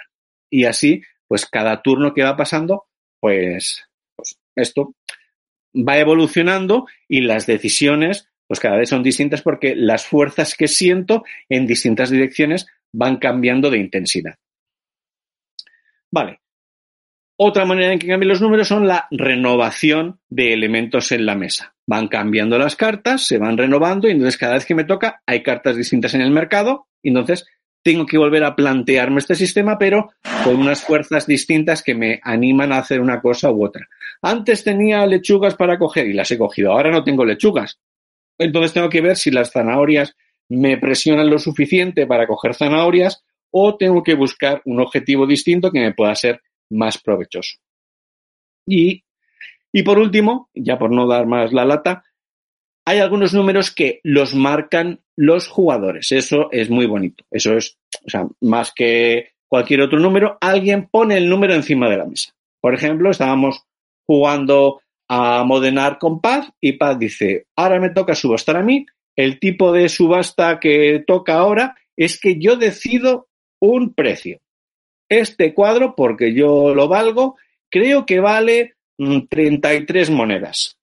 [0.48, 2.84] Y así pues cada turno que va pasando,
[3.20, 3.84] pues,
[4.14, 4.94] pues esto
[5.74, 11.24] va evolucionando y las decisiones pues cada vez son distintas porque las fuerzas que siento
[11.48, 14.34] en distintas direcciones van cambiando de intensidad.
[16.10, 16.40] Vale.
[17.36, 21.74] Otra manera en que cambian los números son la renovación de elementos en la mesa.
[21.86, 25.42] Van cambiando las cartas, se van renovando y entonces cada vez que me toca hay
[25.42, 27.44] cartas distintas en el mercado y entonces
[27.82, 30.12] tengo que volver a plantearme este sistema, pero
[30.44, 33.88] con unas fuerzas distintas que me animan a hacer una cosa u otra.
[34.22, 37.80] Antes tenía lechugas para coger y las he cogido, ahora no tengo lechugas.
[38.38, 40.16] Entonces tengo que ver si las zanahorias
[40.48, 45.80] me presionan lo suficiente para coger zanahorias o tengo que buscar un objetivo distinto que
[45.80, 46.40] me pueda ser
[46.70, 47.58] más provechoso.
[48.66, 49.04] Y,
[49.72, 52.04] y por último, ya por no dar más la lata,
[52.86, 56.12] hay algunos números que los marcan los jugadores.
[56.12, 57.24] Eso es muy bonito.
[57.30, 61.96] Eso es, o sea, más que cualquier otro número, alguien pone el número encima de
[61.96, 62.34] la mesa.
[62.60, 63.62] Por ejemplo, estábamos
[64.06, 68.86] jugando a modenar con Paz y Paz dice, ahora me toca subastar a mí.
[69.16, 73.28] El tipo de subasta que toca ahora es que yo decido
[73.60, 74.40] un precio.
[75.08, 77.36] Este cuadro, porque yo lo valgo,
[77.70, 80.78] creo que vale 33 mm, monedas.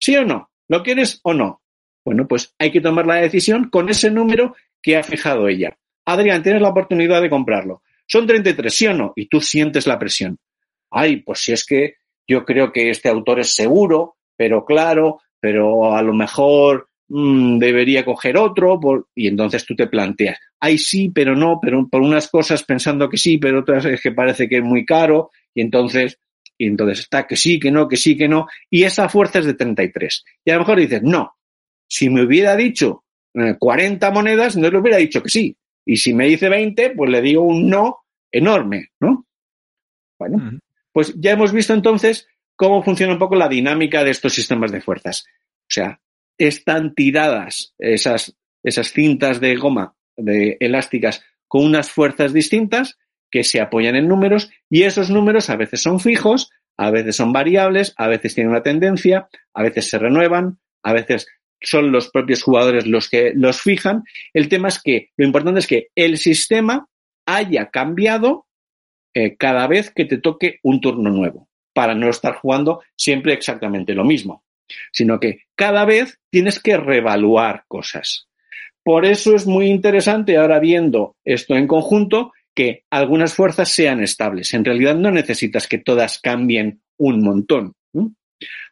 [0.00, 0.50] ¿Sí o no?
[0.68, 1.62] ¿Lo quieres o no?
[2.04, 5.76] Bueno, pues hay que tomar la decisión con ese número que ha fijado ella.
[6.04, 7.82] Adrián, tienes la oportunidad de comprarlo.
[8.06, 9.12] son 33, ¿sí o no?
[9.14, 10.38] Y tú sientes la presión.
[10.90, 11.96] Ay, pues si es que
[12.26, 18.04] yo creo que este autor es seguro, pero claro, pero a lo mejor mmm, debería
[18.04, 22.28] coger otro, por, y entonces tú te planteas, ay sí, pero no, pero por unas
[22.28, 26.18] cosas pensando que sí, pero otras es que parece que es muy caro, y entonces,
[26.56, 29.44] y entonces está que sí, que no, que sí, que no, y esa fuerza es
[29.44, 30.24] de 33.
[30.44, 31.34] Y a lo mejor dices, no,
[31.86, 33.04] si me hubiera dicho
[33.58, 35.56] 40 monedas, no le hubiera dicho que sí.
[35.84, 39.26] Y si me dice 20, pues le digo un no enorme, ¿no?
[40.18, 40.60] Bueno, uh -huh.
[40.92, 42.26] pues ya hemos visto entonces
[42.56, 45.26] cómo funciona un poco la dinámica de estos sistemas de fuerzas.
[45.62, 46.00] O sea,
[46.38, 52.98] están tiradas esas, esas cintas de goma de elásticas con unas fuerzas distintas
[53.30, 57.32] que se apoyan en números y esos números a veces son fijos, a veces son
[57.32, 61.26] variables, a veces tienen una tendencia, a veces se renuevan, a veces
[61.60, 64.02] son los propios jugadores los que los fijan.
[64.34, 66.88] El tema es que lo importante es que el sistema
[67.26, 68.46] haya cambiado
[69.14, 73.94] eh, cada vez que te toque un turno nuevo, para no estar jugando siempre exactamente
[73.94, 74.44] lo mismo,
[74.92, 78.28] sino que cada vez tienes que reevaluar cosas.
[78.84, 84.52] Por eso es muy interesante ahora viendo esto en conjunto que algunas fuerzas sean estables.
[84.54, 87.74] En realidad no necesitas que todas cambien un montón.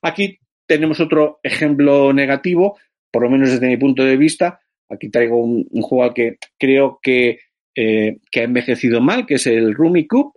[0.02, 2.78] Aquí tenemos otro ejemplo negativo,
[3.10, 4.60] por lo menos desde mi punto de vista.
[4.88, 7.40] Aquí traigo un, un juego que creo que,
[7.74, 10.34] eh, que, ha envejecido mal, que es el Rumi Cup,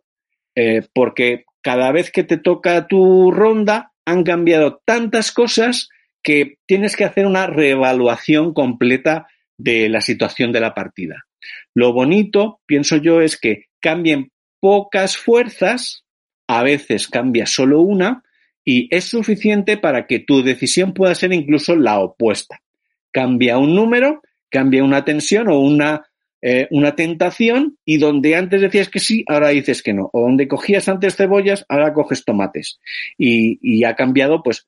[0.56, 5.90] eh, porque cada vez que te toca tu ronda han cambiado tantas cosas
[6.22, 9.28] que tienes que hacer una reevaluación completa
[9.58, 11.26] de la situación de la partida.
[11.74, 16.06] Lo bonito, pienso yo, es que cambien pocas fuerzas,
[16.48, 18.24] a veces cambia solo una,
[18.66, 22.62] y es suficiente para que tu decisión pueda ser incluso la opuesta.
[23.12, 26.06] Cambia un número, cambia una tensión o una,
[26.46, 30.10] eh, una tentación y donde antes decías que sí, ahora dices que no.
[30.12, 32.82] O donde cogías antes cebollas, ahora coges tomates.
[33.18, 34.68] Y, y ha cambiado pues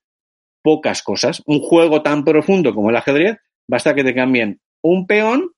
[0.61, 1.43] pocas cosas.
[1.45, 5.51] Un juego tan profundo como el ajedrez, basta que te cambien un peón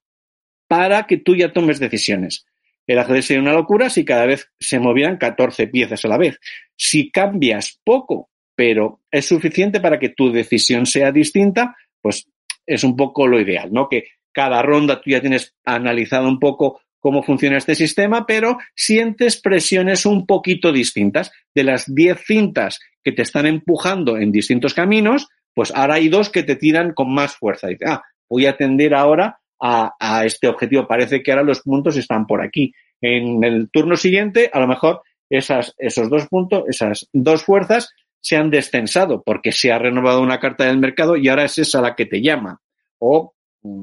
[0.68, 2.48] para que tú ya tomes decisiones.
[2.88, 6.40] El ajedrez sería una locura si cada vez se movieran 14 piezas a la vez.
[6.76, 12.28] Si cambias poco, pero es suficiente para que tu decisión sea distinta, pues
[12.66, 13.88] es un poco lo ideal, ¿no?
[13.88, 14.06] Que
[14.38, 20.06] cada ronda tú ya tienes analizado un poco cómo funciona este sistema, pero sientes presiones
[20.06, 21.32] un poquito distintas.
[21.56, 26.30] De las 10 cintas que te están empujando en distintos caminos, pues ahora hay dos
[26.30, 27.68] que te tiran con más fuerza.
[27.68, 30.86] Dice, ah, voy a atender ahora a, a, este objetivo.
[30.86, 32.72] Parece que ahora los puntos están por aquí.
[33.02, 35.02] En el turno siguiente, a lo mejor
[35.32, 37.90] esas, esos dos puntos, esas dos fuerzas
[38.22, 41.82] se han descensado porque se ha renovado una carta del mercado y ahora es esa
[41.82, 42.62] la que te llama.
[43.00, 43.34] O,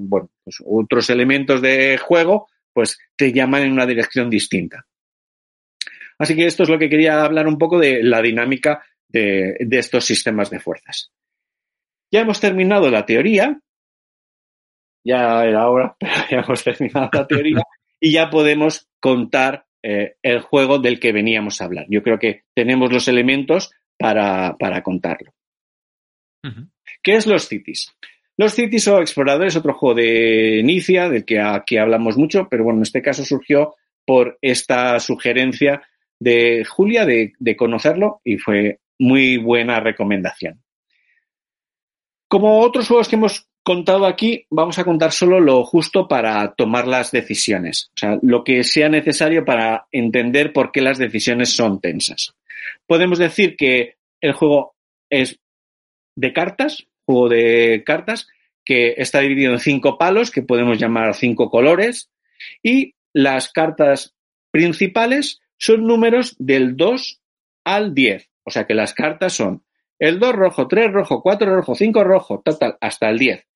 [0.09, 4.86] bueno, pues otros elementos de juego, pues te llaman en una dirección distinta.
[6.19, 9.78] Así que esto es lo que quería hablar un poco de la dinámica de, de
[9.78, 11.12] estos sistemas de fuerzas.
[12.12, 13.61] Ya hemos terminado la teoría,
[15.05, 17.62] ya era hora, pero ya hemos terminado la teoría
[18.01, 21.86] y ya podemos contar eh, el juego del que veníamos a hablar.
[21.89, 25.32] Yo creo que tenemos los elementos para, para contarlo.
[26.43, 26.70] Uh -huh.
[27.02, 27.94] ¿Qué es los cities?
[28.36, 32.78] Los cities o exploradores, otro juego de Inicia, del que aquí hablamos mucho, pero bueno,
[32.78, 35.82] en este caso surgió por esta sugerencia
[36.19, 40.62] de Julia de, de conocerlo y fue muy buena recomendación.
[42.28, 46.86] Como otros juegos que hemos contado aquí, vamos a contar solo lo justo para tomar
[46.86, 51.81] las decisiones, o sea, lo que sea necesario para entender por qué las decisiones son
[51.81, 52.35] tensas.
[52.86, 54.74] Podemos decir que el juego
[55.11, 55.40] es
[56.16, 58.28] de cartas, juego de cartas,
[58.64, 62.10] que está dividido en cinco palos, que podemos llamar cinco colores,
[62.62, 64.14] y las cartas
[64.51, 67.20] principales son números del 2
[67.64, 68.31] al 10.
[68.44, 69.64] O sea que las cartas son
[69.98, 73.47] el 2 rojo, 3 rojo, 4 rojo, 5 rojo, total, hasta el 10.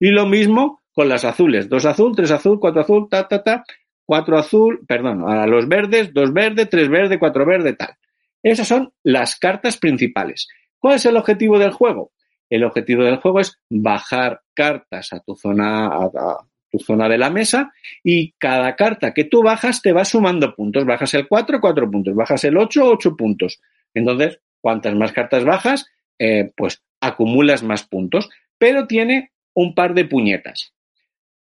[0.00, 1.68] Y lo mismo con las azules.
[1.68, 3.64] Dos azul, tres azul, cuatro azul, ta, ta, ta.
[4.04, 7.94] Cuatro azul, perdón, a los verdes, dos verde, tres verde, cuatro verde, tal.
[8.42, 10.48] Esas son las cartas principales.
[10.78, 12.10] ¿Cuál es el objetivo del juego?
[12.50, 16.38] El objetivo del juego es bajar cartas a tu zona, a,
[16.70, 17.72] tu zona de la mesa
[18.02, 20.84] y cada carta que tú bajas te va sumando puntos.
[20.84, 22.14] Bajas el 4, 4 puntos.
[22.14, 23.60] Bajas el 8, 8 puntos.
[23.94, 25.86] Entonces, cuantas más cartas bajas,
[26.18, 28.28] eh, pues acumulas más puntos.
[28.58, 30.72] Pero tiene un par de puñetas.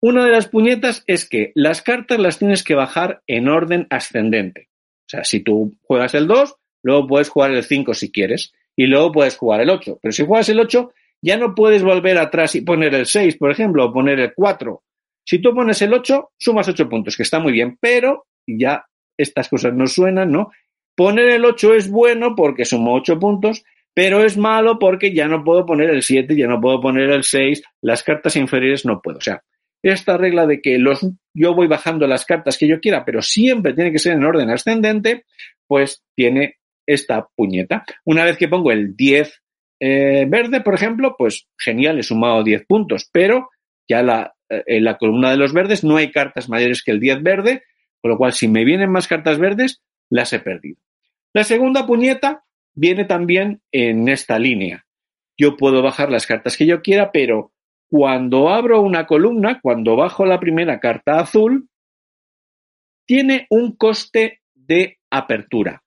[0.00, 4.68] Una de las puñetas es que las cartas las tienes que bajar en orden ascendente.
[5.06, 8.86] O sea, si tú juegas el 2, luego puedes jugar el 5 si quieres, y
[8.86, 9.98] luego puedes jugar el 8.
[10.02, 10.92] Pero si juegas el 8,
[11.22, 14.82] ya no puedes volver atrás y poner el 6, por ejemplo, o poner el 4.
[15.26, 18.84] Si tú pones el 8, sumas 8 puntos, que está muy bien, pero ya
[19.16, 20.50] estas cosas no suenan, ¿no?
[20.94, 23.64] Poner el 8 es bueno porque suma 8 puntos,
[23.94, 27.24] pero es malo porque ya no puedo poner el 7, ya no puedo poner el
[27.24, 29.18] 6, las cartas inferiores no puedo.
[29.18, 29.42] O sea,
[29.82, 33.72] esta regla de que los, yo voy bajando las cartas que yo quiera, pero siempre
[33.72, 35.24] tiene que ser en orden ascendente,
[35.66, 36.56] pues tiene
[36.86, 37.84] esta puñeta.
[38.04, 39.42] Una vez que pongo el 10
[39.80, 43.50] eh, verde, por ejemplo, pues genial, he sumado 10 puntos, pero
[43.88, 47.00] ya la, eh, en la columna de los verdes no hay cartas mayores que el
[47.00, 47.62] 10 verde,
[48.00, 50.78] con lo cual si me vienen más cartas verdes, las he perdido.
[51.32, 52.44] La segunda puñeta
[52.74, 54.84] viene también en esta línea.
[55.36, 57.52] Yo puedo bajar las cartas que yo quiera, pero
[57.88, 61.68] cuando abro una columna, cuando bajo la primera carta azul,
[63.06, 65.83] tiene un coste de apertura.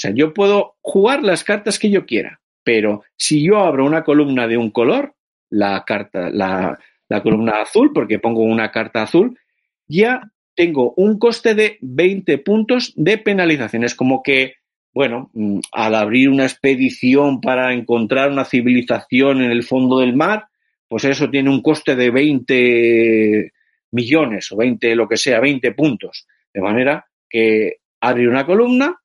[0.00, 4.02] O sea, yo puedo jugar las cartas que yo quiera, pero si yo abro una
[4.02, 5.14] columna de un color,
[5.50, 6.78] la carta, la,
[7.22, 9.38] columna azul, porque pongo una carta azul,
[9.86, 10.22] ya
[10.54, 13.84] tengo un coste de 20 puntos de penalización.
[13.84, 14.54] Es como que,
[14.94, 20.46] bueno, mm, al abrir una expedición para encontrar una civilización en el fondo del mar,
[20.88, 23.52] pues eso tiene un coste de 20
[23.90, 26.26] millones o 20, lo que sea, 20 puntos.
[26.54, 28.96] De manera que abrir una columna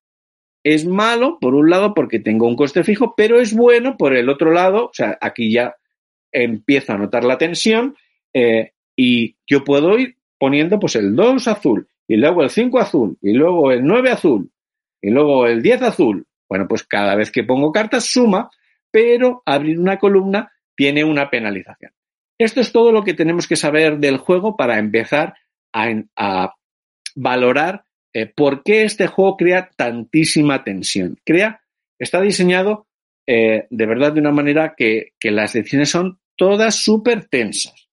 [0.66, 4.30] es malo, por un lado, porque tengo un coste fijo, pero es bueno por el
[4.30, 5.76] otro lado, o sea, aquí ya
[6.32, 7.96] empiezo a notar la tensión
[8.34, 13.16] eh, y yo puedo ir poniendo pues el 2 azul y luego el 5 azul
[13.22, 14.52] y luego el 9 azul
[15.04, 16.26] y luego el 10 azul.
[16.50, 18.50] Bueno, pues cada vez que pongo cartas suma,
[18.90, 21.92] pero abrir una columna tiene una penalización.
[22.40, 25.36] Esto es todo lo que tenemos que saber del juego para empezar
[25.72, 26.56] a, a
[27.16, 27.85] valorar
[28.16, 31.20] eh, ¿Por qué este juego crea tantísima tensión?
[31.26, 31.62] Crea,
[32.00, 32.88] está diseñado
[33.28, 37.90] eh, de verdad de una manera que, que las decisiones son todas súper tensas.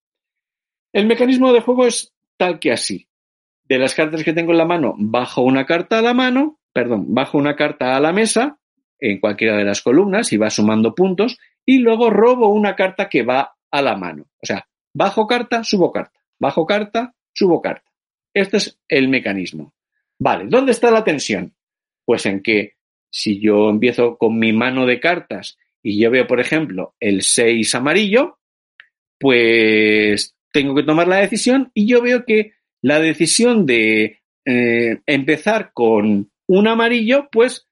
[0.92, 3.08] El mecanismo de juego es tal que así.
[3.64, 7.12] De las cartas que tengo en la mano, bajo una carta a la mano, perdón,
[7.12, 8.58] bajo una carta a la mesa,
[9.00, 11.36] en cualquiera de las columnas y va sumando puntos,
[11.66, 14.26] y luego robo una carta que va a la mano.
[14.40, 17.90] O sea, bajo carta, subo carta, bajo carta, subo carta.
[18.32, 19.72] Este es el mecanismo.
[20.24, 21.52] Vale, ¿dónde está la tensión?
[22.04, 22.74] Pues en que
[23.10, 27.74] si yo empiezo con mi mano de cartas y yo veo, por ejemplo, el 6
[27.74, 28.38] amarillo,
[29.18, 35.72] pues tengo que tomar la decisión y yo veo que la decisión de eh, empezar
[35.74, 37.66] con un amarillo, pues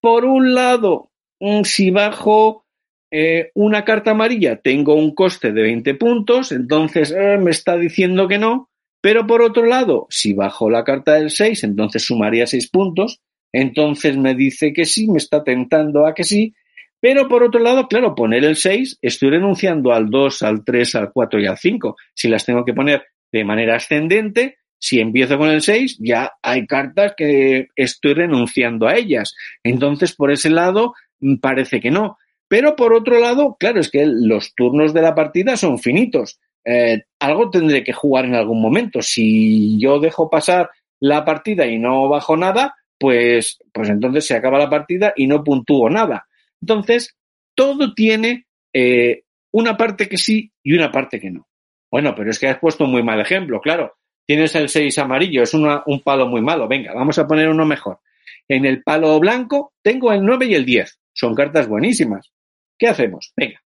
[0.00, 2.64] por un lado, mm, si bajo
[3.10, 8.26] eh, una carta amarilla tengo un coste de 20 puntos, entonces eh, me está diciendo
[8.26, 8.69] que no,
[9.00, 13.20] pero por otro lado, si bajo la carta del 6, entonces sumaría 6 puntos.
[13.52, 16.54] Entonces me dice que sí, me está tentando a que sí.
[17.00, 21.12] Pero por otro lado, claro, poner el 6, estoy renunciando al 2, al 3, al
[21.12, 21.96] 4 y al 5.
[22.14, 26.66] Si las tengo que poner de manera ascendente, si empiezo con el 6, ya hay
[26.66, 29.34] cartas que estoy renunciando a ellas.
[29.64, 32.18] Entonces, por ese lado, mm, parece que no.
[32.48, 36.38] Pero por otro lado, claro, es que los turnos de la partida son finitos.
[36.64, 39.02] Eh, algo tendré que jugar en algún momento.
[39.02, 40.70] Si yo dejo pasar
[41.00, 45.42] la partida y no bajo nada, pues, pues entonces se acaba la partida y no
[45.42, 46.26] puntúo nada.
[46.60, 47.16] Entonces,
[47.54, 49.22] todo tiene eh,
[49.52, 51.48] una parte que sí y una parte que no.
[51.90, 53.96] Bueno, pero es que has puesto un muy mal ejemplo, claro.
[54.26, 56.68] Tienes el 6 amarillo, es un palo muy malo.
[56.68, 57.98] Venga, vamos a poner uno mejor.
[58.46, 61.00] En el palo blanco tengo el 9 y el 10.
[61.12, 62.32] Son cartas buenísimas.
[62.78, 63.32] ¿Qué hacemos?
[63.36, 63.60] Venga.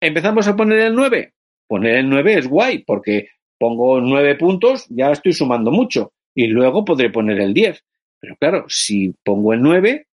[0.00, 1.32] ¿Empezamos a poner el 9?
[1.74, 6.84] Poner el 9 es guay porque pongo 9 puntos, ya estoy sumando mucho y luego
[6.84, 7.84] podré poner el 10.
[8.20, 10.06] Pero claro, si pongo el 9,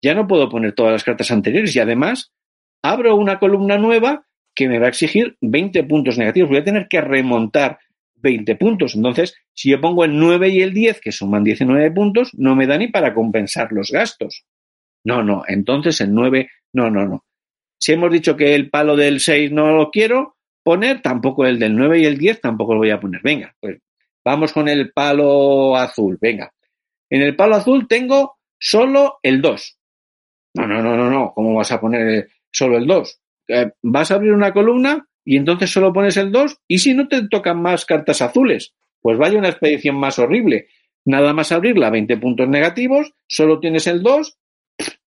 [0.00, 2.32] ya no puedo poner todas las cartas anteriores y además
[2.82, 4.24] abro una columna nueva
[4.54, 6.48] que me va a exigir 20 puntos negativos.
[6.48, 7.80] Voy a tener que remontar
[8.14, 8.94] 20 puntos.
[8.94, 12.66] Entonces, si yo pongo el 9 y el 10, que suman 19 puntos, no me
[12.66, 14.46] da ni para compensar los gastos.
[15.04, 15.42] No, no.
[15.48, 17.26] Entonces el 9, no, no, no.
[17.78, 21.76] Si hemos dicho que el palo del 6 no lo quiero, poner, tampoco el del
[21.76, 23.20] 9 y el 10 tampoco lo voy a poner.
[23.22, 23.78] Venga, pues
[24.24, 26.52] vamos con el palo azul, venga.
[27.08, 29.78] En el palo azul tengo solo el 2.
[30.54, 33.20] No, no, no, no, no, ¿cómo vas a poner solo el 2?
[33.48, 37.06] Eh, vas a abrir una columna y entonces solo pones el 2 y si no
[37.06, 40.68] te tocan más cartas azules, pues vaya una expedición más horrible.
[41.04, 44.38] Nada más abrirla, 20 puntos negativos, solo tienes el 2,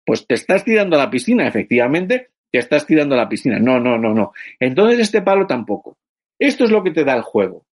[0.05, 3.59] pues te estás tirando a la piscina, efectivamente, te estás tirando a la piscina.
[3.59, 4.33] No, no, no, no.
[4.61, 5.97] Entonces este palo tampoco.
[6.39, 7.65] Esto es lo que te da el juego.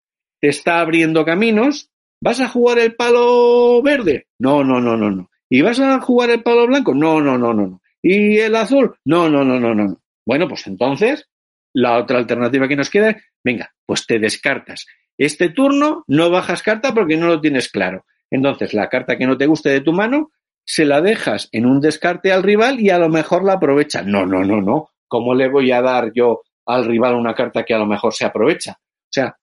[0.40, 1.90] Te está abriendo caminos.
[2.20, 4.26] ¿Vas a jugar el palo verde?
[4.38, 5.30] No, no, no, no, no.
[5.50, 6.94] ¿Y vas a jugar el palo blanco?
[6.94, 7.82] No, no, no, no, no.
[8.02, 8.94] ¿Y el azul?
[9.04, 10.00] No, no, no, no, no.
[10.24, 11.28] Bueno, pues entonces
[11.72, 14.86] la otra alternativa que nos queda es, venga, pues te descartas.
[15.16, 18.04] Este turno no bajas carta porque no lo tienes claro.
[18.30, 20.30] Entonces, la carta que no te guste de tu mano,
[20.70, 24.02] se la dejas en un descarte al rival y a lo mejor la aprovecha.
[24.02, 24.90] No, no, no, no.
[25.08, 28.26] ¿Cómo le voy a dar yo al rival una carta que a lo mejor se
[28.26, 28.72] aprovecha?
[28.72, 29.38] O sea,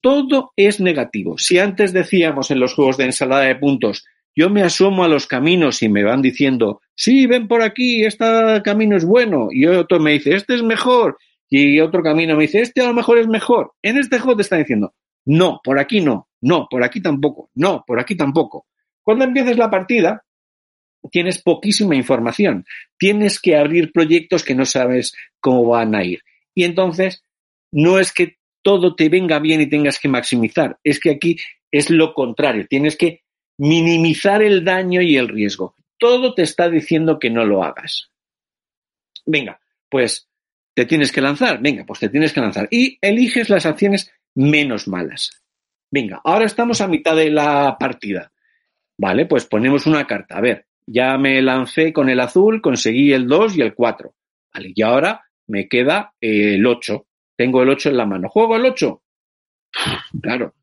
[0.00, 1.36] todo es negativo.
[1.36, 4.04] Si antes decíamos en los juegos de ensalada de puntos,
[4.36, 8.62] yo me asomo a los caminos y me van diciendo, sí, ven por aquí, este
[8.62, 11.18] camino es bueno, y otro me dice, este es mejor,
[11.50, 13.72] y otro camino me dice, este a lo mejor es mejor.
[13.82, 14.94] En este juego te están diciendo,
[15.24, 18.66] no, por aquí no, no, por aquí tampoco, no, por aquí tampoco.
[19.02, 20.22] Cuando empieces la partida,
[21.10, 22.64] tienes poquísima información,
[22.98, 26.20] tienes que abrir proyectos que no sabes cómo van a ir.
[26.54, 27.24] Y entonces,
[27.72, 31.36] no es que todo te venga bien y tengas que maximizar, es que aquí
[31.70, 33.22] es lo contrario, tienes que
[33.58, 35.74] minimizar el daño y el riesgo.
[35.98, 38.10] Todo te está diciendo que no lo hagas.
[39.24, 40.28] Venga, pues
[40.74, 42.68] te tienes que lanzar, venga, pues te tienes que lanzar.
[42.70, 45.42] Y eliges las acciones menos malas.
[45.90, 48.32] Venga, ahora estamos a mitad de la partida.
[48.98, 50.38] Vale, pues ponemos una carta.
[50.38, 54.14] A ver, ya me lancé con el azul, conseguí el 2 y el 4.
[54.54, 57.06] Vale, y ahora me queda el 8.
[57.36, 58.28] Tengo el 8 en la mano.
[58.28, 59.02] ¿Juego el 8?
[60.22, 60.54] Claro.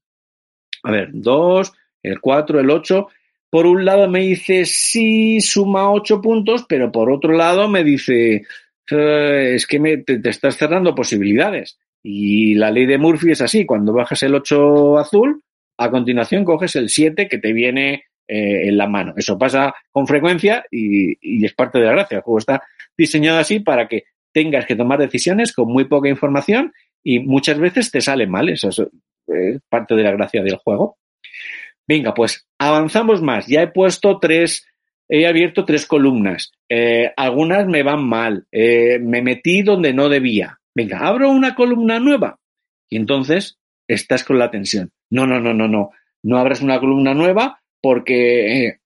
[0.83, 1.73] A ver, 2,
[2.03, 3.07] el 4, el 8.
[3.49, 8.43] Por un lado me dice sí, suma 8 puntos, pero por otro lado me dice
[8.91, 11.79] eh, es que me, te, estás cerrando posibilidades.
[12.03, 15.43] Y la ley de Murphy es así, cuando bajas el 8 azul,
[15.77, 19.15] a continuación coges el 7 que te viene eh, en la mano.
[19.17, 22.17] Eso pasa con frecuencia y, es parte de la gracia.
[22.17, 22.61] El juego está
[22.95, 26.71] diseñado así para que tengas que tomar decisiones con muy poca información
[27.03, 28.49] y muchas veces te sale mal.
[28.49, 30.99] Eso es parte de la gracia del juego.
[31.87, 33.47] Venga, pues avanzamos más.
[33.47, 34.67] Ya he puesto tres,
[35.07, 36.51] he abierto tres columnas.
[36.69, 38.45] Eh, algunas me van mal.
[38.51, 40.59] Eh, me metí donde no debía.
[40.75, 42.37] Venga, abro una columna nueva.
[42.89, 43.57] Y entonces
[43.87, 44.91] estás con la tensión.
[45.09, 45.89] No, no, no, no, no.
[46.21, 48.79] No abras una columna nueva porque eh,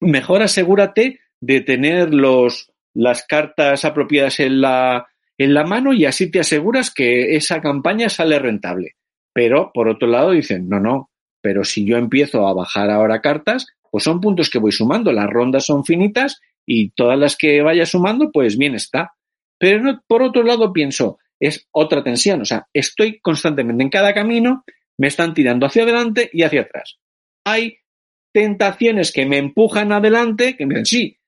[0.00, 5.08] mejor asegúrate de tener los, las cartas apropiadas en la,
[5.38, 8.96] en la mano y así te aseguras que esa campaña sale rentable.
[9.32, 11.10] Pero, por otro lado, dicen, no, no,
[11.40, 15.12] pero si yo empiezo a bajar ahora cartas, pues son puntos que voy sumando.
[15.12, 19.12] Las rondas son finitas y todas las que vaya sumando, pues bien está.
[19.58, 22.42] Pero no, por otro lado pienso, es otra tensión.
[22.42, 24.64] O sea, estoy constantemente en cada camino,
[24.98, 26.98] me están tirando hacia adelante y hacia atrás.
[27.44, 27.78] Hay
[28.32, 31.18] tentaciones que me empujan adelante, que me dicen, sí,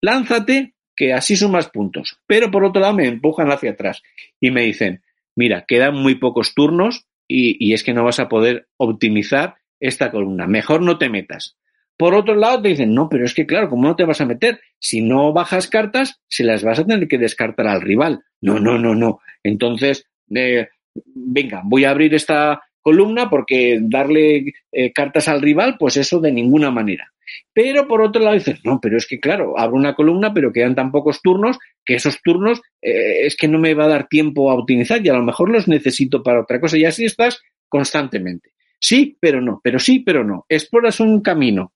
[0.00, 2.18] lánzate, que así sumas puntos.
[2.26, 4.02] Pero por otro lado me empujan hacia atrás
[4.40, 5.02] y me dicen,
[5.34, 10.46] mira, quedan muy pocos turnos, y, es que no vas a poder optimizar esta columna.
[10.46, 11.56] Mejor no te metas.
[11.96, 14.26] Por otro lado, te dicen, no, pero es que claro, ¿cómo no te vas a
[14.26, 14.60] meter?
[14.78, 18.22] Si no bajas cartas, se las vas a tener que descartar al rival.
[18.40, 19.20] No, no, no, no.
[19.42, 25.96] Entonces, eh, venga, voy a abrir esta columna porque darle eh, cartas al rival, pues
[25.96, 27.12] eso de ninguna manera.
[27.52, 30.76] Pero por otro lado dices, no, pero es que claro, abro una columna, pero quedan
[30.76, 34.52] tan pocos turnos que esos turnos eh, es que no me va a dar tiempo
[34.52, 38.52] a optimizar y a lo mejor los necesito para otra cosa y así estás constantemente.
[38.78, 40.46] Sí, pero no, pero sí, pero no.
[40.48, 41.72] Exploras un camino,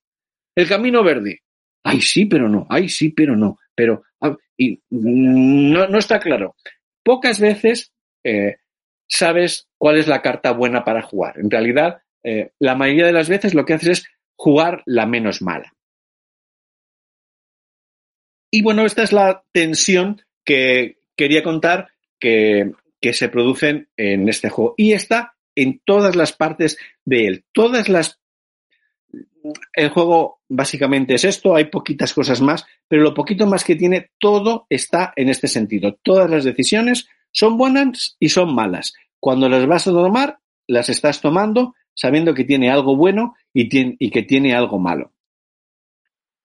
[0.55, 1.41] el camino verde.
[1.83, 3.59] Ay, sí, pero no, ay, sí, pero no.
[3.75, 6.55] Pero ah, y, mm, no, no está claro.
[7.03, 7.93] Pocas veces
[8.23, 8.59] eh,
[9.11, 11.39] sabes cuál es la carta buena para jugar.
[11.39, 14.07] En realidad, eh, la mayoría de las veces lo que haces es
[14.37, 15.75] jugar la menos mala.
[18.51, 24.49] Y bueno, esta es la tensión que quería contar que, que se producen en este
[24.49, 24.75] juego.
[24.77, 27.45] Y está en todas las partes de él.
[27.53, 28.19] Todas las.
[29.73, 34.11] El juego básicamente es esto, hay poquitas cosas más, pero lo poquito más que tiene,
[34.19, 35.99] todo está en este sentido.
[36.03, 38.93] Todas las decisiones son buenas y son malas.
[39.19, 44.23] Cuando las vas a tomar, las estás tomando sabiendo que tiene algo bueno y, que
[44.23, 45.13] tiene algo malo.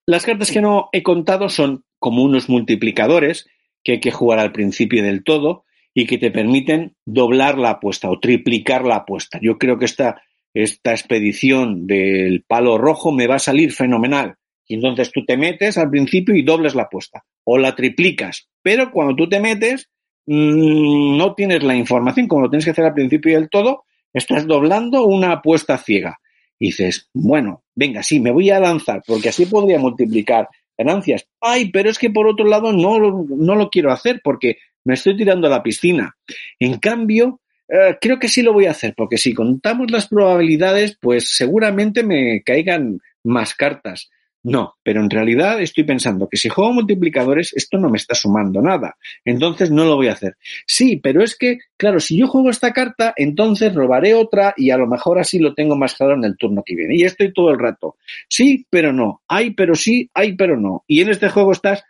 [0.06, 3.48] Las cartas que no he contado son como unos multiplicadores
[3.84, 5.64] que hay que jugar al principio del todo
[5.94, 9.40] y que te permiten doblar la apuesta o triplicar la apuesta.
[9.41, 10.22] Yo creo que esta,
[10.53, 14.36] esta expedición del palo rojo me va a salir fenomenal.
[14.68, 18.49] Y entonces tú te metes al principio y dobles la apuesta o la triplicas.
[18.62, 19.90] Pero cuando tú te metes,
[20.27, 25.06] no tienes la información, como lo tienes que hacer al principio del todo, estás doblando
[25.06, 26.19] una apuesta ciega.
[26.57, 30.47] Y dices, bueno, venga, sí, me voy a lanzar, porque así podría multiplicar
[30.77, 31.27] ganancias.
[31.41, 35.18] Ay, pero es que por otro lado no, no lo quiero hacer porque me estoy
[35.18, 36.15] tirando a la piscina.
[36.60, 40.97] En cambio, eh, creo que sí lo voy a hacer, porque si contamos las probabilidades,
[40.99, 44.10] pues seguramente me caigan más cartas.
[44.45, 48.61] No, pero en realidad estoy pensando que si juego multiplicadores, esto no me está sumando
[48.61, 48.95] nada.
[49.26, 50.38] Entonces no lo voy a hacer.
[50.67, 54.77] Sí, pero es que, claro, si yo juego esta carta, entonces robaré otra y a
[54.77, 56.95] lo mejor así lo tengo más claro en el turno que viene.
[56.95, 57.95] Y estoy todo el rato.
[58.30, 59.23] Sí, pero no.
[59.27, 60.84] Hay, pero sí, hay, pero no.
[60.85, 61.84] Y en este juego estás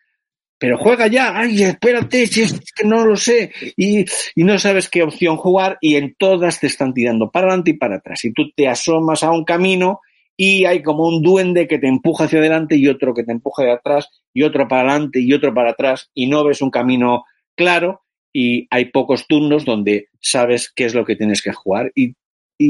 [0.57, 4.06] pero juega ya, ay, espérate, si es que no lo sé, y,
[4.36, 7.77] y, no sabes qué opción jugar, y en todas te están tirando para adelante y
[7.77, 8.23] para atrás.
[8.23, 9.99] Y tú te asomas a un camino
[10.38, 13.64] y hay como un duende que te empuja hacia adelante y otro que te empuja
[13.64, 17.24] de atrás y otro para adelante y otro para atrás y no ves un camino
[17.56, 18.02] claro
[18.34, 21.94] y hay pocos turnos donde sabes qué es lo que tienes que jugar.
[21.95, 22.16] Y,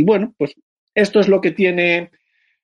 [0.03, 0.53] bueno, pues
[0.93, 2.11] esto es lo que tiene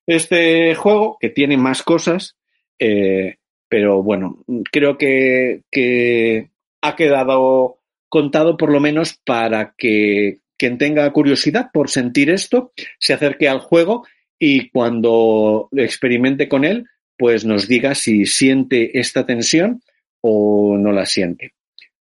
[0.05, 2.37] este juego, que tiene más cosas,
[2.77, 3.37] eh,
[3.67, 6.51] pero bueno, creo que, que
[6.81, 13.13] ha quedado contado por lo menos para que quien tenga curiosidad por sentir esto se
[13.13, 14.05] acerque al juego
[14.43, 19.83] y cuando experimente con él, pues nos diga si siente esta tensión
[20.19, 21.53] o no la siente.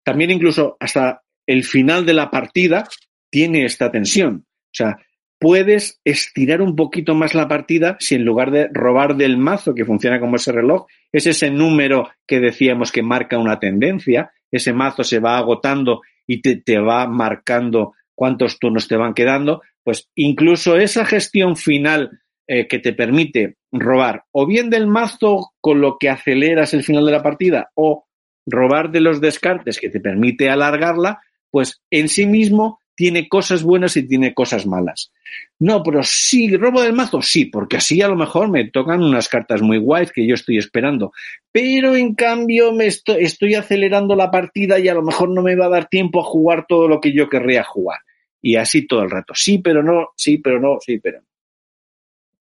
[0.03, 2.90] También incluso hasta el final de la partida
[3.30, 4.45] tiene esta tensión.
[4.45, 4.98] O sea,
[5.40, 9.86] puedes estirar un poquito más la partida si en lugar de robar del mazo, que
[9.86, 15.06] funciona como ese reloj, es ese número que decíamos que marca una tendencia, ese mazo
[15.06, 20.76] se va agotando y te, te va marcando cuántos turnos te van quedando, pues incluso
[20.76, 26.09] esa gestión final eh, que te permite robar o bien del mazo con lo que
[26.09, 28.05] aceleras el final de la partida o
[28.45, 33.97] robar de los descartes que te permite alargarla, pues en sí mismo tiene cosas buenas
[33.97, 35.11] y tiene cosas malas.
[35.59, 39.27] No, pero sí, robo del mazo, sí, porque así a lo mejor me tocan unas
[39.27, 41.11] cartas muy guays que yo estoy esperando.
[41.51, 45.55] Pero en cambio me estoy, estoy acelerando la partida y a lo mejor no me
[45.55, 47.99] va a dar tiempo a jugar todo lo que yo querría jugar.
[48.41, 49.34] Y así todo el rato.
[49.35, 51.27] Sí, pero no, sí, pero no, sí, pero no.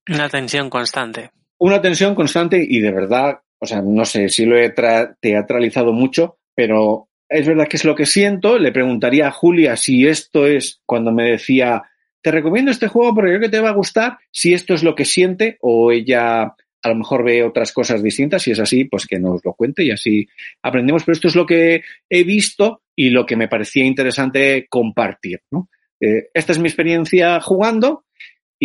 [0.09, 1.31] Una tensión constante.
[1.59, 4.75] Una tensión constante y de verdad, o sea, no sé si lo he
[5.21, 8.59] teatralizado mucho, pero es verdad que es lo que siento.
[8.59, 11.83] Le preguntaría a Julia si esto es cuando me decía,
[12.21, 14.95] te recomiendo este juego porque creo que te va a gustar, si esto es lo
[14.95, 16.55] que siente o ella
[16.85, 18.43] a lo mejor ve otras cosas distintas.
[18.43, 20.29] Si es así, pues que nos lo cuente y así
[20.63, 21.03] aprendemos.
[21.03, 25.41] Pero esto es lo que he visto y lo que me parecía interesante compartir.
[25.51, 25.71] ¿no?
[25.99, 28.05] Eh, esta es mi experiencia jugando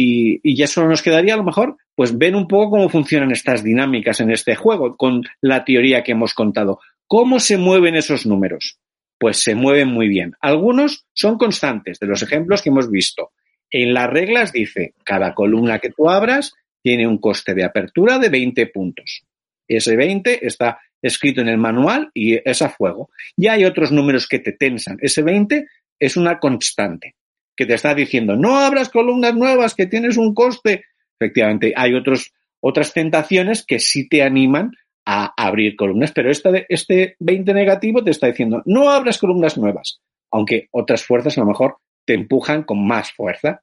[0.02, 3.64] y, ya solo nos quedaría a lo mejor pues ver un poco cómo funcionan estas
[3.64, 6.80] dinámicas en este juego con la teoría que hemos contado.
[7.06, 8.80] ¿Cómo se mueven esos números?
[9.18, 10.34] Pues se mueven muy bien.
[10.40, 13.32] Algunos son constantes de los ejemplos que hemos visto.
[13.70, 18.30] En las reglas dice, cada columna que tú abras tiene un coste de apertura de
[18.30, 19.24] 20 puntos.
[19.68, 23.10] Ese 20 está escrito en el manual y es a fuego.
[23.36, 24.98] Y hay otros números que te tensan.
[25.02, 25.68] Ese 20
[26.00, 27.16] es una constante
[27.60, 30.86] que te está diciendo, no abras columnas nuevas, que tienes un coste.
[31.20, 32.32] Efectivamente, hay otros,
[32.62, 34.72] otras tentaciones que sí te animan
[35.06, 40.00] a abrir columnas, pero este, este 20 negativo te está diciendo, no abras columnas nuevas,
[40.32, 43.62] aunque otras fuerzas a lo mejor te empujan con más fuerza.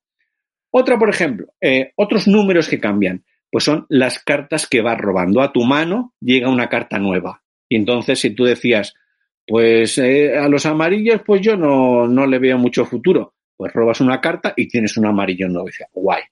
[0.70, 5.40] Otra, por ejemplo, eh, otros números que cambian, pues son las cartas que vas robando.
[5.40, 7.43] A tu mano llega una carta nueva.
[7.66, 8.93] Y entonces, si tú decías,
[9.47, 14.01] pues eh, a los amarillos, pues yo no, no le veo mucho futuro pues robas
[14.01, 15.69] una carta y tienes un amarillo nuevo.
[15.93, 16.23] guay,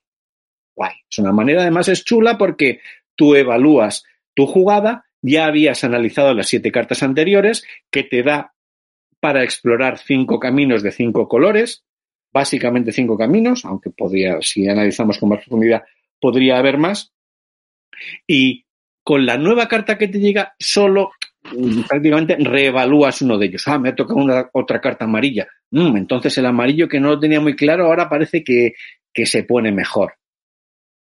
[0.75, 0.93] guay.
[1.09, 2.81] Es una manera, además es chula porque
[3.15, 8.53] tú evalúas tu jugada, ya habías analizado las siete cartas anteriores, que te da
[9.19, 11.83] para explorar cinco caminos de cinco colores,
[12.31, 15.83] básicamente cinco caminos, aunque podría, si analizamos con más profundidad,
[16.19, 17.13] podría haber más.
[18.27, 18.65] Y
[19.03, 21.11] con la nueva carta que te llega, solo
[21.87, 23.67] prácticamente reevalúas uno de ellos.
[23.67, 25.47] Ah, me ha tocado una, otra carta amarilla.
[25.71, 28.73] Mm, entonces el amarillo que no lo tenía muy claro ahora parece que,
[29.13, 30.15] que se pone mejor.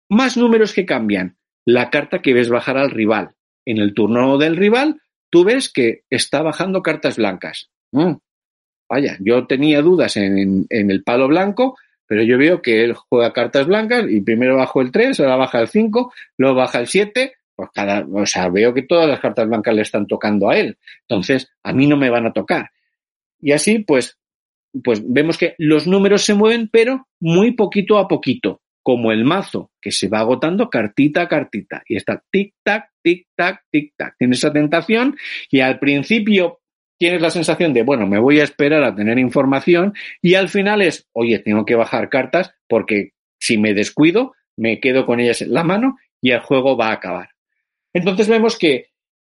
[0.10, 1.38] Más números que cambian.
[1.66, 3.32] La carta que ves bajar al rival.
[3.66, 7.70] En el turno del rival, tú ves que está bajando cartas blancas.
[7.92, 8.14] Mm,
[8.90, 11.78] vaya, yo tenía dudas en, en, el palo blanco,
[12.08, 15.60] pero yo veo que él juega cartas blancas y primero bajo el 3, ahora baja
[15.60, 19.46] el 5, luego baja el 7 pues cada, o sea, veo que todas las cartas
[19.46, 20.78] blancas le están tocando a él.
[21.02, 22.70] Entonces, a mí no me van a tocar.
[23.42, 24.18] Y así, pues,
[24.82, 29.72] pues vemos que los números se mueven, pero muy poquito a poquito, como el mazo,
[29.82, 31.84] que se va agotando cartita a cartita.
[31.86, 34.14] Y está tic-tac, tic-tac, tic-tac.
[34.18, 35.18] Tienes esa tentación
[35.52, 36.62] y al principio
[36.98, 40.82] tienes la sensación de, bueno, me voy a esperar a tener información y al final
[40.82, 45.52] es, oye, tengo que bajar cartas porque si me descuido, me quedo con ellas en
[45.52, 47.32] la mano y el juego va a acabar.
[47.94, 48.88] Entonces vemos que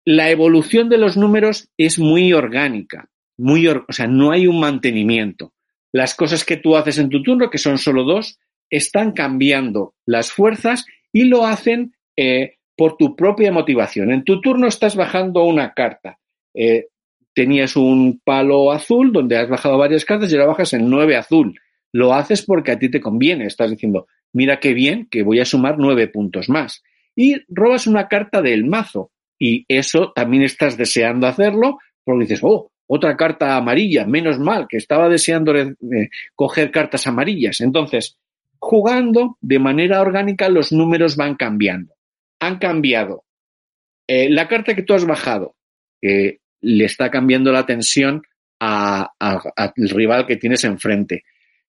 [0.04, 5.52] la evolución de los números es muy orgánica, muy o sea, no hay un mantenimiento.
[5.92, 8.38] Las cosas que tú haces en tu turno, que son solo dos,
[8.70, 14.12] están cambiando las fuerzas y lo hacen eh, por tu propia motivación.
[14.12, 16.18] En tu turno estás bajando una carta.
[16.54, 16.86] Eh,
[17.34, 21.58] tenías un palo azul donde has bajado varias cartas y ahora bajas en nueve azul.
[21.92, 23.46] Lo haces porque a ti te conviene.
[23.46, 26.82] Estás diciendo, mira qué bien, que voy a sumar nueve puntos más.
[27.16, 29.10] Y robas una carta del mazo.
[29.38, 34.76] Y eso también estás deseando hacerlo porque dices, oh, otra carta amarilla, menos mal, que
[34.76, 35.76] estaba deseando eh,
[36.34, 37.60] coger cartas amarillas.
[37.60, 38.18] Entonces,
[38.58, 41.94] jugando de manera orgánica, los números van cambiando.
[42.40, 43.24] Han cambiado.
[44.08, 45.54] Eh, la carta que tú has bajado,
[46.00, 48.22] que le está cambiando la tensión
[48.58, 49.08] al
[49.76, 51.22] rival que tienes enfrente.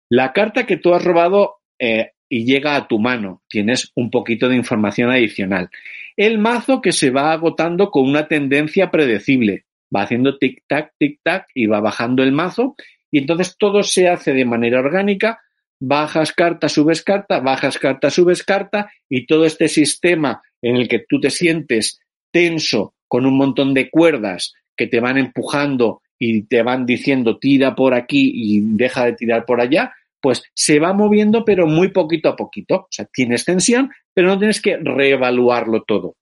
[0.09, 4.47] La carta que tú has robado eh, y llega a tu mano, tienes un poquito
[4.47, 5.69] de información adicional.
[6.15, 11.65] El mazo que se va agotando con una tendencia predecible, va haciendo tic-tac, tic-tac y
[11.65, 12.75] va bajando el mazo.
[13.11, 15.41] Y entonces todo se hace de manera orgánica,
[15.77, 20.99] bajas carta, subes carta, bajas carta, subes carta y todo este sistema en el que
[20.99, 21.99] tú te sientes
[22.31, 27.75] tenso con un montón de cuerdas que te van empujando y te van diciendo tira
[27.75, 29.91] por aquí y deja de tirar por allá,
[30.21, 32.75] pues se va moviendo pero muy poquito a poquito.
[32.75, 36.15] O sea, tienes tensión, pero no tienes que reevaluarlo todo.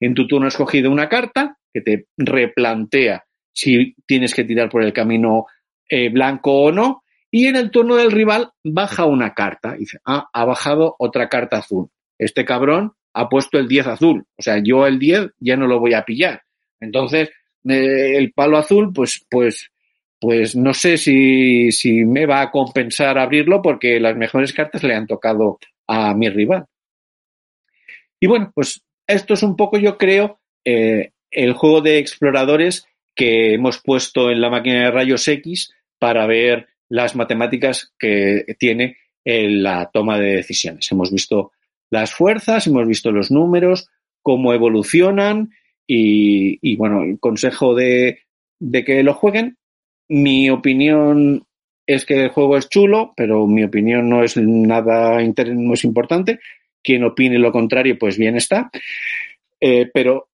[0.00, 4.82] En tu turno has cogido una carta que te replantea si tienes que tirar por
[4.82, 5.46] el camino
[5.88, 9.74] eh, blanco o no, y en el turno del rival baja una carta.
[9.76, 11.88] Y dice, ah, ha bajado otra carta azul.
[12.18, 14.24] Este cabrón ha puesto el 10 azul.
[14.36, 16.42] O sea, yo el 10 ya no lo voy a pillar.
[16.80, 17.30] Entonces,
[17.64, 19.70] eh, el palo azul, pues, pues,
[20.26, 24.92] pues no sé si, si me va a compensar abrirlo porque las mejores cartas le
[24.92, 26.66] han tocado a mi rival.
[28.18, 33.54] Y bueno, pues esto es un poco, yo creo, eh, el juego de exploradores que
[33.54, 39.62] hemos puesto en la máquina de rayos X para ver las matemáticas que tiene en
[39.62, 40.90] la toma de decisiones.
[40.90, 41.52] Hemos visto
[41.88, 43.88] las fuerzas, hemos visto los números,
[44.22, 45.52] cómo evolucionan
[45.86, 48.22] y, bueno, el consejo de,
[48.84, 49.56] que lo jueguen.
[50.08, 51.46] Mi opinión
[51.86, 56.40] es que el juego es chulo, pero mi opinión no es nada no es importante.
[56.82, 58.70] Quien opine lo contrario, pues bien está.
[59.60, 60.28] Eh, pero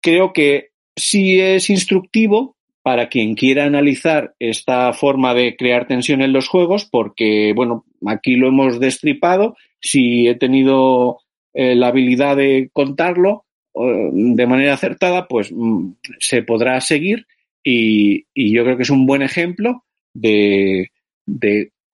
[0.00, 6.32] creo que sí es instructivo para quien quiera analizar esta forma de crear tensión en
[6.32, 9.56] los juegos, porque, bueno, aquí lo hemos destripado.
[9.80, 11.18] Si he tenido
[11.52, 13.44] eh, la habilidad de contarlo,
[13.74, 17.26] de manera acertada, pues mm, se podrá seguir
[17.70, 19.84] y, yo creo que es un buen ejemplo
[20.14, 20.90] de,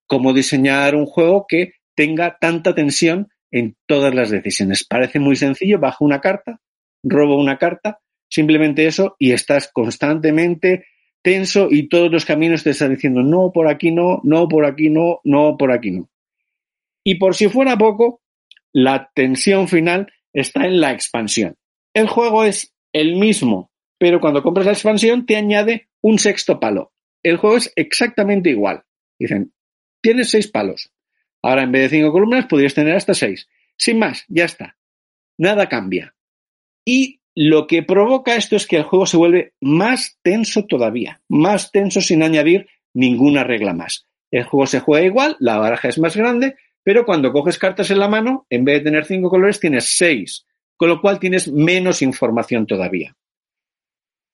[0.06, 4.84] cómo diseñar un juego que tenga tanta tensión en todas las decisiones.
[4.84, 6.60] Parece muy sencillo, bajo una carta,
[7.02, 7.98] robo una carta,
[8.28, 10.86] simplemente eso y estás constantemente
[11.22, 14.90] tenso y todos los caminos te están diciendo no, por aquí no, no, por aquí
[14.90, 16.08] no, no, por aquí no.
[17.02, 18.20] Y por si fuera poco,
[18.72, 21.56] la tensión final está en la expansión.
[21.94, 26.92] El juego es el mismo, pero cuando compras la expansión te añade un sexto palo.
[27.22, 28.84] El juego es exactamente igual.
[29.18, 29.52] Dicen,
[30.02, 30.92] tienes seis palos.
[31.42, 33.48] Ahora en vez de cinco columnas podrías tener hasta seis.
[33.76, 34.76] Sin más, ya está.
[35.38, 36.14] Nada cambia.
[36.84, 41.72] Y lo que provoca esto es que el juego se vuelve más tenso todavía, más
[41.72, 44.06] tenso sin añadir ninguna regla más.
[44.30, 47.98] El juego se juega igual, la baraja es más grande, pero cuando coges cartas en
[47.98, 50.46] la mano, en vez de tener cinco colores, tienes seis
[50.76, 53.16] con lo cual tienes menos información todavía.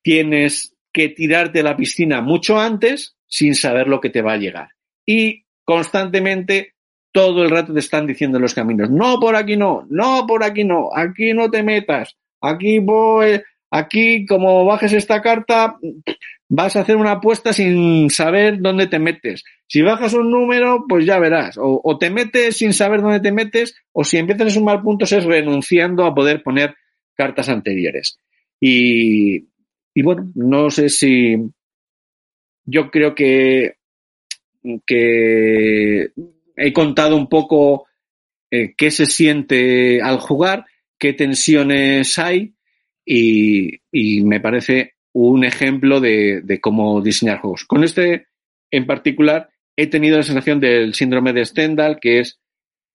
[0.03, 4.71] Tienes que tirarte la piscina mucho antes sin saber lo que te va a llegar.
[5.07, 6.75] Y constantemente,
[7.13, 10.65] todo el rato te están diciendo los caminos, no por aquí no, no por aquí
[10.65, 13.41] no, aquí no te metas, aquí voy,
[13.71, 15.77] aquí como bajes esta carta,
[16.49, 19.45] vas a hacer una apuesta sin saber dónde te metes.
[19.67, 21.57] Si bajas un número, pues ya verás.
[21.61, 25.25] O, te metes sin saber dónde te metes, o si empiezas a sumar puntos es
[25.25, 26.75] renunciando a poder poner
[27.15, 28.19] cartas anteriores.
[28.61, 29.47] Y,
[29.95, 31.37] bueno, no sé si
[32.65, 33.77] yo creo que,
[34.87, 36.13] que
[36.57, 37.87] he contado un poco
[38.51, 40.67] eh, qué se siente al jugar,
[40.99, 42.55] qué tensiones hay
[43.05, 47.65] y, y me parece un ejemplo de, cómo diseñar juegos.
[47.65, 48.29] Con este
[48.71, 52.39] en particular he tenido la sensación del síndrome de Stendhal, que es,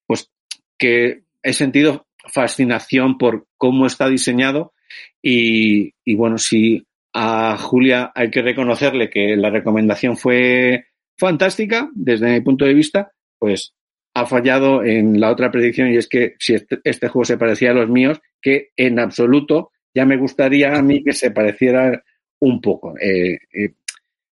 [0.06, 0.32] pues,
[0.78, 4.74] que he sentido fascinación por cómo está diseñado
[5.22, 10.86] y, bueno, si a Julia hay que reconocerle que la recomendación fue
[11.18, 13.74] fantástica desde mi punto de vista, pues
[14.14, 17.72] ha fallado en la otra predicción y es que si este, este juego se parecía
[17.72, 22.04] a los míos, que en absoluto ya me gustaría a mí que se pareciera
[22.40, 22.98] un poco.
[23.00, 23.74] Eh, eh,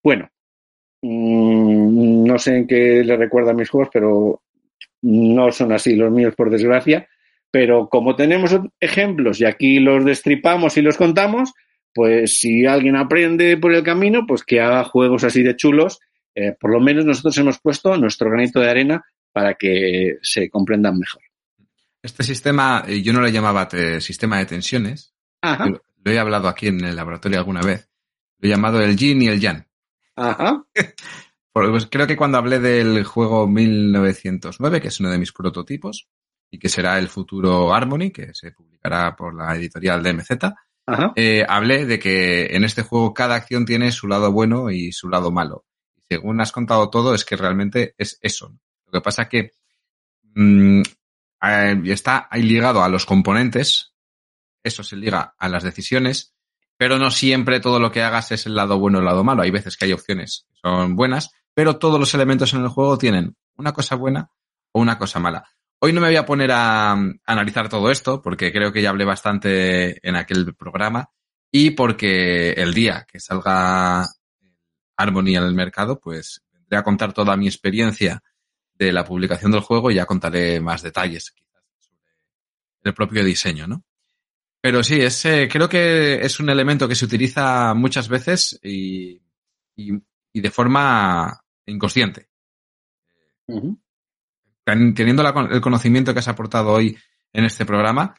[0.04, 0.30] bueno,
[1.02, 4.44] mm, no sé en qué le recuerda a mis juegos, pero
[5.02, 7.08] no son así los míos, por desgracia.
[7.56, 11.54] Pero como tenemos ejemplos y aquí los destripamos y los contamos,
[11.94, 16.02] pues si alguien aprende por el camino, pues que haga juegos así de chulos.
[16.36, 21.00] Eh, por lo menos nosotros hemos puesto nuestro granito de arena para que se comprendan
[21.00, 21.22] mejor.
[22.04, 23.70] Este sistema, eh, yo no lo llamaba
[24.02, 25.16] sistema de tensiones.
[25.42, 27.90] Lo, lo, he hablado aquí en el laboratorio alguna vez.
[28.40, 29.66] Lo he llamado el yin y el yang.
[30.18, 30.62] Ajá.
[31.54, 36.10] pues creo que cuando hablé del juego 1909, que es uno de mis prototipos,
[36.56, 40.32] y que será el futuro Harmony, que se publicará por la editorial DMZ,
[41.18, 45.10] eh, hablé de que en este juego cada acción tiene su lado bueno y su
[45.10, 45.66] lado malo.
[45.98, 48.58] Y según has contado todo, es que realmente es eso.
[48.86, 49.52] Lo que pasa es que
[50.34, 50.82] mmm,
[51.84, 53.94] está ahí ligado a los componentes,
[54.64, 56.36] eso se liga a las decisiones,
[56.78, 59.42] pero no siempre todo lo que hagas es el lado bueno o el lado malo.
[59.42, 62.98] Hay veces que hay opciones que son buenas, pero todos los elementos en el juego
[62.98, 64.30] tienen una cosa buena
[64.72, 65.44] o una cosa mala.
[65.80, 66.94] Hoy no me voy a poner a,
[67.26, 71.10] analizar todo esto porque creo que ya hablé bastante en aquel programa
[71.52, 74.06] y porque el día que salga
[74.98, 78.24] Harmony en el mercado, pues vendré a contar toda mi experiencia
[78.74, 82.02] de la publicación del juego y ya contaré más detalles quizás sobre
[82.84, 83.84] el propio diseño, ¿no?
[84.62, 89.22] Pero sí, es, creo que es un elemento que se utiliza muchas veces y,
[89.76, 92.30] y, de forma inconsciente.
[94.66, 96.98] Teniendo el conocimiento que has aportado hoy
[97.34, 98.16] en este programa,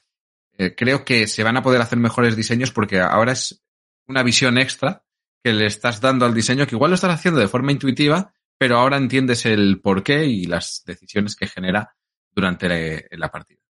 [0.56, 3.64] eh, creo que se van a poder hacer mejores diseños porque ahora es
[4.06, 5.02] una visión extra
[5.42, 8.78] que le estás dando al diseño, que igual lo estás haciendo de forma intuitiva, pero
[8.78, 11.94] ahora entiendes el porqué y las decisiones que genera
[12.34, 13.60] durante la, partida.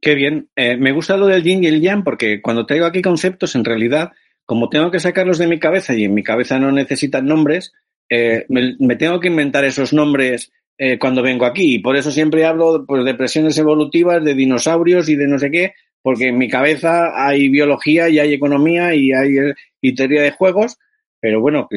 [0.00, 0.48] Qué bien.
[0.56, 3.64] Eh, me gusta lo del yin y el yang porque cuando traigo aquí conceptos, en
[3.64, 4.12] realidad,
[4.44, 7.72] como tengo que sacarlos de mi cabeza y en mi cabeza no necesitan nombres,
[8.08, 10.52] eh, me, tengo que inventar esos nombres
[10.82, 11.74] eh, cuando vengo aquí.
[11.74, 15.50] Y por eso siempre hablo pues, de presiones evolutivas, de dinosaurios y de no sé
[15.50, 19.36] qué, porque en mi cabeza hay biología y hay economía y hay
[19.80, 20.78] y teoría de juegos
[21.20, 21.68] pero bueno,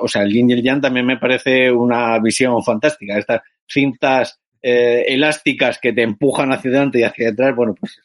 [0.00, 3.16] o sea, el yin y el yang también me parece una visión fantástica.
[3.16, 8.00] Estas cintas eh, elásticas que te empujan hacia adelante y hacia atrás, bueno, pues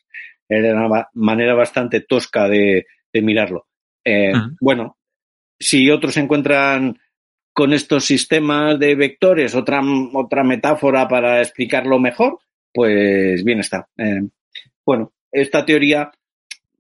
[0.47, 3.65] es una manera bastante tosca de, mirarlo.
[4.05, 4.97] Eh, bueno,
[5.59, 6.99] si otros encuentran
[7.53, 9.81] con estos sistemas de vectores otra,
[10.13, 12.39] otra metáfora para explicarlo mejor,
[12.73, 13.88] pues bien está.
[13.97, 14.23] Eh,
[14.85, 16.11] bueno, esta teoría,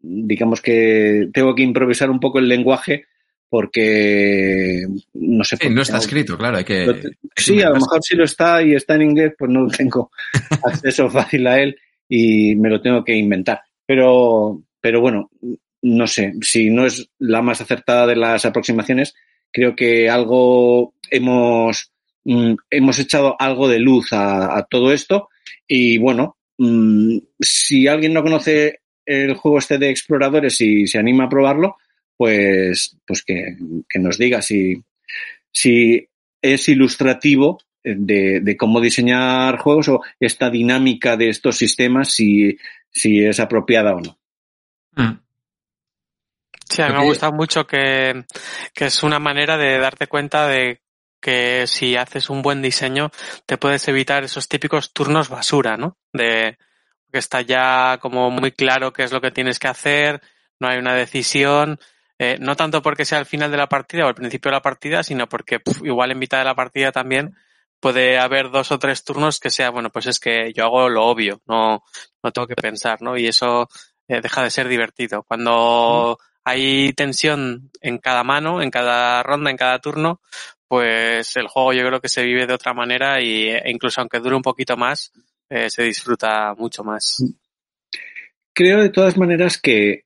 [0.01, 3.05] digamos que tengo que improvisar un poco el lenguaje
[3.49, 4.83] porque
[5.13, 5.57] no sé.
[5.57, 6.87] Sí, no está escrito, claro, hay que.
[7.35, 10.09] sí, a lo mejor si lo está y está en inglés, pues no tengo
[10.63, 11.77] acceso fácil a él
[12.09, 13.61] y me lo tengo que inventar.
[13.85, 15.29] Pero, pero bueno,
[15.83, 19.13] no sé, si no es la más acertada de las aproximaciones,
[19.53, 21.91] creo que algo hemos,
[22.25, 25.29] mm, hemos echado algo de luz a, todo esto
[25.67, 31.25] y bueno, mm, si alguien no conoce el juego este de exploradores y se anima
[31.25, 31.77] a probarlo,
[32.17, 33.55] pues, pues que,
[33.99, 34.81] nos diga si,
[35.51, 36.07] si
[36.41, 42.57] es ilustrativo de, cómo diseñar juegos o esta dinámica de estos sistemas, si,
[42.91, 44.17] si es apropiada o no.
[44.95, 45.22] Mm.
[46.69, 48.25] Sí, a mí me ha gustado mucho que,
[48.73, 50.81] que es una manera de darte cuenta de
[51.21, 53.09] que si haces un buen diseño
[53.45, 55.97] te puedes evitar esos típicos turnos basura, ¿no?
[56.11, 56.57] De
[57.11, 60.21] que está ya como muy claro qué es lo que tienes que hacer,
[60.59, 61.79] no hay una decisión,
[62.19, 64.61] eh, no tanto porque sea al final de la partida o al principio de la
[64.61, 67.35] partida, sino porque igual en mitad de la partida también
[67.79, 71.05] puede haber dos o tres turnos que sea, bueno, pues es que yo hago lo
[71.05, 71.83] obvio, no,
[72.21, 73.17] no tengo que pensar, ¿no?
[73.17, 73.67] Y eso
[74.07, 75.23] eh, deja de ser divertido.
[75.23, 80.21] Cuando hay tensión en cada mano, en cada ronda, en cada turno,
[80.67, 84.19] pues el juego yo creo que se vive de otra manera y, e incluso aunque
[84.19, 85.11] dure un poquito más,
[85.49, 87.23] eh, se disfruta mucho más.
[88.53, 90.05] Creo de todas maneras que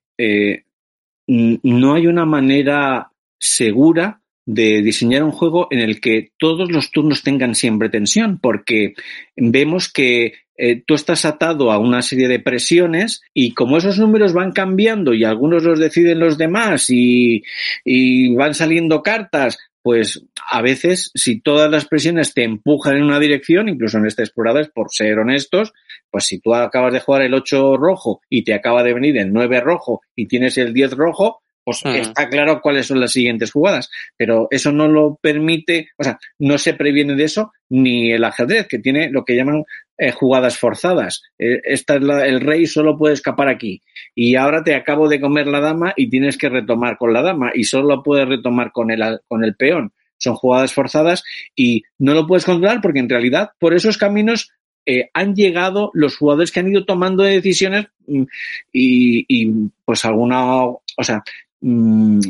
[1.27, 7.21] no hay una manera segura de diseñar un juego en el que todos los turnos
[7.21, 8.93] tengan siempre tensión, porque
[9.35, 14.33] vemos que eh, tú estás atado a una serie de presiones y como esos números
[14.33, 17.43] van cambiando y algunos los deciden los demás y,
[17.85, 23.19] y van saliendo cartas, pues a veces si todas las presiones te empujan en una
[23.19, 25.73] dirección, incluso en esta explorada es por ser honestos,
[26.09, 29.31] pues si tú acabas de jugar el 8 rojo y te acaba de venir el
[29.31, 31.95] 9 rojo y tienes el 10 rojo, pues hmm.
[31.95, 33.89] está claro cuáles son las siguientes jugadas.
[34.15, 38.67] Pero eso no lo permite, o sea, no se previene de eso ni el ajedrez,
[38.67, 39.65] que tiene lo que llaman
[39.97, 41.23] eh, jugadas forzadas.
[41.39, 43.81] Eh, esta es la, el rey solo puede escapar aquí.
[44.13, 47.51] Y ahora te acabo de comer la dama y tienes que retomar con la dama
[47.53, 49.93] y solo puedes retomar con el, con el peón.
[50.17, 51.23] Son jugadas forzadas
[51.55, 54.51] y no lo puedes controlar porque en realidad por esos caminos
[54.89, 58.23] eh, han llegado los jugadores que han ido tomando decisiones mm,
[58.71, 59.51] y,
[59.83, 61.23] pues alguna, o sea,
[61.59, 62.21] mmm,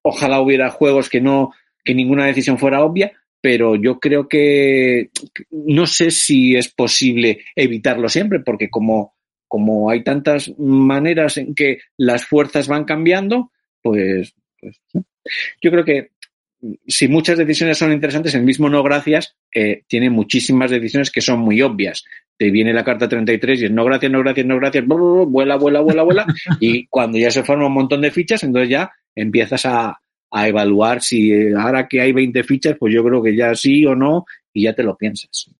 [0.00, 1.52] ojalá hubiera juegos que no,
[1.84, 5.10] que ninguna decisión fuera obvia, pero yo creo que
[5.50, 9.14] no sé si es posible evitarlo siempre, porque como,
[9.46, 13.52] como hay tantas maneras en que las fuerzas van cambiando,
[13.82, 14.80] pues, pues
[15.62, 16.10] yo creo que
[16.86, 21.40] si muchas decisiones son interesantes, el mismo no gracias eh, tiene muchísimas decisiones que son
[21.40, 22.04] muy obvias.
[22.36, 25.80] Te viene la carta 33 y es no gracias, no gracias, no gracias, vuela, vuela,
[25.80, 26.26] vuela, vuela,
[26.60, 30.00] y cuando ya se forma un montón de fichas, entonces ya empiezas a,
[30.30, 33.86] a evaluar si eh, ahora que hay 20 fichas, pues yo creo que ya sí
[33.86, 35.50] o no, y ya te lo piensas.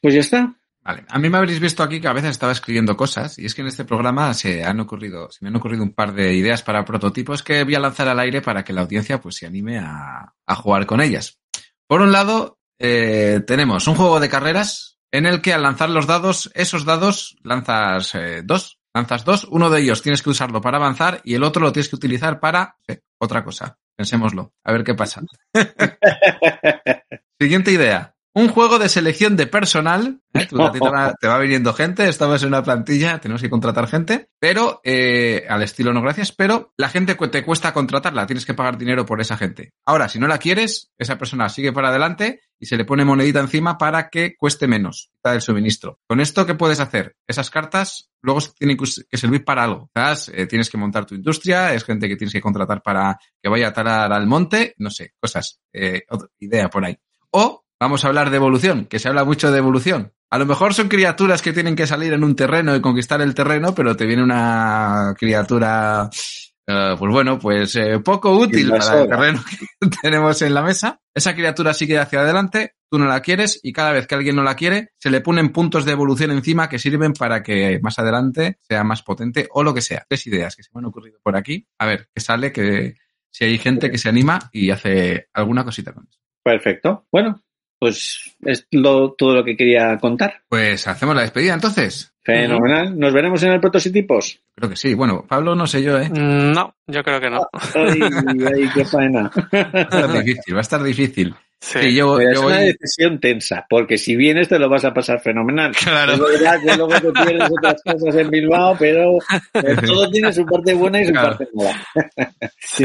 [0.00, 0.54] Pues ya está.
[0.82, 1.04] Vale.
[1.08, 3.62] A mí me habréis visto aquí que a veces estaba escribiendo cosas y es que
[3.62, 6.84] en este programa se han ocurrido, se me han ocurrido un par de ideas para
[6.84, 10.34] prototipos que voy a lanzar al aire para que la audiencia pues se anime a,
[10.46, 11.38] a jugar con ellas.
[11.86, 16.06] Por un lado, eh, tenemos un juego de carreras en el que al lanzar los
[16.06, 20.78] dados, esos dados lanzas eh, dos, lanzas dos, uno de ellos tienes que usarlo para
[20.78, 23.78] avanzar y el otro lo tienes que utilizar para eh, otra cosa.
[23.96, 25.22] Pensémoslo, a ver qué pasa.
[27.40, 28.13] Siguiente idea.
[28.36, 30.20] Un juego de selección de personal.
[30.32, 30.46] ¿eh?
[30.50, 34.28] Tú, te, va, te, va, viniendo gente, estamos en una plantilla, tenemos que contratar gente,
[34.40, 38.76] pero eh, al estilo no gracias, pero la gente te cuesta contratarla, tienes que pagar
[38.76, 39.72] dinero por esa gente.
[39.86, 43.38] Ahora, si no la quieres, esa persona sigue para adelante y se le pone monedita
[43.38, 46.00] encima para que cueste menos el suministro.
[46.08, 47.14] Con esto, ¿qué puedes hacer?
[47.28, 49.90] Esas cartas luego tienen que servir para algo.
[50.32, 53.68] Eh, tienes que montar tu industria, es gente que tienes que contratar para que vaya
[53.68, 56.96] a talar al monte, no sé, cosas, eh, otra idea por ahí.
[57.30, 60.12] O Vamos a hablar de evolución, que se habla mucho de evolución.
[60.30, 63.34] A lo mejor son criaturas que tienen que salir en un terreno y conquistar el
[63.34, 69.08] terreno, pero te viene una criatura, uh, pues bueno, pues eh, poco útil para el
[69.08, 69.44] terreno
[69.80, 71.00] que tenemos en la mesa.
[71.14, 74.42] Esa criatura sigue hacia adelante, tú no la quieres y cada vez que alguien no
[74.42, 78.58] la quiere, se le ponen puntos de evolución encima que sirven para que más adelante
[78.62, 80.04] sea más potente o lo que sea.
[80.08, 81.66] Tres ideas que se me han ocurrido por aquí.
[81.78, 82.94] A ver, que sale, que
[83.30, 86.18] si hay gente que se anima y hace alguna cosita con eso.
[86.42, 87.06] Perfecto.
[87.10, 87.40] Bueno,
[87.84, 90.42] pues es lo, todo lo que quería contar.
[90.48, 92.12] Pues hacemos la despedida entonces.
[92.22, 92.98] Fenomenal.
[92.98, 94.40] ¿Nos veremos en el prototipos?
[94.56, 94.94] Creo que sí.
[94.94, 96.08] Bueno, Pablo no sé yo, ¿eh?
[96.10, 97.46] No, yo creo que no.
[97.74, 98.00] Ay,
[98.46, 99.30] ay qué faena.
[99.52, 101.34] Va a estar difícil, va a estar difícil.
[101.60, 101.78] Sí.
[101.80, 104.84] Sí, yo, Pero yo es voy- una decisión tensa, porque si vienes te lo vas
[104.84, 105.74] a pasar fenomenal.
[105.76, 106.12] Claro.
[106.14, 109.18] Es verdad que luego te pierdes otras cosas en Bilbao, pero
[109.54, 111.28] eh, todo tiene su parte buena y su Claro.
[111.38, 111.86] parte mala.
[112.58, 112.84] Sí.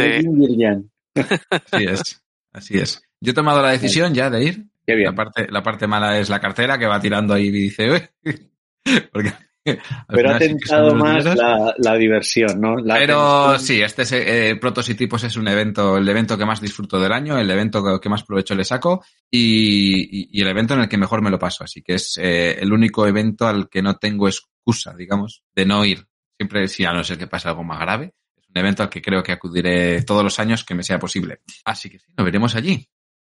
[1.49, 2.21] Así es.
[2.53, 3.01] Así es.
[3.21, 4.65] Yo he tomado la decisión ya de ir.
[4.89, 5.09] Qué bien.
[5.09, 8.01] La parte, la parte mala es la cartera que va tirando ahí y dice, "Uy".
[9.13, 9.33] Porque
[9.65, 9.77] al
[10.15, 12.77] Pero ha sí tentado más la, la diversión, ¿no?
[12.77, 16.45] La Pero sí, este es, eh, Protos y Tipos es un evento, el evento que
[16.45, 20.41] más disfruto del año, el evento que, que más provecho le saco y, y- y
[20.41, 21.63] el evento en el que mejor me lo paso.
[21.63, 25.85] Así que es eh, el único evento al que no tengo excusa, digamos, de no
[25.85, 26.07] ir.
[26.37, 29.01] Siempre, si a no ser que pase algo más grave, es un evento al que
[29.01, 31.41] creo que acudiré todos los años que me sea posible.
[31.65, 32.87] Así que sí, nos veremos allí.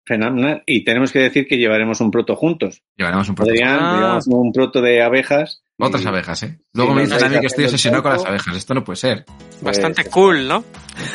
[0.07, 0.63] Fenomenal.
[0.67, 2.83] Y tenemos que decir que llevaremos un proto juntos.
[2.97, 3.49] Llevaremos un proto.
[3.51, 3.95] Podrían, Ah.
[3.97, 5.63] llevamos un proto de abejas.
[5.79, 6.59] y- Otras abejas, ¿eh?
[6.73, 8.57] Luego Sí, me nos dicen a mí que estoy obsesionado con las abejas.
[8.57, 9.25] Esto no puede ser.
[9.61, 10.65] Bastante Pues, cool, ¿no?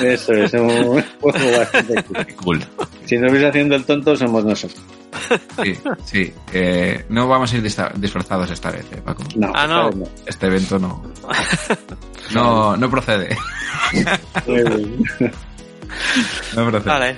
[0.03, 0.69] Eso es, un
[1.21, 2.27] juego bastante cool.
[2.35, 2.63] Cool.
[3.05, 4.81] Si nos vais haciendo el tonto, somos nosotros.
[5.63, 5.75] Sí,
[6.05, 6.33] sí.
[6.53, 9.23] Eh, no vamos a ir disfrazados esta vez, ¿eh, Paco?
[9.35, 9.91] No, Ah, no.
[10.25, 11.03] Este evento no.
[12.33, 13.35] No, no procede.
[14.47, 15.05] Muy bien.
[16.55, 16.89] No procede.
[16.89, 17.15] Vale.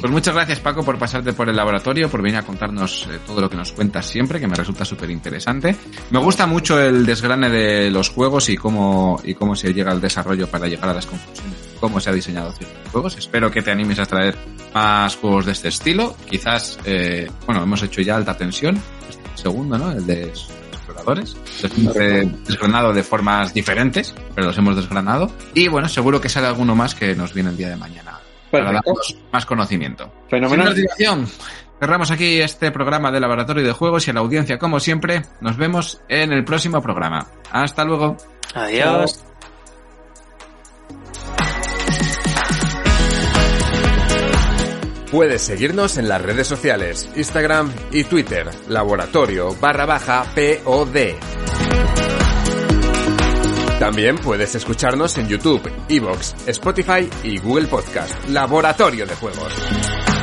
[0.00, 3.40] Pues muchas gracias, Paco, por pasarte por el laboratorio, por venir a contarnos eh, todo
[3.40, 5.74] lo que nos cuentas siempre, que me resulta súper interesante.
[6.10, 10.00] Me gusta mucho el desgrane de los juegos y cómo, y cómo se llega al
[10.00, 13.16] desarrollo para llegar a las conclusiones, cómo se ha diseñado ciertos juegos.
[13.16, 14.36] Espero que te animes a traer
[14.72, 16.14] más juegos de este estilo.
[16.30, 19.90] Quizás, eh, bueno, hemos hecho ya alta tensión, este segundo, ¿no?
[19.90, 21.36] El de exploradores.
[21.60, 21.94] Los hemos
[22.46, 25.28] desgranado de formas diferentes, pero los hemos desgranado.
[25.54, 28.20] Y bueno, seguro que sale alguno más que nos viene el día de mañana
[28.50, 28.90] para Perfecto.
[28.90, 30.04] darnos más conocimiento.
[30.22, 30.66] Sin Fenomenal.
[30.66, 31.26] más dilación,
[31.80, 35.56] cerramos aquí este programa de Laboratorio de Juegos y a la audiencia, como siempre, nos
[35.56, 37.26] vemos en el próximo programa.
[37.50, 38.16] Hasta luego.
[38.54, 39.24] Adiós.
[45.10, 52.07] Puedes seguirnos en las redes sociales, Instagram y Twitter, laboratorio barra baja POD.
[53.78, 60.17] También puedes escucharnos en YouTube, Evox, Spotify y Google Podcast, Laboratorio de Juegos.